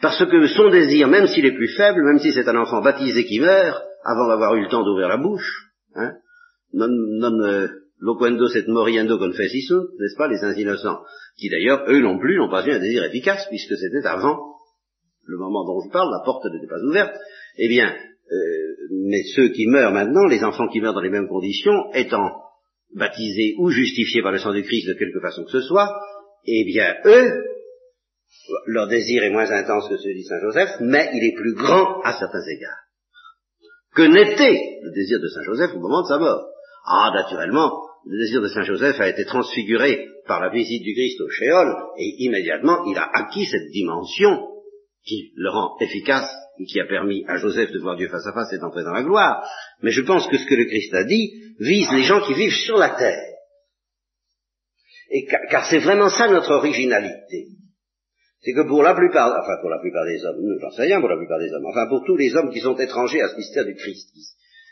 parce 0.00 0.24
que 0.24 0.46
son 0.46 0.70
désir, 0.70 1.08
même 1.08 1.26
s'il 1.26 1.44
est 1.44 1.54
plus 1.54 1.74
faible, 1.76 2.02
même 2.04 2.18
si 2.18 2.32
c'est 2.32 2.48
un 2.48 2.56
enfant 2.56 2.80
baptisé 2.80 3.24
qui 3.24 3.40
meurt, 3.40 3.82
avant 4.04 4.28
d'avoir 4.28 4.54
eu 4.54 4.62
le 4.62 4.68
temps 4.68 4.84
d'ouvrir 4.84 5.08
la 5.08 5.16
bouche, 5.16 5.70
hein, 5.94 6.12
non, 6.72 6.86
non 6.88 7.42
euh, 7.42 7.68
loquendo 7.98 8.46
moriendo 8.68 9.18
confessisso, 9.18 9.88
n'est-ce 9.98 10.16
pas, 10.16 10.28
les 10.28 10.38
saints 10.38 10.54
innocents, 10.54 11.02
qui 11.36 11.48
d'ailleurs, 11.50 11.84
eux 11.88 12.00
non 12.00 12.18
plus, 12.18 12.38
n'ont 12.38 12.50
pas 12.50 12.64
eu 12.66 12.70
un 12.70 12.78
désir 12.78 13.04
efficace, 13.04 13.46
puisque 13.48 13.76
c'était 13.76 14.06
avant 14.06 14.38
le 15.26 15.36
moment 15.36 15.64
dont 15.64 15.80
je 15.84 15.90
parle, 15.90 16.10
la 16.10 16.24
porte 16.24 16.44
n'était 16.46 16.68
pas 16.68 16.80
ouverte, 16.80 17.14
eh 17.58 17.68
bien, 17.68 17.94
euh, 18.32 18.67
mais 18.90 19.22
ceux 19.34 19.48
qui 19.48 19.66
meurent 19.66 19.92
maintenant, 19.92 20.26
les 20.26 20.44
enfants 20.44 20.68
qui 20.68 20.80
meurent 20.80 20.94
dans 20.94 21.00
les 21.00 21.10
mêmes 21.10 21.28
conditions, 21.28 21.92
étant 21.94 22.30
baptisés 22.94 23.54
ou 23.58 23.70
justifiés 23.70 24.22
par 24.22 24.32
le 24.32 24.38
sang 24.38 24.52
du 24.52 24.62
Christ 24.62 24.88
de 24.88 24.94
quelque 24.94 25.20
façon 25.20 25.44
que 25.44 25.50
ce 25.50 25.60
soit, 25.60 25.88
eh 26.46 26.64
bien 26.64 26.94
eux, 27.04 27.44
leur 28.66 28.88
désir 28.88 29.22
est 29.24 29.30
moins 29.30 29.50
intense 29.50 29.88
que 29.88 29.96
celui 29.96 30.22
de 30.22 30.28
Saint 30.28 30.40
Joseph, 30.40 30.70
mais 30.80 31.10
il 31.12 31.24
est 31.24 31.36
plus 31.36 31.54
grand 31.54 32.00
à 32.02 32.12
certains 32.12 32.44
égards. 32.56 32.78
Que 33.94 34.02
n'était 34.02 34.78
le 34.82 34.92
désir 34.94 35.18
de 35.20 35.28
Saint 35.28 35.42
Joseph 35.42 35.74
au 35.74 35.80
moment 35.80 36.02
de 36.02 36.08
sa 36.08 36.18
mort 36.18 36.46
Ah, 36.86 37.10
naturellement, 37.14 37.72
le 38.06 38.18
désir 38.18 38.40
de 38.40 38.48
Saint 38.48 38.62
Joseph 38.62 39.00
a 39.00 39.08
été 39.08 39.24
transfiguré 39.24 40.06
par 40.26 40.40
la 40.40 40.50
visite 40.50 40.82
du 40.82 40.94
Christ 40.94 41.20
au 41.20 41.28
Shéol, 41.28 41.74
et 41.98 42.14
immédiatement 42.24 42.84
il 42.86 42.96
a 42.96 43.08
acquis 43.12 43.46
cette 43.46 43.70
dimension 43.72 44.48
qui 45.04 45.32
le 45.36 45.50
rend 45.50 45.76
efficace 45.80 46.30
et 46.58 46.64
qui 46.64 46.80
a 46.80 46.86
permis 46.86 47.24
à 47.26 47.36
Joseph 47.36 47.70
de 47.70 47.78
voir 47.78 47.96
Dieu 47.96 48.08
face 48.08 48.26
à 48.26 48.32
face 48.32 48.52
et 48.52 48.58
d'entrer 48.58 48.82
dans 48.82 48.92
la 48.92 49.02
gloire. 49.02 49.42
Mais 49.82 49.90
je 49.90 50.02
pense 50.02 50.26
que 50.28 50.38
ce 50.38 50.46
que 50.46 50.54
le 50.54 50.64
Christ 50.64 50.94
a 50.94 51.04
dit 51.04 51.32
vise 51.60 51.90
les 51.92 52.02
gens 52.02 52.20
qui 52.26 52.34
vivent 52.34 52.54
sur 52.54 52.76
la 52.76 52.90
terre. 52.90 53.24
Et 55.10 55.24
car, 55.24 55.66
c'est 55.70 55.78
vraiment 55.78 56.08
ça 56.08 56.28
notre 56.28 56.52
originalité. 56.52 57.48
C'est 58.40 58.52
que 58.52 58.68
pour 58.68 58.82
la 58.82 58.94
plupart, 58.94 59.30
enfin 59.30 59.60
pour 59.60 59.70
la 59.70 59.78
plupart 59.80 60.04
des 60.04 60.24
hommes, 60.24 60.58
j'en 60.60 60.70
sais 60.70 60.82
rien 60.82 61.00
pour 61.00 61.08
la 61.08 61.16
plupart 61.16 61.38
des 61.38 61.52
hommes, 61.52 61.66
enfin 61.66 61.88
pour 61.88 62.04
tous 62.04 62.16
les 62.16 62.34
hommes 62.36 62.50
qui 62.52 62.60
sont 62.60 62.76
étrangers 62.76 63.20
à 63.20 63.28
ce 63.28 63.36
mystère 63.36 63.64
du 63.64 63.74
Christ, 63.74 64.14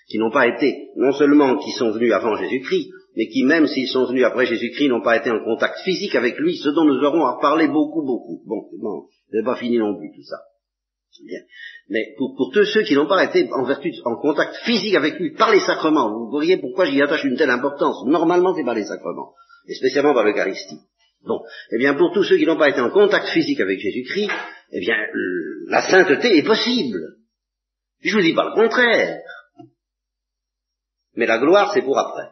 qui 0.09 0.19
n'ont 0.19 0.31
pas 0.31 0.47
été, 0.47 0.91
non 0.97 1.13
seulement 1.13 1.57
qui 1.59 1.73
sont 1.73 1.91
venus 1.91 2.13
avant 2.13 2.37
Jésus-Christ, 2.37 2.91
mais 3.17 3.27
qui 3.29 3.45
même 3.45 3.67
s'ils 3.67 3.89
sont 3.89 4.07
venus 4.07 4.25
après 4.25 4.47
Jésus-Christ 4.47 4.89
n'ont 4.89 5.03
pas 5.03 5.17
été 5.17 5.31
en 5.31 5.43
contact 5.43 5.81
physique 5.81 6.15
avec 6.15 6.39
lui, 6.39 6.57
ce 6.57 6.69
dont 6.69 6.85
nous 6.85 7.03
aurons 7.03 7.25
à 7.25 7.37
reparler 7.37 7.67
beaucoup, 7.67 8.05
beaucoup. 8.05 8.43
Bon, 8.47 8.69
bon, 8.79 9.07
c'est 9.33 9.43
pas 9.43 9.57
fini 9.57 9.79
non 9.79 9.99
plus 9.99 10.13
tout 10.15 10.23
ça. 10.23 10.37
Mais 11.89 12.15
pour, 12.17 12.51
tous 12.53 12.65
ceux 12.65 12.83
qui 12.83 12.95
n'ont 12.95 13.07
pas 13.07 13.25
été 13.25 13.49
en 13.53 13.65
vertu 13.65 13.93
en 14.05 14.17
contact 14.17 14.57
physique 14.65 14.95
avec 14.95 15.19
lui 15.19 15.35
par 15.35 15.53
les 15.53 15.61
sacrements, 15.61 16.11
vous 16.13 16.31
voyez 16.31 16.57
pourquoi 16.59 16.87
j'y 16.87 17.01
attache 17.01 17.25
une 17.25 17.37
telle 17.37 17.51
importance. 17.51 18.05
Normalement, 18.07 18.55
c'est 18.55 18.65
par 18.65 18.75
les 18.75 18.85
sacrements, 18.85 19.35
et 19.69 19.75
spécialement 19.75 20.15
par 20.15 20.25
l'Eucharistie. 20.25 20.81
Bon, 21.25 21.41
eh 21.73 21.79
bien, 21.79 21.95
pour 21.95 22.13
tous 22.13 22.23
ceux 22.23 22.37
qui 22.37 22.47
n'ont 22.47 22.59
pas 22.59 22.69
été 22.69 22.81
en 22.81 22.91
contact 22.91 23.29
physique 23.29 23.61
avec 23.61 23.81
Jésus-Christ, 23.81 24.31
eh 24.73 24.81
bien, 24.81 24.95
la 25.69 25.83
sainteté 25.89 26.39
est 26.39 26.47
possible. 26.47 27.17
Je 28.01 28.17
vous 28.17 28.23
dis 28.23 28.35
pas 28.35 28.49
le 28.49 28.55
contraire. 28.55 29.21
Mais 31.15 31.27
la 31.27 31.39
gloire, 31.39 31.73
c'est 31.73 31.83
pour 31.83 31.99
après. 31.99 32.31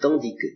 Tandis 0.00 0.34
que, 0.36 0.46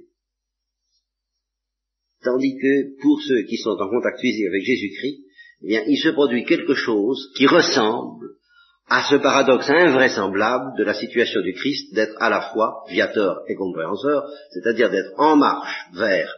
tandis 2.22 2.56
que 2.56 3.00
pour 3.02 3.20
ceux 3.20 3.42
qui 3.42 3.56
sont 3.56 3.76
en 3.78 3.88
contact 3.88 4.20
physique 4.20 4.46
avec 4.46 4.62
Jésus-Christ, 4.62 5.24
eh 5.64 5.84
il 5.86 5.96
se 5.96 6.10
produit 6.10 6.44
quelque 6.44 6.74
chose 6.74 7.30
qui 7.36 7.46
ressemble 7.46 8.26
à 8.88 9.02
ce 9.08 9.16
paradoxe 9.16 9.70
invraisemblable 9.70 10.76
de 10.76 10.84
la 10.84 10.94
situation 10.94 11.40
du 11.40 11.54
Christ 11.54 11.94
d'être 11.94 12.14
à 12.20 12.28
la 12.28 12.40
fois 12.52 12.84
viateur 12.88 13.42
et 13.48 13.54
compréhenseur, 13.54 14.28
c'est-à-dire 14.50 14.90
d'être 14.90 15.12
en 15.16 15.36
marche 15.36 15.86
vers 15.94 16.34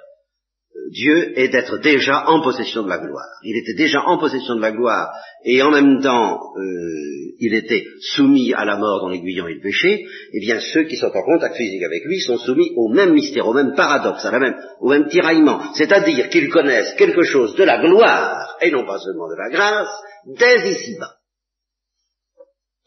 Dieu 0.90 1.38
est 1.38 1.48
d'être 1.48 1.78
déjà 1.78 2.28
en 2.28 2.42
possession 2.42 2.82
de 2.82 2.88
la 2.88 2.98
gloire. 2.98 3.28
Il 3.44 3.56
était 3.56 3.74
déjà 3.74 4.02
en 4.06 4.18
possession 4.18 4.56
de 4.56 4.60
la 4.60 4.72
gloire 4.72 5.12
et 5.44 5.62
en 5.62 5.70
même 5.70 6.00
temps 6.00 6.40
euh, 6.56 7.34
il 7.38 7.54
était 7.54 7.84
soumis 8.00 8.52
à 8.54 8.64
la 8.64 8.76
mort 8.76 9.00
dans 9.00 9.08
l'aiguillon 9.08 9.46
et 9.46 9.54
le 9.54 9.60
péché. 9.60 10.04
Eh 10.32 10.40
bien 10.40 10.58
ceux 10.60 10.84
qui 10.84 10.96
sont 10.96 11.12
en 11.14 11.22
contact 11.22 11.56
physique 11.56 11.82
avec 11.84 12.04
lui 12.04 12.20
sont 12.20 12.38
soumis 12.38 12.72
au 12.76 12.88
même 12.88 13.12
mystère, 13.12 13.46
au 13.46 13.54
même 13.54 13.74
paradoxe, 13.74 14.24
à 14.24 14.32
la 14.32 14.40
même, 14.40 14.56
au 14.80 14.88
même 14.88 15.06
tiraillement. 15.06 15.60
C'est-à-dire 15.74 16.28
qu'ils 16.28 16.50
connaissent 16.50 16.94
quelque 16.94 17.22
chose 17.22 17.54
de 17.54 17.64
la 17.64 17.78
gloire 17.78 18.56
et 18.60 18.72
non 18.72 18.84
pas 18.84 18.98
seulement 18.98 19.28
de 19.28 19.36
la 19.36 19.50
grâce 19.50 19.96
dès 20.26 20.70
ici-bas. 20.70 21.14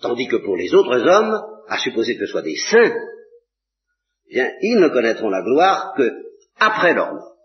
Tandis 0.02 0.28
que 0.28 0.44
pour 0.44 0.58
les 0.58 0.74
autres 0.76 1.08
hommes, 1.08 1.42
à 1.70 1.78
supposer 1.78 2.16
que 2.16 2.26
ce 2.26 2.32
soit 2.32 2.42
des 2.42 2.56
saints, 2.56 2.96
eh 4.30 4.34
bien, 4.34 4.52
ils 4.62 4.80
ne 4.80 4.90
connaîtront 4.90 5.30
la 5.30 5.42
gloire 5.42 5.94
que 5.98 6.12
après 6.60 6.94
leur. 6.94 7.37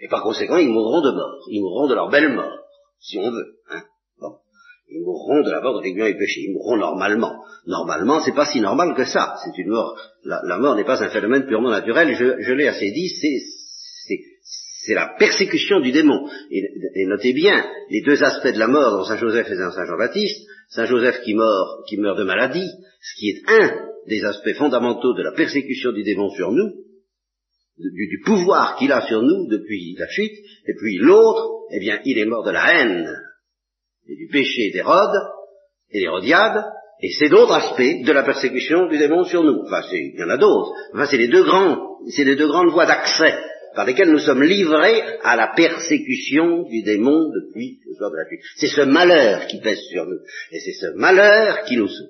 Et 0.00 0.08
par 0.08 0.22
conséquent, 0.22 0.56
ils 0.56 0.68
mourront 0.68 1.00
de 1.00 1.10
mort. 1.10 1.44
Ils 1.50 1.60
mourront 1.60 1.88
de 1.88 1.94
leur 1.94 2.08
belle 2.08 2.32
mort, 2.32 2.58
si 3.00 3.18
on 3.18 3.30
veut. 3.30 3.56
Hein. 3.70 3.82
Ils 4.90 5.02
mourront 5.02 5.42
de 5.42 5.50
la 5.50 5.60
mort 5.60 5.78
de 5.78 5.84
l'aiguillon 5.84 6.06
et 6.06 6.16
péché. 6.16 6.40
Ils 6.46 6.54
mourront 6.54 6.76
normalement. 6.76 7.44
Normalement, 7.66 8.20
c'est 8.20 8.34
pas 8.34 8.46
si 8.46 8.60
normal 8.60 8.94
que 8.94 9.04
ça. 9.04 9.34
C'est 9.44 9.60
une 9.60 9.68
mort. 9.68 9.98
La, 10.24 10.58
mort 10.58 10.76
n'est 10.76 10.84
pas 10.84 11.02
un 11.02 11.10
phénomène 11.10 11.46
purement 11.46 11.70
naturel. 11.70 12.14
Je, 12.14 12.52
l'ai 12.52 12.68
assez 12.68 12.90
dit. 12.90 13.08
C'est, 13.08 14.16
c'est 14.86 14.94
la 14.94 15.14
persécution 15.18 15.80
du 15.80 15.92
démon. 15.92 16.26
Et, 16.50 16.62
notez 17.06 17.34
bien 17.34 17.66
les 17.90 18.00
deux 18.00 18.22
aspects 18.22 18.54
de 18.54 18.58
la 18.58 18.68
mort 18.68 18.92
dans 18.92 19.04
Saint 19.04 19.18
Joseph 19.18 19.50
et 19.50 19.56
dans 19.56 19.70
Saint 19.72 19.84
Jean-Baptiste. 19.84 20.46
Saint 20.70 20.86
Joseph 20.86 21.20
qui 21.22 21.34
meurt, 21.34 21.86
qui 21.86 21.98
meurt 21.98 22.18
de 22.18 22.24
maladie, 22.24 22.70
ce 23.02 23.20
qui 23.20 23.30
est 23.30 23.42
un 23.46 23.88
des 24.06 24.24
aspects 24.24 24.54
fondamentaux 24.54 25.12
de 25.14 25.22
la 25.22 25.32
persécution 25.32 25.92
du 25.92 26.02
démon 26.02 26.30
sur 26.30 26.50
nous, 26.52 26.72
du, 27.78 28.20
pouvoir 28.24 28.76
qu'il 28.76 28.92
a 28.92 29.06
sur 29.06 29.22
nous 29.22 29.46
depuis 29.48 29.94
la 29.98 30.08
chute, 30.08 30.32
et 30.66 30.74
puis 30.78 30.98
l'autre, 30.98 31.66
eh 31.72 31.80
bien, 31.80 32.00
il 32.04 32.18
est 32.18 32.24
mort 32.24 32.44
de 32.44 32.50
la 32.50 32.74
haine 32.74 33.16
et 34.08 34.16
du 34.16 34.28
péché 34.28 34.70
d'Hérode 34.72 35.16
et 35.90 36.00
d'Hérodiade, 36.00 36.64
et 37.00 37.10
c'est 37.10 37.28
d'autres 37.28 37.54
aspects 37.54 38.04
de 38.04 38.12
la 38.12 38.24
persécution 38.24 38.88
du 38.88 38.98
démon 38.98 39.24
sur 39.24 39.44
nous. 39.44 39.62
Enfin, 39.64 39.82
il 39.92 40.18
y 40.18 40.24
en 40.24 40.30
a 40.30 40.36
d'autres. 40.36 40.72
Enfin, 40.92 41.06
c'est 41.06 41.16
les 41.16 41.28
deux 41.28 41.44
grands, 41.44 41.98
c'est 42.08 42.24
les 42.24 42.36
deux 42.36 42.48
grandes 42.48 42.70
voies 42.70 42.86
d'accès 42.86 43.38
par 43.74 43.86
lesquelles 43.86 44.10
nous 44.10 44.18
sommes 44.18 44.42
livrés 44.42 45.02
à 45.22 45.36
la 45.36 45.52
persécution 45.54 46.62
du 46.64 46.82
démon 46.82 47.30
depuis 47.30 47.78
le 47.86 47.94
soir 47.94 48.10
de 48.10 48.16
la 48.16 48.28
chute. 48.28 48.40
C'est 48.56 48.66
ce 48.66 48.80
malheur 48.80 49.46
qui 49.46 49.60
pèse 49.60 49.80
sur 49.92 50.06
nous, 50.06 50.18
et 50.50 50.58
c'est 50.58 50.72
ce 50.72 50.96
malheur 50.96 51.62
qui 51.64 51.76
nous 51.76 51.86
sauve. 51.86 52.08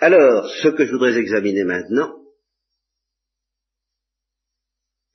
Alors, 0.00 0.48
ce 0.62 0.68
que 0.68 0.84
je 0.84 0.92
voudrais 0.92 1.18
examiner 1.18 1.64
maintenant, 1.64 2.17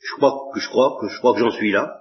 je 0.03 0.15
crois 0.17 0.51
que 0.53 0.59
je 0.59 0.67
crois 0.67 0.97
que 0.99 1.07
je 1.07 1.17
crois 1.17 1.33
que 1.33 1.39
j'en 1.39 1.51
suis 1.51 1.71
là. 1.71 1.99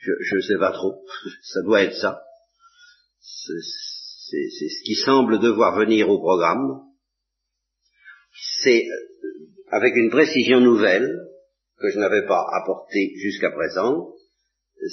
Je 0.00 0.36
ne 0.36 0.40
sais 0.40 0.58
pas 0.58 0.72
trop. 0.72 1.02
Ça 1.42 1.62
doit 1.62 1.82
être 1.82 1.96
ça. 1.96 2.20
C'est 3.20 4.68
ce 4.68 4.84
qui 4.84 4.96
semble 4.96 5.38
devoir 5.38 5.78
venir 5.78 6.08
au 6.08 6.18
programme. 6.18 6.82
C'est 8.62 8.84
euh, 8.84 9.34
avec 9.70 9.94
une 9.94 10.10
précision 10.10 10.60
nouvelle 10.60 11.08
que 11.78 11.90
je 11.90 11.98
n'avais 11.98 12.26
pas 12.26 12.44
apportée 12.62 13.12
jusqu'à 13.16 13.50
présent, 13.50 14.12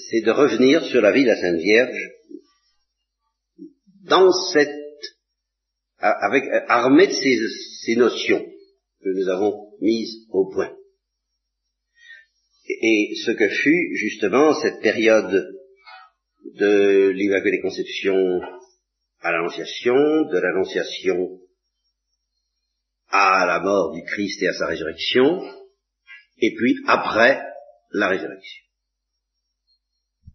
c'est 0.10 0.22
de 0.22 0.32
revenir 0.32 0.84
sur 0.86 1.02
la 1.02 1.12
vie 1.12 1.24
de 1.24 1.30
la 1.30 1.42
Sainte 1.42 1.60
Vierge 1.60 2.10
dans 4.04 4.32
cette 4.54 4.70
avec 5.98 6.44
armée 6.68 7.08
de 7.08 7.14
ces, 7.14 7.38
ces 7.86 7.96
notions 7.96 8.46
que 9.04 9.10
nous 9.10 9.30
avons 9.30 9.72
mises 9.82 10.28
au 10.30 10.50
point 10.52 10.72
et 12.82 13.13
ce 13.15 13.32
que 13.32 13.47
fut 13.47 13.95
justement 13.95 14.53
cette 14.59 14.82
période 14.82 15.47
de 16.55 17.09
l'Immaculée 17.09 17.61
Conception 17.61 18.41
à 19.19 19.32
l'Annonciation, 19.32 19.93
de 19.93 20.39
l'Annonciation 20.39 21.39
à 23.09 23.45
la 23.45 23.59
mort 23.59 23.93
du 23.93 24.01
Christ 24.03 24.41
et 24.41 24.47
à 24.47 24.53
sa 24.53 24.65
résurrection, 24.65 25.43
et 26.39 26.55
puis 26.55 26.77
après 26.88 27.41
la 27.91 28.07
résurrection. 28.07 28.63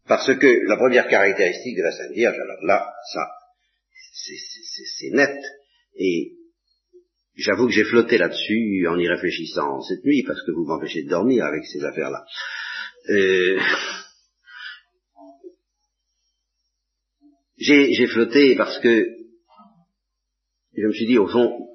Parce 0.07 0.32
que 0.38 0.68
la 0.68 0.76
première 0.76 1.09
caractéristique 1.09 1.76
de 1.76 1.82
la 1.82 1.90
Sainte 1.90 2.12
Vierge, 2.12 2.38
alors 2.38 2.62
là, 2.62 2.94
ça, 3.12 3.28
c'est 4.12 5.11
net, 5.11 5.36
et 5.97 6.32
J'avoue 7.37 7.66
que 7.66 7.72
j'ai 7.72 7.84
flotté 7.84 8.16
là-dessus 8.16 8.87
en 8.89 8.99
y 8.99 9.07
réfléchissant 9.09 9.82
cette 9.82 10.05
nuit, 10.05 10.22
parce 10.26 10.41
que 10.43 10.53
vous 10.53 10.64
m'empêchez 10.64 11.03
de 11.03 11.11
dormir 11.11 11.45
avec 11.45 11.64
ces 11.66 11.84
affaires-là. 11.84 12.24
Euh... 13.11 13.61
J'ai 17.59 18.07
flotté 18.07 18.55
parce 18.57 18.78
que 18.78 19.07
je 20.76 20.87
me 20.87 20.93
suis 20.93 21.07
dit, 21.07 21.18
au 21.18 21.26
fond, 21.26 21.68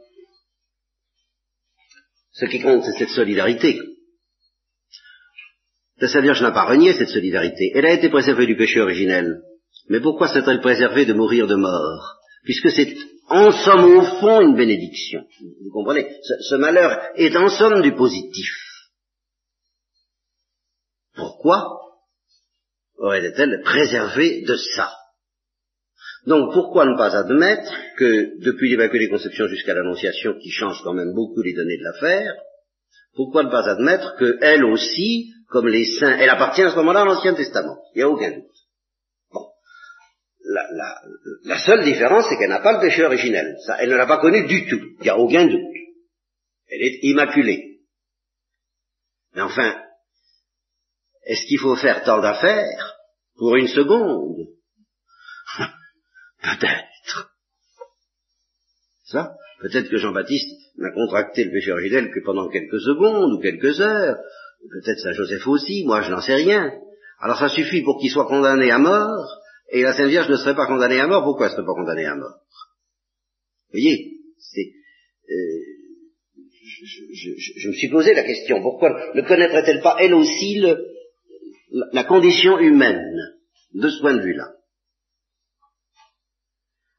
ce 2.33 2.45
qui 2.45 2.61
compte, 2.61 2.83
c'est 2.83 2.99
cette 2.99 3.15
solidarité. 3.15 3.79
Sainte 5.99 6.23
Vierge 6.23 6.41
n'a 6.41 6.51
pas 6.51 6.65
renié 6.65 6.93
cette 6.93 7.09
solidarité. 7.09 7.71
Elle 7.75 7.85
a 7.85 7.93
été 7.93 8.09
préservée 8.09 8.47
du 8.47 8.55
péché 8.55 8.79
originel. 8.79 9.41
Mais 9.89 9.99
pourquoi 9.99 10.27
s'est-elle 10.27 10.61
préservée 10.61 11.05
de 11.05 11.13
mourir 11.13 11.47
de 11.47 11.55
mort? 11.55 12.17
Puisque 12.43 12.71
c'est 12.71 12.95
en 13.27 13.51
somme 13.51 13.85
au 13.85 14.01
fond 14.19 14.41
une 14.41 14.55
bénédiction. 14.55 15.25
Vous 15.63 15.71
comprenez? 15.71 16.07
Ce, 16.49 16.55
malheur 16.55 16.99
est 17.15 17.35
en 17.35 17.49
somme 17.49 17.81
du 17.81 17.93
positif. 17.95 18.49
Pourquoi 21.15 21.79
aurait-elle 22.97 23.61
préservé 23.63 24.43
de 24.43 24.55
ça? 24.55 24.91
Donc 26.27 26.53
pourquoi 26.53 26.85
ne 26.85 26.97
pas 26.97 27.15
admettre 27.15 27.71
que 27.97 28.43
depuis 28.43 28.69
l'Immaculée 28.69 29.09
Conception 29.09 29.47
jusqu'à 29.47 29.73
l'Annonciation, 29.73 30.35
qui 30.39 30.51
change 30.51 30.81
quand 30.83 30.93
même 30.93 31.13
beaucoup 31.13 31.41
les 31.41 31.53
données 31.53 31.77
de 31.77 31.83
l'affaire, 31.83 32.35
pourquoi 33.15 33.43
ne 33.43 33.49
pas 33.49 33.67
admettre 33.67 34.15
qu'elle 34.17 34.63
aussi, 34.65 35.33
comme 35.49 35.67
les 35.67 35.85
saints, 35.85 36.17
elle 36.19 36.29
appartient 36.29 36.61
à 36.61 36.71
ce 36.71 36.75
moment-là 36.75 37.01
à 37.01 37.05
l'Ancien 37.05 37.33
Testament? 37.33 37.77
Il 37.95 37.99
n'y 37.99 38.03
a 38.03 38.09
aucun 38.09 38.31
doute 38.31 38.60
la, 41.43 41.57
seule 41.59 41.83
différence, 41.83 42.25
c'est 42.29 42.37
qu'elle 42.37 42.49
n'a 42.49 42.61
pas 42.61 42.73
le 42.73 42.81
péché 42.81 43.03
originel. 43.03 43.55
Elle 43.79 43.89
ne 43.89 43.95
l'a 43.95 44.05
pas 44.05 44.19
connu 44.19 44.45
du 44.45 44.67
tout. 44.67 44.81
Il 44.99 45.03
n'y 45.03 45.09
a 45.09 45.17
aucun 45.17 45.45
doute. 45.45 45.61
Elle 46.67 46.81
est 46.81 46.99
immaculée. 47.03 47.79
Mais 49.33 49.41
enfin, 49.41 49.81
est-ce 51.25 51.45
qu'il 51.45 51.59
faut 51.59 51.75
faire 51.75 52.03
tant 52.03 52.21
d'affaires 52.21 52.97
pour 53.35 53.55
une 53.55 53.67
seconde 53.67 54.47
Peut-être. 56.41 57.31
Ça 59.05 59.35
Peut-être 59.61 59.89
que 59.89 59.97
Jean-Baptiste 59.97 60.49
n'a 60.77 60.91
contracté 60.91 61.43
le 61.43 61.51
péché 61.51 61.71
originel 61.71 62.11
que 62.11 62.19
pendant 62.25 62.49
quelques 62.49 62.79
secondes 62.79 63.33
ou 63.33 63.39
quelques 63.39 63.79
heures. 63.79 64.17
Peut-être 64.69 64.99
Saint 64.99 65.13
Joseph 65.13 65.45
aussi, 65.47 65.85
moi 65.85 66.01
je 66.01 66.09
n'en 66.09 66.21
sais 66.21 66.35
rien. 66.35 66.71
Alors 67.19 67.37
ça 67.37 67.49
suffit 67.49 67.83
pour 67.83 67.99
qu'il 67.99 68.09
soit 68.09 68.27
condamné 68.27 68.71
à 68.71 68.79
mort 68.79 69.40
et 69.71 69.83
la 69.83 69.93
Sainte 69.93 70.09
Vierge 70.09 70.29
ne 70.29 70.35
serait 70.35 70.55
pas 70.55 70.67
condamnée 70.67 70.99
à 70.99 71.07
mort, 71.07 71.23
pourquoi 71.23 71.45
elle 71.45 71.51
ne 71.51 71.55
serait 71.55 71.65
pas 71.65 71.73
condamnée 71.73 72.05
à 72.05 72.15
mort? 72.15 72.35
Vous 73.67 73.79
voyez, 73.79 74.17
c'est, 74.37 74.73
euh, 75.29 75.61
je, 77.15 77.67
me 77.69 77.73
suis 77.73 77.89
posé 77.89 78.13
la 78.13 78.23
question, 78.23 78.61
pourquoi 78.61 78.89
ne 79.15 79.21
connaîtrait-elle 79.21 79.81
pas 79.81 79.95
elle 79.99 80.13
aussi 80.13 80.61
la, 81.93 82.03
condition 82.03 82.59
humaine 82.59 83.15
de 83.73 83.89
ce 83.89 84.01
point 84.01 84.15
de 84.15 84.21
vue-là? 84.21 84.51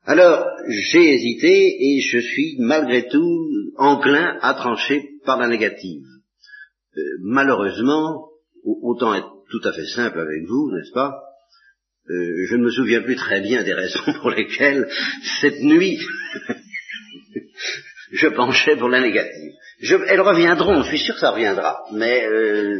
Alors, 0.04 0.46
j'ai 0.68 1.14
hésité 1.14 1.76
et 1.78 2.00
je 2.00 2.18
suis 2.18 2.56
malgré 2.58 3.06
tout 3.08 3.50
enclin 3.76 4.38
à 4.40 4.54
trancher 4.54 5.10
par 5.26 5.38
la 5.38 5.46
négative. 5.46 6.04
Euh, 6.96 7.00
malheureusement, 7.20 8.30
autant 8.64 9.14
être 9.14 9.30
tout 9.50 9.60
à 9.68 9.72
fait 9.72 9.86
simple 9.86 10.18
avec 10.18 10.46
vous, 10.48 10.70
n'est-ce 10.72 10.92
pas? 10.92 11.31
Euh, 12.10 12.46
je 12.48 12.56
ne 12.56 12.64
me 12.64 12.70
souviens 12.70 13.02
plus 13.02 13.14
très 13.14 13.40
bien 13.40 13.62
des 13.62 13.74
raisons 13.74 14.12
pour 14.20 14.30
lesquelles 14.30 14.88
cette 15.40 15.62
nuit 15.62 16.00
je 18.12 18.28
penchais 18.28 18.76
pour 18.76 18.88
la 18.88 19.00
négative. 19.00 19.52
elles 20.08 20.20
reviendront, 20.20 20.82
je 20.82 20.88
suis 20.88 20.98
sûr 20.98 21.14
que 21.14 21.20
ça 21.20 21.30
reviendra, 21.30 21.78
mais 21.92 22.26
euh, 22.26 22.76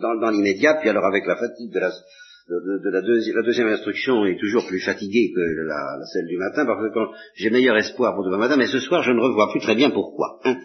dans, 0.00 0.30
l'immédiat, 0.30 0.76
puis 0.80 0.90
alors 0.90 1.06
avec 1.06 1.26
la 1.26 1.36
fatigue 1.36 1.72
de 1.72 1.80
la, 1.80 1.90
de, 1.90 2.90
la, 2.90 3.42
deuxième 3.42 3.68
instruction 3.68 4.26
est 4.26 4.38
toujours 4.38 4.66
plus 4.66 4.80
fatiguée 4.80 5.32
que 5.34 5.40
la, 5.66 6.04
celle 6.12 6.26
du 6.26 6.36
matin, 6.36 6.66
parce 6.66 6.92
que 6.92 7.00
j'ai 7.36 7.50
meilleur 7.50 7.76
espoir 7.78 8.14
pour 8.14 8.24
demain 8.24 8.38
matin, 8.38 8.56
mais 8.56 8.66
ce 8.66 8.80
soir 8.80 9.02
je 9.02 9.12
ne 9.12 9.20
revois 9.20 9.50
plus 9.50 9.60
très 9.60 9.74
bien 9.74 9.90
pourquoi. 9.90 10.40
Hein. 10.44 10.56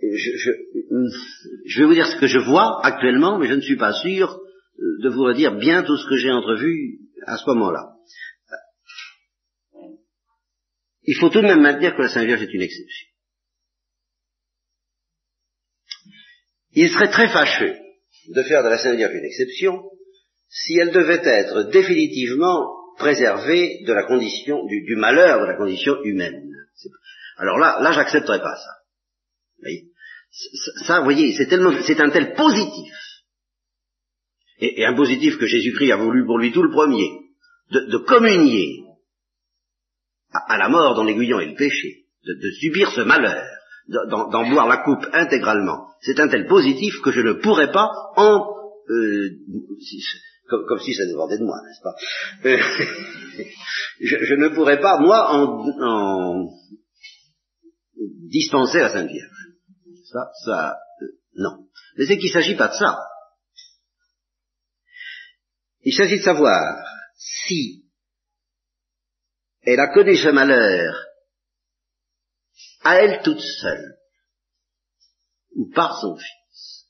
Je, 0.00 0.50
je, 1.66 1.80
vais 1.80 1.86
vous 1.86 1.94
dire 1.94 2.06
ce 2.06 2.20
que 2.20 2.28
je 2.28 2.38
vois 2.38 2.80
actuellement, 2.82 3.38
mais 3.38 3.48
je 3.48 3.54
ne 3.54 3.60
suis 3.60 3.76
pas 3.76 3.92
sûr 3.92 4.40
de 4.78 5.08
vous 5.08 5.24
redire 5.24 5.56
bien 5.56 5.82
tout 5.82 5.96
ce 5.96 6.08
que 6.08 6.16
j'ai 6.16 6.30
entrevu 6.30 7.00
à 7.26 7.36
ce 7.36 7.46
moment-là. 7.50 7.94
Il 11.02 11.16
faut 11.16 11.30
tout 11.30 11.40
de 11.40 11.46
même 11.46 11.62
maintenir 11.62 11.96
que 11.96 12.02
la 12.02 12.08
Sainte 12.08 12.26
Vierge 12.26 12.42
est 12.42 12.52
une 12.52 12.62
exception. 12.62 13.08
Il 16.72 16.90
serait 16.90 17.10
très 17.10 17.28
fâcheux 17.28 17.76
de 18.28 18.42
faire 18.42 18.62
de 18.62 18.68
la 18.68 18.78
Sainte 18.78 18.96
Vierge 18.96 19.14
une 19.14 19.24
exception 19.24 19.82
si 20.48 20.78
elle 20.78 20.92
devait 20.92 21.22
être 21.24 21.64
définitivement 21.70 22.94
préservée 22.98 23.82
de 23.86 23.92
la 23.92 24.04
condition, 24.04 24.64
du, 24.66 24.96
malheur 24.96 25.40
de 25.40 25.46
la 25.46 25.56
condition 25.56 26.02
humaine. 26.04 26.50
Alors 27.36 27.58
là, 27.58 27.78
là, 27.80 27.92
j'accepterais 27.92 28.40
pas 28.40 28.56
ça. 28.56 29.70
Ça, 30.86 30.98
vous 30.98 31.04
voyez, 31.04 31.34
c'est 31.36 31.48
c'est 31.48 32.00
un 32.00 32.10
tel 32.10 32.34
positif 32.34 32.92
et, 34.60 34.84
un 34.84 34.94
positif 34.94 35.38
que 35.38 35.46
Jésus-Christ 35.46 35.92
a 35.92 35.96
voulu 35.96 36.24
pour 36.24 36.38
lui 36.38 36.52
tout 36.52 36.62
le 36.62 36.70
premier, 36.70 37.08
de, 37.70 37.98
communier 37.98 38.84
à, 40.32 40.58
la 40.58 40.68
mort 40.68 40.94
dans 40.94 41.04
l'aiguillon 41.04 41.40
et 41.40 41.46
le 41.46 41.54
péché, 41.54 42.06
de, 42.24 42.50
subir 42.60 42.90
ce 42.90 43.02
malheur, 43.02 43.44
d'en 43.88 44.50
boire 44.50 44.68
la 44.68 44.78
coupe 44.78 45.06
intégralement, 45.12 45.88
c'est 46.02 46.20
un 46.20 46.28
tel 46.28 46.46
positif 46.46 47.00
que 47.02 47.10
je 47.10 47.20
ne 47.20 47.34
pourrais 47.34 47.72
pas 47.72 47.90
en... 48.16 48.54
Euh, 48.90 49.30
comme, 50.48 50.78
si 50.78 50.94
ça 50.94 51.04
dépendait 51.04 51.38
de 51.38 51.44
moi, 51.44 51.56
n'est-ce 51.62 51.82
pas? 51.82 51.94
Euh, 52.46 53.44
je, 54.00 54.34
ne 54.34 54.48
pourrais 54.48 54.80
pas, 54.80 54.98
moi, 54.98 55.30
en, 55.30 56.48
dispenser 58.30 58.78
la 58.78 58.90
Sainte 58.90 59.10
Vierge. 59.10 59.28
Ça, 60.10 60.30
ça, 60.46 60.76
euh, 61.02 61.06
non. 61.34 61.66
Mais 61.96 62.06
c'est 62.06 62.16
qu'il 62.16 62.28
ne 62.28 62.32
s'agit 62.32 62.56
pas 62.56 62.68
de 62.68 62.74
ça. 62.74 62.98
Il 65.82 65.94
s'agit 65.94 66.18
de 66.18 66.22
savoir 66.22 66.84
si 67.16 67.84
elle 69.62 69.80
a 69.80 69.88
connu 69.88 70.16
ce 70.16 70.28
malheur 70.28 71.04
à 72.82 72.96
elle 72.96 73.22
toute 73.22 73.40
seule 73.40 73.96
ou 75.54 75.70
par 75.74 76.00
son 76.00 76.16
fils. 76.16 76.86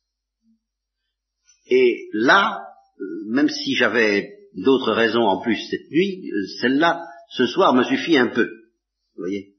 Et 1.70 2.08
là, 2.12 2.60
euh, 3.00 3.04
même 3.30 3.48
si 3.48 3.74
j'avais 3.74 4.30
d'autres 4.54 4.92
raisons 4.92 5.22
en 5.22 5.40
plus 5.42 5.56
cette 5.70 5.90
nuit, 5.90 6.30
euh, 6.30 6.46
celle-là, 6.60 7.04
ce 7.30 7.46
soir, 7.46 7.74
me 7.74 7.84
suffit 7.84 8.16
un 8.16 8.28
peu. 8.28 8.46
Vous 8.46 9.22
voyez 9.22 9.54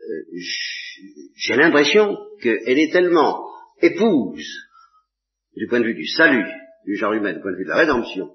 euh, 0.00 0.38
J'ai 1.36 1.56
l'impression 1.56 2.16
qu'elle 2.40 2.78
est 2.78 2.92
tellement 2.92 3.44
épouse 3.80 4.46
du 5.56 5.66
point 5.66 5.80
de 5.80 5.86
vue 5.86 5.94
du 5.94 6.06
salut 6.06 6.46
du 6.84 6.96
genre 6.96 7.12
humain, 7.12 7.32
du 7.32 7.40
point 7.40 7.52
de 7.52 7.56
vue 7.56 7.64
de 7.64 7.68
la 7.68 7.76
rédemption, 7.76 8.34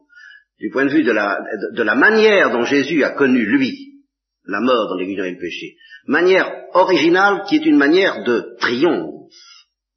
du 0.59 0.69
point 0.69 0.85
de 0.85 0.91
vue 0.91 1.03
de 1.03 1.11
la, 1.11 1.39
de, 1.73 1.83
la 1.83 1.95
manière 1.95 2.51
dont 2.51 2.63
Jésus 2.63 3.03
a 3.03 3.11
connu, 3.11 3.45
lui, 3.45 4.03
la 4.45 4.59
mort 4.61 4.89
dans 4.89 4.95
l'aiguillon 4.95 5.25
et 5.25 5.31
le 5.31 5.39
péché, 5.39 5.75
manière 6.07 6.49
originale 6.73 7.43
qui 7.47 7.57
est 7.57 7.65
une 7.65 7.77
manière 7.77 8.23
de 8.23 8.55
triomphe. 8.59 9.13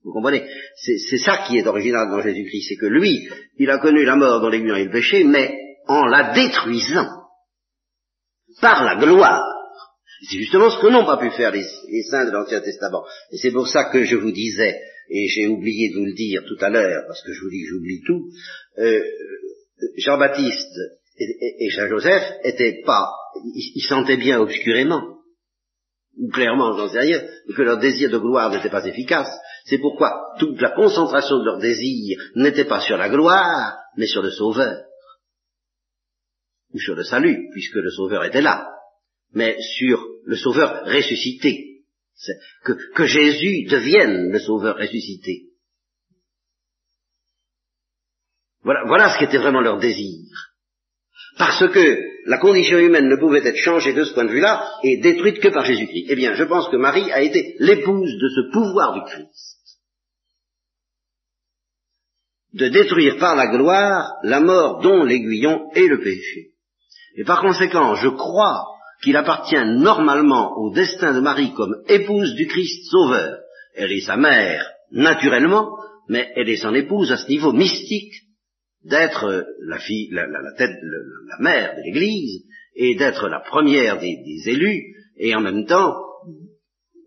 Vous 0.02 0.12
comprenez? 0.12 0.46
C'est 0.76 1.18
ça 1.18 1.44
qui 1.46 1.58
est 1.58 1.66
original 1.66 2.08
dans 2.10 2.22
Jésus-Christ, 2.22 2.66
c'est 2.68 2.76
que 2.76 2.86
lui, 2.86 3.28
il 3.58 3.70
a 3.70 3.78
connu 3.78 4.04
la 4.04 4.16
mort 4.16 4.40
dans 4.40 4.48
l'aiguillon 4.48 4.76
et 4.76 4.84
le 4.84 4.90
péché, 4.90 5.24
mais 5.24 5.54
en 5.86 6.06
la 6.06 6.32
détruisant 6.32 7.08
par 8.60 8.84
la 8.84 8.96
gloire. 8.96 9.44
C'est 10.28 10.38
justement 10.38 10.70
ce 10.70 10.80
que 10.80 10.88
n'ont 10.88 11.06
pas 11.06 11.16
pu 11.16 11.30
faire 11.30 11.50
les, 11.52 11.64
saints 12.10 12.26
de 12.26 12.30
l'Ancien 12.30 12.60
Testament. 12.60 13.04
Et 13.32 13.38
c'est 13.38 13.52
pour 13.52 13.68
ça 13.68 13.90
que 13.90 14.04
je 14.04 14.16
vous 14.16 14.32
disais, 14.32 14.78
et 15.10 15.28
j'ai 15.28 15.46
oublié 15.46 15.90
de 15.90 15.98
vous 15.98 16.04
le 16.04 16.14
dire 16.14 16.42
tout 16.46 16.62
à 16.62 16.68
l'heure, 16.68 17.04
parce 17.06 17.22
que 17.22 17.32
je 17.32 17.40
vous 17.40 17.50
dis 17.50 17.62
que 17.62 17.68
j'oublie 17.70 18.02
tout, 18.06 18.30
euh, 18.78 19.02
Jean-Baptiste 19.96 20.78
et, 21.18 21.70
Saint-Joseph 21.70 22.22
étaient 22.44 22.82
pas, 22.84 23.08
ils, 23.54 23.86
sentaient 23.88 24.16
bien 24.16 24.40
obscurément, 24.40 25.18
ou 26.16 26.28
clairement, 26.30 26.76
j'en 26.76 26.88
sais 26.88 27.00
rien, 27.00 27.22
que 27.54 27.62
leur 27.62 27.78
désir 27.78 28.10
de 28.10 28.18
gloire 28.18 28.50
n'était 28.50 28.70
pas 28.70 28.84
efficace. 28.84 29.30
C'est 29.64 29.78
pourquoi 29.78 30.34
toute 30.38 30.60
la 30.60 30.70
concentration 30.70 31.38
de 31.38 31.44
leur 31.44 31.58
désir 31.58 32.18
n'était 32.36 32.64
pas 32.64 32.80
sur 32.80 32.96
la 32.96 33.08
gloire, 33.08 33.76
mais 33.96 34.06
sur 34.06 34.22
le 34.22 34.30
Sauveur, 34.30 34.82
ou 36.72 36.78
sur 36.78 36.94
le 36.94 37.04
salut, 37.04 37.48
puisque 37.52 37.76
le 37.76 37.90
Sauveur 37.90 38.24
était 38.24 38.42
là, 38.42 38.68
mais 39.32 39.56
sur 39.78 40.04
le 40.24 40.36
Sauveur 40.36 40.84
ressuscité. 40.86 41.66
Que 42.94 43.06
Jésus 43.06 43.66
devienne 43.68 44.30
le 44.30 44.38
Sauveur 44.38 44.76
ressuscité. 44.76 45.49
Voilà, 48.62 48.84
voilà 48.86 49.10
ce 49.10 49.18
qui 49.18 49.24
était 49.24 49.38
vraiment 49.38 49.60
leur 49.60 49.78
désir. 49.78 50.26
Parce 51.38 51.66
que 51.68 51.98
la 52.26 52.38
condition 52.38 52.78
humaine 52.78 53.08
ne 53.08 53.16
pouvait 53.16 53.46
être 53.46 53.56
changée 53.56 53.94
de 53.94 54.04
ce 54.04 54.12
point 54.12 54.24
de 54.24 54.30
vue-là 54.30 54.68
et 54.82 55.00
détruite 55.00 55.40
que 55.40 55.48
par 55.48 55.64
Jésus-Christ. 55.64 56.06
Eh 56.10 56.16
bien, 56.16 56.34
je 56.34 56.44
pense 56.44 56.68
que 56.68 56.76
Marie 56.76 57.10
a 57.12 57.22
été 57.22 57.56
l'épouse 57.58 58.12
de 58.18 58.28
ce 58.28 58.52
pouvoir 58.52 58.94
du 58.94 59.02
Christ. 59.10 59.56
De 62.52 62.68
détruire 62.68 63.16
par 63.18 63.36
la 63.36 63.46
gloire 63.46 64.12
la 64.22 64.40
mort 64.40 64.80
dont 64.80 65.04
l'aiguillon 65.04 65.70
est 65.74 65.86
le 65.86 66.00
péché. 66.00 66.50
Et 67.16 67.24
par 67.24 67.40
conséquent, 67.40 67.94
je 67.94 68.08
crois 68.08 68.66
qu'il 69.02 69.16
appartient 69.16 69.64
normalement 69.64 70.52
au 70.58 70.72
destin 70.72 71.14
de 71.14 71.20
Marie 71.20 71.54
comme 71.54 71.82
épouse 71.88 72.34
du 72.34 72.46
Christ 72.48 72.90
Sauveur. 72.90 73.38
Elle 73.76 73.92
est 73.92 74.00
sa 74.00 74.16
mère, 74.16 74.68
naturellement, 74.90 75.70
mais 76.08 76.30
elle 76.36 76.50
est 76.50 76.56
son 76.56 76.74
épouse 76.74 77.12
à 77.12 77.16
ce 77.16 77.28
niveau 77.28 77.52
mystique 77.52 78.12
d'être 78.84 79.46
la 79.60 79.78
fille, 79.78 80.08
la, 80.10 80.26
tête, 80.56 80.70
la, 81.28 81.38
mère 81.38 81.76
de 81.76 81.82
l'Église, 81.82 82.44
et 82.74 82.94
d'être 82.96 83.28
la 83.28 83.40
première 83.40 83.98
des, 83.98 84.16
élus, 84.46 84.94
et 85.18 85.34
en 85.34 85.40
même 85.40 85.66
temps 85.66 85.94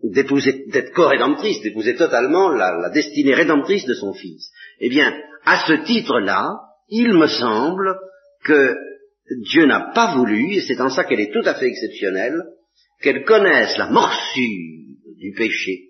d'épouser, 0.02 0.66
d'être 0.70 0.92
co-rédemptrice, 0.92 1.62
d'épouser 1.62 1.96
totalement 1.96 2.50
la, 2.50 2.90
destinée 2.90 3.34
rédemptrice 3.34 3.86
de 3.86 3.94
son 3.94 4.12
fils. 4.12 4.50
Eh 4.80 4.88
bien, 4.88 5.12
à 5.44 5.66
ce 5.66 5.84
titre-là, 5.84 6.48
il 6.88 7.12
me 7.14 7.26
semble 7.26 7.96
que 8.44 8.74
Dieu 9.50 9.66
n'a 9.66 9.90
pas 9.94 10.14
voulu, 10.16 10.52
et 10.52 10.60
c'est 10.60 10.80
en 10.80 10.90
ça 10.90 11.04
qu'elle 11.04 11.20
est 11.20 11.32
tout 11.32 11.46
à 11.48 11.54
fait 11.54 11.66
exceptionnelle, 11.66 12.40
qu'elle 13.00 13.24
connaisse 13.24 13.76
la 13.78 13.90
morsure 13.90 14.84
du 15.16 15.32
péché. 15.36 15.88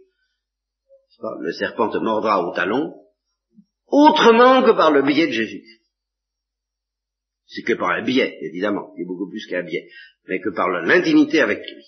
Le 1.41 1.53
serpent 1.53 1.89
te 1.89 1.99
mordra 1.99 2.43
au 2.43 2.55
talon, 2.55 2.93
autrement 3.95 4.64
que 4.64 4.72
par 4.72 4.90
le 4.90 5.03
biais 5.03 5.28
de 5.28 5.32
Jésus. 5.32 5.62
C'est 7.47 7.62
que 7.62 7.74
par 7.74 7.90
un 7.90 8.03
biais, 8.03 8.38
évidemment, 8.40 8.92
il 8.97 9.05
a 9.05 9.07
beaucoup 9.07 9.30
plus 9.30 9.47
qu'un 9.47 9.62
biais, 9.62 9.88
mais 10.26 10.40
que 10.40 10.51
par 10.51 10.68
l'intimité 10.68 11.40
avec 11.40 11.59
lui. 11.59 11.84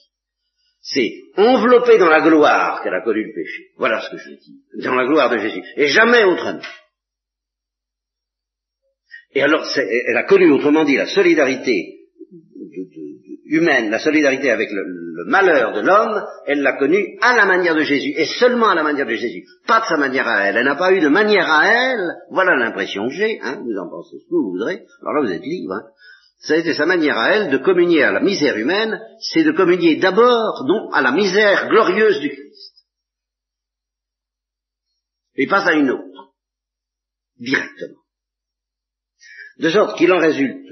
C'est 0.80 1.10
enveloppé 1.36 1.98
dans 1.98 2.08
la 2.08 2.20
gloire 2.20 2.82
qu'elle 2.82 2.94
a 2.94 3.02
connu 3.02 3.26
le 3.26 3.34
péché. 3.34 3.72
Voilà 3.76 4.00
ce 4.02 4.10
que 4.10 4.18
je 4.18 4.30
dis. 4.30 4.62
Dans 4.84 4.94
la 4.94 5.06
gloire 5.06 5.30
de 5.30 5.38
Jésus. 5.38 5.62
Et 5.76 5.88
jamais 5.88 6.22
autrement. 6.22 6.60
Et 9.34 9.42
alors, 9.42 9.66
elle 9.76 10.16
a 10.16 10.24
connu, 10.24 10.50
autrement 10.52 10.84
dit, 10.84 10.96
la 10.96 11.08
solidarité 11.08 11.96
humaine, 13.46 13.90
la 13.90 13.98
solidarité 13.98 14.50
avec 14.50 14.70
le, 14.70 15.05
malheur 15.24 15.72
de 15.72 15.80
l'homme, 15.80 16.22
elle 16.46 16.62
l'a 16.62 16.76
connue 16.76 17.18
à 17.22 17.34
la 17.34 17.46
manière 17.46 17.74
de 17.74 17.82
Jésus, 17.82 18.12
et 18.16 18.26
seulement 18.38 18.68
à 18.68 18.74
la 18.74 18.82
manière 18.82 19.06
de 19.06 19.14
Jésus, 19.14 19.44
pas 19.66 19.80
de 19.80 19.86
sa 19.86 19.96
manière 19.96 20.28
à 20.28 20.44
elle. 20.44 20.56
Elle 20.56 20.66
n'a 20.66 20.76
pas 20.76 20.92
eu 20.92 21.00
de 21.00 21.08
manière 21.08 21.50
à 21.50 21.66
elle, 21.66 22.12
voilà 22.30 22.56
l'impression 22.56 23.08
que 23.08 23.14
j'ai, 23.14 23.40
hein, 23.40 23.62
vous 23.62 23.78
en 23.78 23.88
pensez 23.88 24.18
ce 24.18 24.24
que 24.24 24.34
vous 24.34 24.50
voudrez, 24.50 24.84
alors 25.02 25.14
là 25.14 25.20
vous 25.22 25.32
êtes 25.32 25.42
libre, 25.42 25.74
hein. 25.74 25.90
Ça 26.38 26.54
a 26.54 26.58
été 26.58 26.74
sa 26.74 26.86
manière 26.86 27.18
à 27.18 27.30
elle 27.30 27.50
de 27.50 27.58
communier 27.58 28.02
à 28.02 28.12
la 28.12 28.20
misère 28.20 28.56
humaine, 28.56 29.00
c'est 29.18 29.42
de 29.42 29.52
communier 29.52 29.96
d'abord, 29.96 30.64
non, 30.66 30.90
à 30.92 31.00
la 31.00 31.10
misère 31.10 31.68
glorieuse 31.68 32.20
du 32.20 32.28
Christ. 32.28 32.74
Et 35.36 35.46
pas 35.46 35.66
à 35.66 35.72
une 35.72 35.90
autre. 35.90 36.34
Directement. 37.38 38.00
De 39.58 39.70
sorte 39.70 39.96
qu'il 39.96 40.12
en 40.12 40.18
résulte 40.18 40.70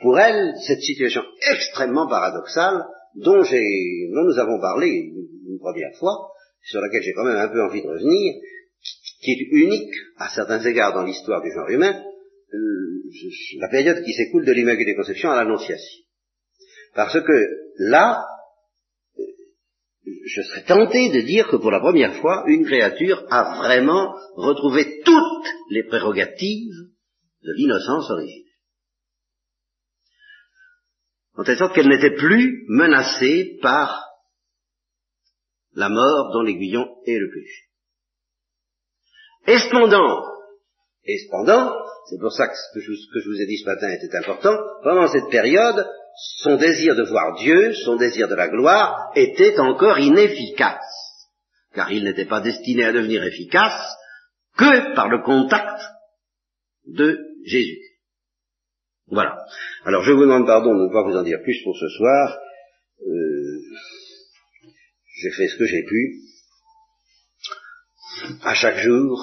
pour 0.00 0.18
elle 0.18 0.54
cette 0.66 0.80
situation 0.80 1.22
extrêmement 1.50 2.06
paradoxale 2.06 2.84
dont, 3.16 3.42
nous 3.42 4.38
avons 4.38 4.60
parlé 4.60 4.88
une, 4.88 5.58
première 5.58 5.96
fois, 5.98 6.30
sur 6.62 6.80
laquelle 6.80 7.02
j'ai 7.02 7.12
quand 7.12 7.24
même 7.24 7.36
un 7.36 7.48
peu 7.48 7.62
envie 7.62 7.82
de 7.82 7.88
revenir, 7.88 8.34
qui 9.20 9.32
est 9.32 9.48
unique 9.50 9.94
à 10.16 10.28
certains 10.28 10.64
égards 10.64 10.94
dans 10.94 11.04
l'histoire 11.04 11.42
du 11.42 11.50
genre 11.50 11.68
humain, 11.68 12.02
euh, 12.54 13.02
la 13.60 13.68
période 13.68 14.04
qui 14.04 14.12
s'écoule 14.12 14.44
de 14.44 14.52
l'Immaculée 14.52 14.94
Conception 14.94 15.30
à 15.30 15.36
l'Annonciation. 15.36 16.04
Parce 16.94 17.20
que 17.20 17.46
là, 17.78 18.24
je 20.04 20.42
serais 20.42 20.64
tenté 20.64 21.10
de 21.10 21.26
dire 21.26 21.48
que 21.48 21.56
pour 21.56 21.70
la 21.70 21.80
première 21.80 22.14
fois, 22.20 22.44
une 22.46 22.64
créature 22.64 23.24
a 23.30 23.58
vraiment 23.58 24.14
retrouvé 24.36 25.00
toutes 25.04 25.48
les 25.70 25.84
prérogatives 25.84 26.74
de 27.42 27.52
l'innocence 27.56 28.10
originelle 28.10 28.47
en 31.38 31.44
telle 31.44 31.56
sorte 31.56 31.74
qu'elle 31.74 31.88
n'était 31.88 32.16
plus 32.16 32.64
menacée 32.68 33.58
par 33.62 34.06
la 35.74 35.88
mort 35.88 36.32
dans 36.32 36.42
l'aiguillon 36.42 36.84
et 37.06 37.16
le 37.16 37.30
péché. 37.30 37.64
Et 39.46 39.58
cependant, 39.58 40.24
et 41.04 41.16
cependant, 41.18 41.72
c'est 42.10 42.18
pour 42.18 42.32
ça 42.32 42.48
que 42.48 42.54
ce 42.54 42.74
que, 42.74 42.80
je, 42.80 43.28
vous 43.28 43.40
ai 43.40 43.46
dit 43.46 43.58
ce 43.58 43.66
matin 43.66 43.88
était 43.88 44.16
important, 44.16 44.58
pendant 44.82 45.06
cette 45.06 45.30
période, 45.30 45.86
son 46.40 46.56
désir 46.56 46.96
de 46.96 47.04
voir 47.04 47.36
Dieu, 47.36 47.72
son 47.84 47.94
désir 47.94 48.26
de 48.26 48.34
la 48.34 48.48
gloire, 48.48 49.12
était 49.14 49.58
encore 49.60 50.00
inefficace, 50.00 50.82
car 51.72 51.92
il 51.92 52.02
n'était 52.02 52.26
pas 52.26 52.40
destiné 52.40 52.84
à 52.84 52.92
devenir 52.92 53.22
efficace 53.22 53.96
que 54.56 54.94
par 54.96 55.08
le 55.08 55.22
contact 55.22 55.80
de 56.86 57.16
Jésus. 57.44 57.78
Voilà. 59.10 59.38
Alors 59.88 60.02
je 60.02 60.12
vous 60.12 60.20
demande 60.20 60.46
pardon 60.46 60.74
de 60.74 60.84
ne 60.84 60.92
pas 60.92 61.02
vous 61.02 61.16
en 61.16 61.22
dire 61.22 61.40
plus 61.42 61.62
pour 61.64 61.74
ce 61.74 61.88
soir. 61.88 62.36
Euh, 63.06 63.60
j'ai 65.16 65.30
fait 65.30 65.48
ce 65.48 65.56
que 65.56 65.64
j'ai 65.64 65.82
pu. 65.82 66.20
À 68.42 68.52
chaque 68.52 68.76
jour 68.80 69.18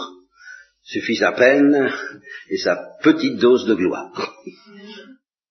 suffit 0.81 1.17
sa 1.17 1.33
peine 1.33 1.91
et 2.49 2.57
sa 2.57 2.77
petite 3.03 3.37
dose 3.37 3.67
de 3.67 3.75
gloire. 3.75 4.11